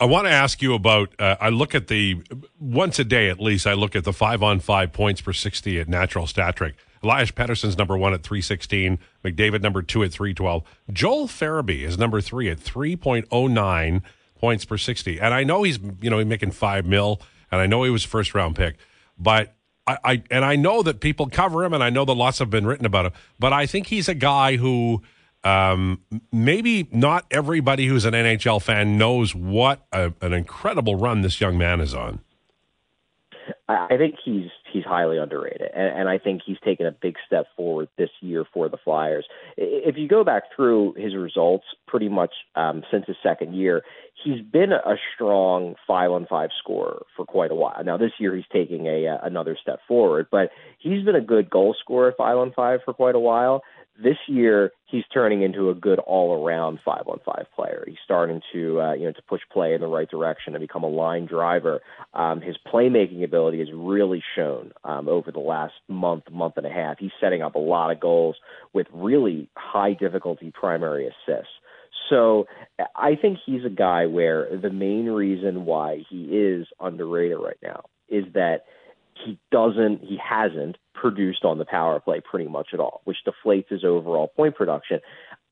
I 0.00 0.06
want 0.06 0.26
to 0.26 0.32
ask 0.32 0.60
you 0.60 0.74
about. 0.74 1.14
Uh, 1.18 1.36
I 1.40 1.50
look 1.50 1.74
at 1.74 1.86
the 1.86 2.22
once 2.58 2.98
a 2.98 3.04
day 3.04 3.30
at 3.30 3.40
least. 3.40 3.66
I 3.66 3.74
look 3.74 3.94
at 3.94 4.04
the 4.04 4.12
five 4.12 4.42
on 4.42 4.60
five 4.60 4.92
points 4.92 5.20
per 5.20 5.32
sixty 5.32 5.78
at 5.78 5.88
Natural 5.88 6.26
Stat 6.26 6.56
Trick. 6.56 6.74
Elias 7.04 7.30
Pettersson's 7.30 7.78
number 7.78 7.96
one 7.96 8.14
at 8.14 8.22
316. 8.22 8.98
McDavid 9.24 9.62
number 9.62 9.82
two 9.82 10.02
at 10.02 10.12
312. 10.12 10.62
Joel 10.92 11.28
Farabee 11.28 11.82
is 11.82 11.98
number 11.98 12.20
three 12.20 12.48
at 12.48 12.58
3.09 12.58 14.02
points 14.38 14.64
per 14.64 14.76
60. 14.76 15.20
And 15.20 15.32
I 15.32 15.44
know 15.44 15.62
he's, 15.62 15.78
you 16.00 16.10
know, 16.10 16.18
he's 16.18 16.26
making 16.26 16.50
five 16.50 16.84
mil, 16.84 17.20
and 17.52 17.60
I 17.60 17.66
know 17.66 17.82
he 17.82 17.90
was 17.90 18.04
first 18.04 18.34
round 18.34 18.56
pick, 18.56 18.76
but 19.18 19.54
I, 19.86 19.98
I 20.04 20.22
and 20.30 20.44
I 20.44 20.56
know 20.56 20.82
that 20.82 21.00
people 21.00 21.28
cover 21.28 21.64
him, 21.64 21.72
and 21.72 21.82
I 21.82 21.90
know 21.90 22.04
that 22.04 22.12
lots 22.14 22.38
have 22.38 22.50
been 22.50 22.66
written 22.66 22.86
about 22.86 23.06
him, 23.06 23.12
but 23.38 23.52
I 23.52 23.66
think 23.66 23.86
he's 23.86 24.08
a 24.08 24.14
guy 24.14 24.56
who 24.56 25.02
um, 25.44 26.00
maybe 26.32 26.88
not 26.90 27.26
everybody 27.30 27.86
who's 27.86 28.04
an 28.04 28.14
NHL 28.14 28.62
fan 28.62 28.96
knows 28.96 29.34
what 29.34 29.86
a, 29.92 30.12
an 30.20 30.32
incredible 30.32 30.96
run 30.96 31.20
this 31.20 31.40
young 31.40 31.58
man 31.58 31.80
is 31.80 31.94
on. 31.94 32.20
I 33.68 33.96
think 33.96 34.16
he's 34.24 34.50
he's 34.74 34.84
highly 34.84 35.16
underrated, 35.16 35.70
and, 35.74 36.00
and 36.00 36.08
I 36.08 36.18
think 36.18 36.42
he's 36.44 36.58
taken 36.62 36.84
a 36.84 36.90
big 36.90 37.14
step 37.26 37.46
forward 37.56 37.88
this 37.96 38.10
year 38.20 38.44
for 38.52 38.68
the 38.68 38.76
Flyers. 38.76 39.24
If 39.56 39.96
you 39.96 40.08
go 40.08 40.24
back 40.24 40.42
through 40.54 40.94
his 40.98 41.14
results, 41.14 41.64
pretty 41.86 42.08
much 42.08 42.32
um, 42.56 42.82
since 42.90 43.06
his 43.06 43.16
second 43.22 43.54
year, 43.54 43.82
he's 44.22 44.42
been 44.42 44.72
a 44.72 44.96
strong 45.14 45.76
five 45.86 46.10
on 46.10 46.26
five 46.26 46.50
scorer 46.58 47.06
for 47.16 47.24
quite 47.24 47.52
a 47.52 47.54
while. 47.54 47.82
Now 47.84 47.96
this 47.96 48.12
year 48.18 48.34
he's 48.34 48.44
taking 48.52 48.86
a 48.86 49.06
uh, 49.06 49.18
another 49.22 49.56
step 49.60 49.78
forward, 49.86 50.26
but 50.30 50.50
he's 50.78 51.04
been 51.04 51.14
a 51.14 51.20
good 51.20 51.48
goal 51.48 51.74
scorer 51.80 52.12
five 52.18 52.36
on 52.36 52.52
five 52.52 52.80
for 52.84 52.92
quite 52.92 53.14
a 53.14 53.20
while. 53.20 53.62
This 54.02 54.16
year, 54.26 54.72
he's 54.86 55.04
turning 55.12 55.42
into 55.42 55.70
a 55.70 55.74
good 55.74 56.00
all-around 56.00 56.80
five-on-five 56.84 57.46
player. 57.54 57.84
He's 57.86 57.96
starting 58.04 58.40
to, 58.52 58.80
uh, 58.80 58.94
you 58.94 59.04
know, 59.04 59.12
to 59.12 59.22
push 59.28 59.40
play 59.52 59.74
in 59.74 59.80
the 59.80 59.86
right 59.86 60.10
direction 60.10 60.54
and 60.54 60.60
become 60.60 60.82
a 60.82 60.88
line 60.88 61.26
driver. 61.26 61.80
Um, 62.12 62.40
his 62.40 62.56
playmaking 62.66 63.22
ability 63.22 63.60
has 63.60 63.68
really 63.72 64.22
shown 64.34 64.72
um, 64.82 65.08
over 65.08 65.30
the 65.30 65.38
last 65.38 65.74
month, 65.88 66.24
month 66.30 66.54
and 66.56 66.66
a 66.66 66.70
half. 66.70 66.98
He's 66.98 67.12
setting 67.20 67.42
up 67.42 67.54
a 67.54 67.60
lot 67.60 67.92
of 67.92 68.00
goals 68.00 68.36
with 68.72 68.88
really 68.92 69.48
high 69.56 69.92
difficulty 69.92 70.50
primary 70.52 71.06
assists. 71.06 71.52
So 72.10 72.46
I 72.96 73.14
think 73.14 73.38
he's 73.46 73.64
a 73.64 73.70
guy 73.70 74.06
where 74.06 74.48
the 74.60 74.70
main 74.70 75.06
reason 75.06 75.64
why 75.64 76.02
he 76.10 76.24
is 76.24 76.66
underrated 76.80 77.38
right 77.38 77.56
now 77.62 77.84
is 78.08 78.24
that 78.34 78.64
he 79.24 79.38
doesn't, 79.50 80.02
he 80.02 80.16
hasn't 80.16 80.76
produced 80.94 81.44
on 81.44 81.58
the 81.58 81.64
power 81.64 82.00
play 82.00 82.20
pretty 82.20 82.48
much 82.48 82.68
at 82.72 82.80
all, 82.80 83.00
which 83.04 83.18
deflates 83.26 83.68
his 83.68 83.84
overall 83.84 84.28
point 84.28 84.54
production. 84.56 85.00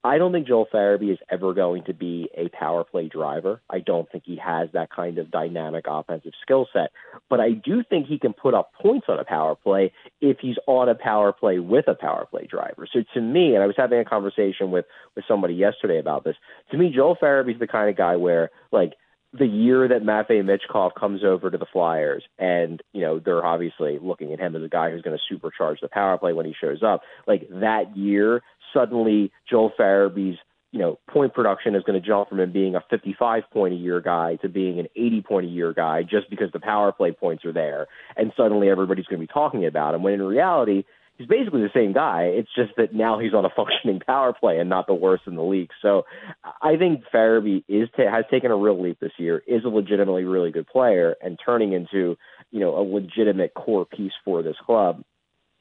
I 0.04 0.18
don't 0.18 0.32
think 0.32 0.48
Joel 0.48 0.66
Farabee 0.72 1.12
is 1.12 1.18
ever 1.30 1.54
going 1.54 1.84
to 1.84 1.94
be 1.94 2.28
a 2.36 2.48
power 2.48 2.82
play 2.82 3.08
driver. 3.08 3.62
I 3.70 3.78
don't 3.78 4.10
think 4.10 4.24
he 4.26 4.36
has 4.36 4.68
that 4.72 4.90
kind 4.90 5.18
of 5.18 5.30
dynamic 5.30 5.84
offensive 5.86 6.32
skill 6.42 6.66
set. 6.72 6.90
But 7.30 7.38
I 7.38 7.52
do 7.52 7.84
think 7.88 8.08
he 8.08 8.18
can 8.18 8.32
put 8.32 8.52
up 8.52 8.72
points 8.74 9.06
on 9.08 9.20
a 9.20 9.24
power 9.24 9.54
play 9.54 9.92
if 10.20 10.38
he's 10.40 10.56
on 10.66 10.88
a 10.88 10.96
power 10.96 11.32
play 11.32 11.60
with 11.60 11.86
a 11.86 11.94
power 11.94 12.26
play 12.28 12.48
driver. 12.50 12.88
So 12.92 13.04
to 13.14 13.20
me, 13.20 13.54
and 13.54 13.62
I 13.62 13.66
was 13.66 13.76
having 13.76 14.00
a 14.00 14.04
conversation 14.04 14.72
with 14.72 14.86
with 15.14 15.24
somebody 15.28 15.54
yesterday 15.54 16.00
about 16.00 16.24
this. 16.24 16.36
To 16.72 16.78
me, 16.78 16.90
Joel 16.92 17.16
Farabee 17.16 17.54
is 17.54 17.60
the 17.60 17.68
kind 17.68 17.88
of 17.88 17.96
guy 17.96 18.16
where 18.16 18.50
like 18.72 18.94
the 19.32 19.46
year 19.46 19.88
that 19.88 20.04
Matvey 20.04 20.42
Michkov 20.42 20.94
comes 20.94 21.24
over 21.24 21.50
to 21.50 21.56
the 21.56 21.66
Flyers, 21.72 22.22
and 22.38 22.82
you 22.92 23.00
know 23.00 23.18
they're 23.18 23.44
obviously 23.44 23.98
looking 24.00 24.32
at 24.32 24.38
him 24.38 24.54
as 24.54 24.62
a 24.62 24.68
guy 24.68 24.90
who's 24.90 25.02
going 25.02 25.16
to 25.16 25.34
supercharge 25.34 25.80
the 25.80 25.88
power 25.88 26.18
play 26.18 26.32
when 26.32 26.46
he 26.46 26.54
shows 26.58 26.82
up. 26.82 27.02
Like 27.26 27.48
that 27.48 27.96
year, 27.96 28.42
suddenly 28.74 29.32
Joel 29.48 29.72
Farabee's 29.78 30.38
you 30.70 30.78
know 30.78 30.98
point 31.08 31.32
production 31.32 31.74
is 31.74 31.82
going 31.82 32.00
to 32.00 32.06
jump 32.06 32.28
from 32.28 32.40
him 32.40 32.52
being 32.52 32.74
a 32.74 32.82
55 32.90 33.44
point 33.50 33.72
a 33.72 33.76
year 33.76 34.02
guy 34.02 34.36
to 34.36 34.48
being 34.48 34.78
an 34.78 34.88
80 34.96 35.22
point 35.22 35.46
a 35.46 35.50
year 35.50 35.72
guy 35.72 36.02
just 36.02 36.28
because 36.28 36.52
the 36.52 36.60
power 36.60 36.92
play 36.92 37.12
points 37.12 37.44
are 37.46 37.52
there, 37.52 37.86
and 38.16 38.32
suddenly 38.36 38.68
everybody's 38.68 39.06
going 39.06 39.20
to 39.20 39.26
be 39.26 39.32
talking 39.32 39.64
about 39.64 39.94
him. 39.94 40.02
When 40.02 40.14
in 40.14 40.22
reality, 40.22 40.84
he's 41.18 41.26
basically 41.26 41.62
the 41.62 41.70
same 41.74 41.92
guy. 41.92 42.24
It's 42.24 42.48
just 42.54 42.72
that 42.76 42.94
now 42.94 43.18
he's 43.18 43.34
on 43.34 43.44
a 43.44 43.50
functioning 43.56 44.00
power 44.04 44.32
play 44.32 44.58
and 44.58 44.68
not 44.68 44.86
the 44.86 44.94
worst 44.94 45.24
in 45.26 45.36
the 45.36 45.42
league. 45.42 45.70
So 45.80 46.04
I 46.60 46.76
think 46.76 47.02
Farabee 47.12 47.64
is 47.68 47.88
ta- 47.96 48.10
has 48.10 48.24
taken 48.30 48.50
a 48.50 48.56
real 48.56 48.80
leap 48.80 49.00
this 49.00 49.12
year. 49.18 49.42
Is 49.46 49.64
a 49.64 49.68
legitimately 49.68 50.24
really 50.24 50.50
good 50.50 50.66
player 50.66 51.16
and 51.22 51.38
turning 51.44 51.72
into 51.72 52.16
you 52.50 52.60
know 52.60 52.78
a 52.78 52.82
legitimate 52.82 53.54
core 53.54 53.86
piece 53.86 54.12
for 54.24 54.42
this 54.42 54.56
club. 54.64 55.02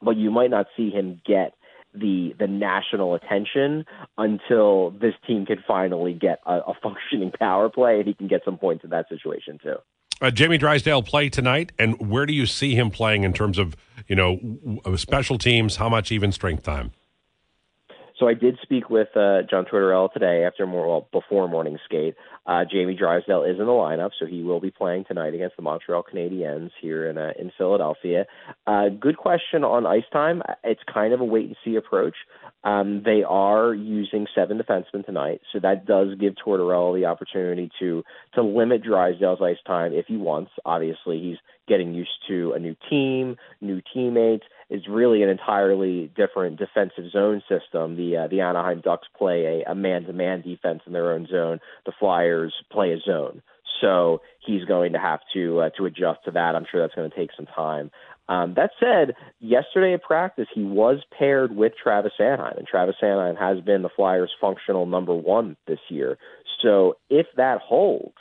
But 0.01 0.17
you 0.17 0.31
might 0.31 0.49
not 0.49 0.67
see 0.75 0.89
him 0.89 1.21
get 1.25 1.53
the 1.93 2.33
the 2.39 2.47
national 2.47 3.15
attention 3.15 3.85
until 4.17 4.91
this 4.91 5.13
team 5.27 5.45
can 5.45 5.63
finally 5.67 6.13
get 6.13 6.39
a, 6.45 6.59
a 6.59 6.73
functioning 6.81 7.31
power 7.37 7.69
play 7.69 7.99
and 7.99 8.07
he 8.07 8.13
can 8.13 8.27
get 8.27 8.41
some 8.45 8.57
points 8.57 8.83
in 8.83 8.91
that 8.91 9.09
situation 9.09 9.59
too. 9.61 9.75
Uh, 10.21 10.29
Jamie 10.29 10.59
Drysdale 10.59 11.01
play 11.01 11.29
tonight, 11.29 11.71
and 11.79 11.99
where 11.99 12.27
do 12.27 12.33
you 12.33 12.45
see 12.45 12.75
him 12.75 12.91
playing 12.91 13.23
in 13.23 13.33
terms 13.33 13.57
of 13.57 13.75
you 14.07 14.15
know 14.15 14.79
special 14.95 15.39
teams? 15.39 15.77
How 15.77 15.89
much 15.89 16.11
even 16.11 16.31
strength 16.31 16.63
time? 16.63 16.91
So 18.21 18.27
I 18.27 18.35
did 18.35 18.59
speak 18.61 18.91
with 18.91 19.07
uh, 19.17 19.41
John 19.49 19.65
Tortorella 19.65 20.13
today 20.13 20.43
after 20.45 20.67
more 20.67 20.87
well 20.87 21.07
before 21.11 21.47
morning 21.47 21.79
skate. 21.85 22.13
Uh, 22.45 22.65
Jamie 22.71 22.95
Drysdale 22.95 23.41
is 23.41 23.59
in 23.59 23.65
the 23.65 23.71
lineup, 23.71 24.11
so 24.19 24.27
he 24.27 24.43
will 24.43 24.59
be 24.59 24.69
playing 24.69 25.05
tonight 25.05 25.33
against 25.33 25.55
the 25.55 25.63
Montreal 25.63 26.03
Canadiens 26.03 26.69
here 26.79 27.09
in 27.09 27.17
uh, 27.17 27.31
in 27.39 27.51
Philadelphia. 27.57 28.27
Uh, 28.67 28.89
good 28.89 29.17
question 29.17 29.63
on 29.63 29.87
ice 29.87 30.03
time. 30.13 30.43
It's 30.63 30.81
kind 30.93 31.15
of 31.15 31.21
a 31.21 31.25
wait 31.25 31.47
and 31.47 31.55
see 31.65 31.77
approach. 31.77 32.13
Um, 32.63 33.01
they 33.03 33.23
are 33.27 33.73
using 33.73 34.27
seven 34.35 34.59
defensemen 34.59 35.03
tonight, 35.03 35.41
so 35.51 35.59
that 35.59 35.87
does 35.87 36.09
give 36.19 36.35
Tortorella 36.35 36.99
the 36.99 37.05
opportunity 37.05 37.71
to 37.79 38.03
to 38.35 38.43
limit 38.43 38.83
Drysdale's 38.83 39.41
ice 39.41 39.57
time 39.65 39.93
if 39.93 40.05
he 40.05 40.17
wants. 40.17 40.51
Obviously, 40.63 41.19
he's 41.19 41.37
getting 41.67 41.95
used 41.95 42.11
to 42.27 42.53
a 42.53 42.59
new 42.59 42.75
team, 42.87 43.37
new 43.61 43.81
teammates. 43.91 44.43
It's 44.71 44.87
really 44.87 45.21
an 45.21 45.29
entirely 45.29 46.09
different 46.15 46.57
defensive 46.57 47.11
zone 47.11 47.43
system. 47.49 47.97
The 47.97 48.15
uh, 48.15 48.27
the 48.27 48.39
Anaheim 48.39 48.79
Ducks 48.79 49.07
play 49.17 49.63
a, 49.67 49.71
a 49.71 49.75
man-to-man 49.75 50.41
defense 50.41 50.81
in 50.87 50.93
their 50.93 51.11
own 51.11 51.27
zone. 51.27 51.59
The 51.85 51.91
Flyers 51.99 52.53
play 52.71 52.93
a 52.93 52.99
zone. 52.99 53.43
So 53.81 54.21
he's 54.45 54.63
going 54.63 54.93
to 54.93 54.99
have 54.99 55.19
to 55.33 55.59
uh, 55.59 55.69
to 55.77 55.85
adjust 55.85 56.19
to 56.25 56.31
that. 56.31 56.55
I'm 56.55 56.65
sure 56.71 56.81
that's 56.81 56.95
going 56.95 57.09
to 57.09 57.15
take 57.15 57.31
some 57.35 57.47
time. 57.47 57.91
Um, 58.29 58.53
that 58.55 58.71
said, 58.79 59.15
yesterday 59.39 59.93
at 59.93 60.03
practice, 60.03 60.47
he 60.55 60.63
was 60.63 60.99
paired 61.17 61.53
with 61.53 61.73
Travis 61.81 62.13
Sanheim, 62.17 62.57
and 62.57 62.65
Travis 62.65 62.95
Sanheim 63.03 63.37
has 63.37 63.61
been 63.61 63.81
the 63.81 63.89
Flyers' 63.93 64.31
functional 64.39 64.85
number 64.85 65.13
one 65.13 65.57
this 65.67 65.79
year. 65.89 66.17
So 66.61 66.95
if 67.09 67.25
that 67.35 67.59
holds, 67.59 68.15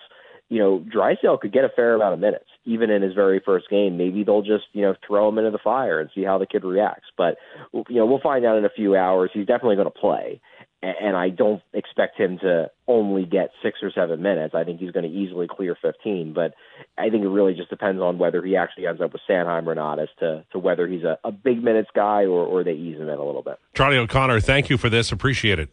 you 0.49 0.59
know, 0.59 0.81
Drysdale 0.81 1.39
could 1.39 1.53
get 1.53 1.63
a 1.63 1.69
fair 1.69 1.95
amount 1.95 2.15
of 2.15 2.19
minutes, 2.19 2.50
even 2.65 2.91
in 2.91 3.03
his 3.03 3.15
very 3.15 3.41
first 3.45 3.69
game. 3.71 3.97
Maybe 3.97 4.25
they'll 4.25 4.43
just, 4.43 4.65
you 4.73 4.83
know, 4.83 4.95
throw 5.07 5.29
him 5.29 5.39
into 5.39 5.51
the 5.51 5.59
fire 5.59 6.01
and 6.01 6.11
see 6.15 6.23
how 6.23 6.39
the 6.39 6.47
kid 6.47 6.65
reacts. 6.65 7.09
But, 7.17 7.39
you 7.73 7.97
know, 7.97 8.07
we'll 8.07 8.21
find 8.21 8.45
out 8.45 8.59
in 8.59 8.65
a 8.65 8.71
few 8.71 8.97
hours. 8.97 9.31
He's 9.33 9.47
definitely 9.47 9.77
going 9.77 9.91
to 9.91 9.99
play. 9.99 10.41
And 10.83 11.15
I 11.15 11.29
don't 11.29 11.63
expect 11.75 12.19
him 12.19 12.39
to 12.39 12.71
only 12.89 13.27
get 13.27 13.51
six 13.63 13.81
or 13.83 13.91
seven 13.91 14.23
minutes. 14.23 14.55
I 14.55 14.65
think 14.65 14.81
he's 14.81 14.93
going 14.93 15.05
to 15.05 15.15
easily 15.15 15.47
clear 15.47 15.77
15. 15.81 16.33
But 16.33 16.55
I 16.97 17.11
think 17.11 17.23
it 17.23 17.29
really 17.29 17.53
just 17.53 17.69
depends 17.69 18.01
on 18.01 18.17
whether 18.17 18.43
he 18.43 18.57
actually 18.57 18.87
ends 18.87 19.03
up 19.03 19.13
with 19.13 19.21
Sanheim 19.29 19.67
or 19.67 19.75
not 19.75 19.99
as 19.99 20.09
to, 20.21 20.43
to 20.53 20.59
whether 20.59 20.87
he's 20.87 21.05
a, 21.05 21.19
a 21.23 21.33
big 21.33 21.63
minutes 21.63 21.91
guy 21.95 22.23
or, 22.23 22.47
or 22.47 22.65
they 22.65 22.73
ease 22.73 22.97
him 22.97 23.11
in 23.11 23.19
a 23.19 23.25
little 23.25 23.43
bit. 23.43 23.59
Charlie 23.75 23.99
O'Connor, 23.99 24.41
thank 24.41 24.71
you 24.71 24.79
for 24.79 24.89
this. 24.89 25.13
Appreciate 25.13 25.59
it. 25.59 25.69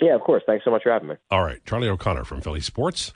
Yeah, 0.00 0.14
of 0.14 0.20
course. 0.20 0.44
Thanks 0.46 0.64
so 0.64 0.70
much 0.70 0.84
for 0.84 0.92
having 0.92 1.08
me. 1.08 1.16
All 1.28 1.42
right. 1.42 1.64
Charlie 1.64 1.88
O'Connor 1.88 2.24
from 2.24 2.40
PHLY 2.40 2.62
Sports. 2.62 3.12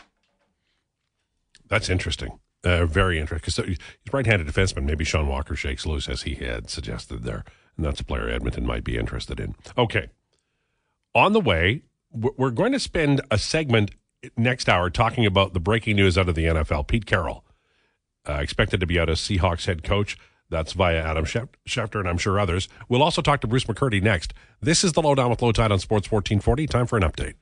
That's 1.73 1.89
interesting. 1.89 2.39
Uh, 2.63 2.85
very 2.85 3.19
interesting. 3.19 3.51
Because 3.55 3.67
he's 3.67 4.13
right 4.13 4.27
handed 4.27 4.47
defenseman. 4.47 4.85
Maybe 4.85 5.07
Sean 5.07 5.27
Walker 5.27 5.57
shakes 5.57 5.87
loose, 5.87 6.07
as 6.07 6.25
he 6.25 6.35
had 6.35 6.69
suggested 6.69 7.23
there. 7.23 7.45
And 7.79 7.87
that's 7.87 7.99
a 7.99 8.05
player 8.05 8.29
Edmonton 8.29 8.67
might 8.67 8.85
be 8.85 8.99
interested 8.99 9.41
in. 9.41 9.55
Okay. 9.79 10.09
On 11.15 11.33
the 11.33 11.41
way, 11.41 11.81
we're 12.13 12.51
going 12.51 12.73
to 12.73 12.79
spend 12.79 13.23
a 13.31 13.39
segment 13.39 13.93
next 14.37 14.69
hour 14.69 14.91
talking 14.91 15.25
about 15.25 15.55
the 15.55 15.61
breaking 15.61 15.97
news 15.97 16.19
out 16.19 16.29
of 16.29 16.35
the 16.35 16.45
NFL. 16.45 16.89
Pete 16.89 17.07
Carroll, 17.07 17.43
uh, 18.29 18.35
expected 18.35 18.79
to 18.81 18.87
be 18.87 19.01
out 19.01 19.09
as 19.09 19.19
Seahawks 19.19 19.65
head 19.65 19.83
coach. 19.83 20.19
That's 20.51 20.75
via 20.75 21.03
Adam 21.03 21.25
Schefter 21.25 22.01
and 22.01 22.07
I'm 22.07 22.19
sure 22.19 22.39
others. 22.39 22.69
We'll 22.87 23.03
also 23.03 23.23
talk 23.23 23.41
to 23.41 23.47
Bruce 23.47 23.65
McCurdy 23.65 24.03
next. 24.03 24.35
This 24.61 24.85
is 24.85 24.93
the 24.93 25.01
Lowdown 25.01 25.31
with 25.31 25.41
Lowetide 25.41 25.71
on 25.71 25.79
Sports 25.79 26.11
1440. 26.11 26.67
Time 26.67 26.87
for 26.87 26.99
an 26.99 27.03
update. 27.03 27.37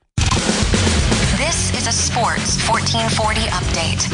A 1.91 1.93
Sports 1.93 2.57
1440 2.69 3.41
update. 3.51 4.07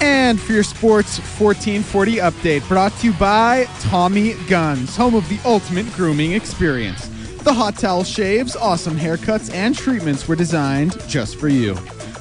And 0.00 0.40
for 0.40 0.52
your 0.52 0.62
Sports 0.62 1.18
1440 1.18 2.18
update, 2.18 2.68
brought 2.68 2.92
to 2.98 3.08
you 3.08 3.12
by 3.14 3.64
Tommy 3.80 4.34
Guns, 4.46 4.94
home 4.94 5.16
of 5.16 5.28
the 5.28 5.40
ultimate 5.44 5.92
grooming 5.94 6.34
experience. 6.34 7.08
The 7.42 7.52
hot 7.52 7.76
towel 7.76 8.04
shaves, 8.04 8.54
awesome 8.54 8.96
haircuts, 8.96 9.52
and 9.52 9.76
treatments 9.76 10.28
were 10.28 10.36
designed 10.36 10.96
just 11.08 11.34
for 11.34 11.48
you. 11.48 11.74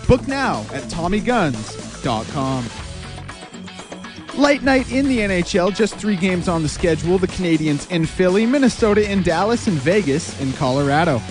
Book 0.08 0.28
now 0.28 0.62
at 0.74 0.86
TommyGuns.com. 0.86 2.85
Light 4.38 4.64
night 4.64 4.92
in 4.92 5.08
the 5.08 5.20
NHL, 5.20 5.74
just 5.74 5.96
three 5.96 6.18
games 6.18 6.50
on 6.50 6.62
the 6.62 6.68
schedule. 6.68 7.18
The 7.18 7.28
Canadiens 7.28 7.90
in 7.90 8.06
Philly, 8.06 8.46
Minnesota 8.46 9.10
in 9.10 9.24
Dallas, 9.24 9.68
and 9.68 9.78
Vegas 9.78 10.38
in 10.42 10.52
Colorado. 10.54 11.22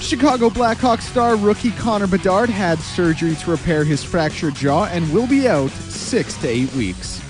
Chicago 0.00 0.50
Blackhawks 0.50 1.00
star 1.00 1.36
rookie 1.36 1.70
Connor 1.72 2.06
Bedard 2.06 2.50
had 2.50 2.78
surgery 2.78 3.34
to 3.36 3.50
repair 3.50 3.84
his 3.84 4.04
fractured 4.04 4.54
jaw 4.54 4.84
and 4.84 5.10
will 5.14 5.26
be 5.26 5.48
out 5.48 5.70
six 5.70 6.36
to 6.38 6.48
eight 6.48 6.70
weeks. 6.74 7.25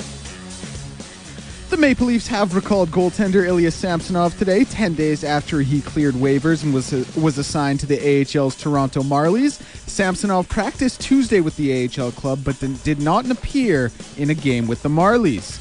The 1.76 1.82
Maple 1.82 2.06
Leafs 2.06 2.26
have 2.28 2.54
recalled 2.54 2.90
goaltender 2.90 3.46
Ilya 3.46 3.70
Samsonov 3.70 4.38
today, 4.38 4.64
10 4.64 4.94
days 4.94 5.22
after 5.22 5.60
he 5.60 5.82
cleared 5.82 6.14
waivers 6.14 6.64
and 6.64 6.72
was, 6.72 6.90
was 7.14 7.36
assigned 7.36 7.80
to 7.80 7.86
the 7.86 7.98
AHL's 7.98 8.56
Toronto 8.56 9.02
Marlies. 9.02 9.60
Samsonov 9.86 10.48
practiced 10.48 11.02
Tuesday 11.02 11.42
with 11.42 11.54
the 11.58 11.84
AHL 11.84 12.12
club 12.12 12.40
but 12.42 12.58
did 12.82 12.98
not 12.98 13.30
appear 13.30 13.92
in 14.16 14.30
a 14.30 14.34
game 14.34 14.66
with 14.66 14.82
the 14.82 14.88
Marlies. 14.88 15.60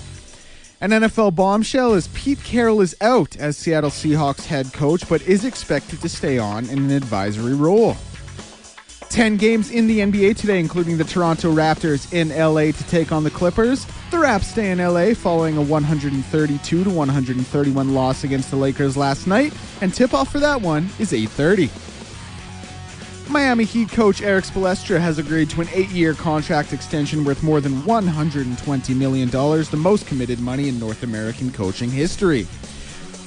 An 0.80 0.92
NFL 0.92 1.36
bombshell 1.36 1.94
is 1.96 2.08
Pete 2.14 2.42
Carroll 2.46 2.80
is 2.80 2.96
out 3.02 3.36
as 3.36 3.58
Seattle 3.58 3.90
Seahawks 3.90 4.46
head 4.46 4.72
coach, 4.72 5.10
but 5.10 5.22
is 5.24 5.44
expected 5.44 6.02
to 6.02 6.08
stay 6.08 6.38
on 6.38 6.70
in 6.70 6.78
an 6.78 6.92
advisory 6.92 7.56
role. 7.56 7.98
10 9.10 9.36
games 9.36 9.70
in 9.70 9.88
the 9.88 10.00
NBA 10.00 10.38
today, 10.38 10.62
including 10.62 10.98
the 10.98 11.04
Toronto 11.04 11.54
Raptors 11.54 12.14
in 12.14 12.30
LA 12.30 12.72
to 12.72 12.84
take 12.88 13.12
on 13.12 13.26
the 13.26 13.30
Clippers. 13.30 13.86
The 14.16 14.22
Raps 14.22 14.48
stay 14.48 14.72
in 14.72 14.78
LA 14.78 15.14
following 15.14 15.58
a 15.58 15.62
132 15.62 16.84
to 16.86 16.90
131 16.90 17.94
loss 17.94 18.24
against 18.24 18.50
the 18.50 18.56
Lakers 18.56 18.96
last 18.96 19.28
night, 19.28 19.54
and 19.82 19.94
tip-off 19.94 20.32
for 20.32 20.40
that 20.40 20.62
one 20.62 20.90
is 21.00 21.12
8:30. 21.12 21.70
Miami 23.30 23.66
Heat 23.66 23.92
coach 23.92 24.22
Erik 24.22 24.46
Spoelstra 24.46 25.02
has 25.02 25.18
agreed 25.18 25.50
to 25.50 25.60
an 25.60 25.68
eight-year 25.74 26.14
contract 26.14 26.72
extension 26.72 27.26
worth 27.26 27.44
more 27.44 27.60
than 27.60 27.74
$120 27.82 28.96
million, 28.96 29.30
the 29.30 29.78
most 29.78 30.08
committed 30.08 30.40
money 30.40 30.70
in 30.70 30.80
North 30.80 31.04
American 31.04 31.52
coaching 31.52 31.92
history. 31.92 32.48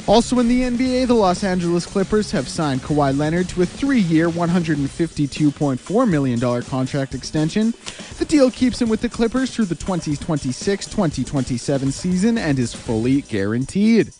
Also 0.08 0.38
in 0.38 0.48
the 0.48 0.62
NBA, 0.62 1.06
the 1.06 1.12
Los 1.12 1.44
Angeles 1.44 1.84
Clippers 1.84 2.30
have 2.30 2.48
signed 2.48 2.80
Kawhi 2.80 3.14
Leonard 3.14 3.46
to 3.50 3.60
a 3.60 3.66
three-year, 3.66 4.30
$152.4 4.30 6.08
million 6.08 6.62
contract 6.62 7.14
extension. 7.14 7.74
The 8.16 8.24
deal 8.24 8.50
keeps 8.50 8.80
him 8.80 8.88
with 8.88 9.02
the 9.02 9.10
Clippers 9.10 9.54
through 9.54 9.66
the 9.66 9.74
2026-2027 9.74 11.92
season 11.92 12.38
and 12.38 12.58
is 12.58 12.72
fully 12.72 13.20
guaranteed. 13.20 14.14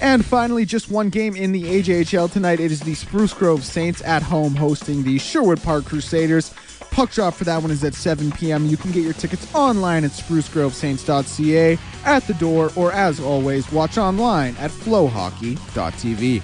And 0.00 0.24
finally, 0.24 0.64
just 0.64 0.90
one 0.90 1.08
game 1.08 1.36
in 1.36 1.52
the 1.52 1.62
AJHL 1.62 2.32
tonight. 2.32 2.58
It 2.58 2.72
is 2.72 2.80
the 2.80 2.94
Spruce 2.94 3.32
Grove 3.32 3.64
Saints 3.64 4.02
at 4.02 4.24
home 4.24 4.56
hosting 4.56 5.04
the 5.04 5.20
Sherwood 5.20 5.62
Park 5.62 5.84
Crusaders. 5.84 6.52
Puck 6.90 7.10
drop 7.12 7.34
for 7.34 7.44
that 7.44 7.62
one 7.62 7.70
is 7.70 7.84
at 7.84 7.94
7 7.94 8.32
p.m. 8.32 8.66
You 8.66 8.76
can 8.76 8.90
get 8.90 9.04
your 9.04 9.12
tickets 9.12 9.52
online 9.54 10.04
at 10.04 10.10
sprucegrovesaints.ca, 10.10 11.78
at 12.04 12.26
the 12.26 12.34
door, 12.34 12.70
or 12.76 12.92
as 12.92 13.20
always, 13.20 13.70
watch 13.72 13.96
online 13.96 14.56
at 14.56 14.70
flohockey.tv. 14.70 16.42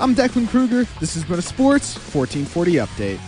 I'm 0.00 0.14
Declan 0.14 0.48
Kruger. 0.48 0.84
This 1.00 1.14
has 1.14 1.24
been 1.24 1.38
a 1.38 1.42
Sports 1.42 1.96
1440 2.14 2.72
update. 2.74 3.27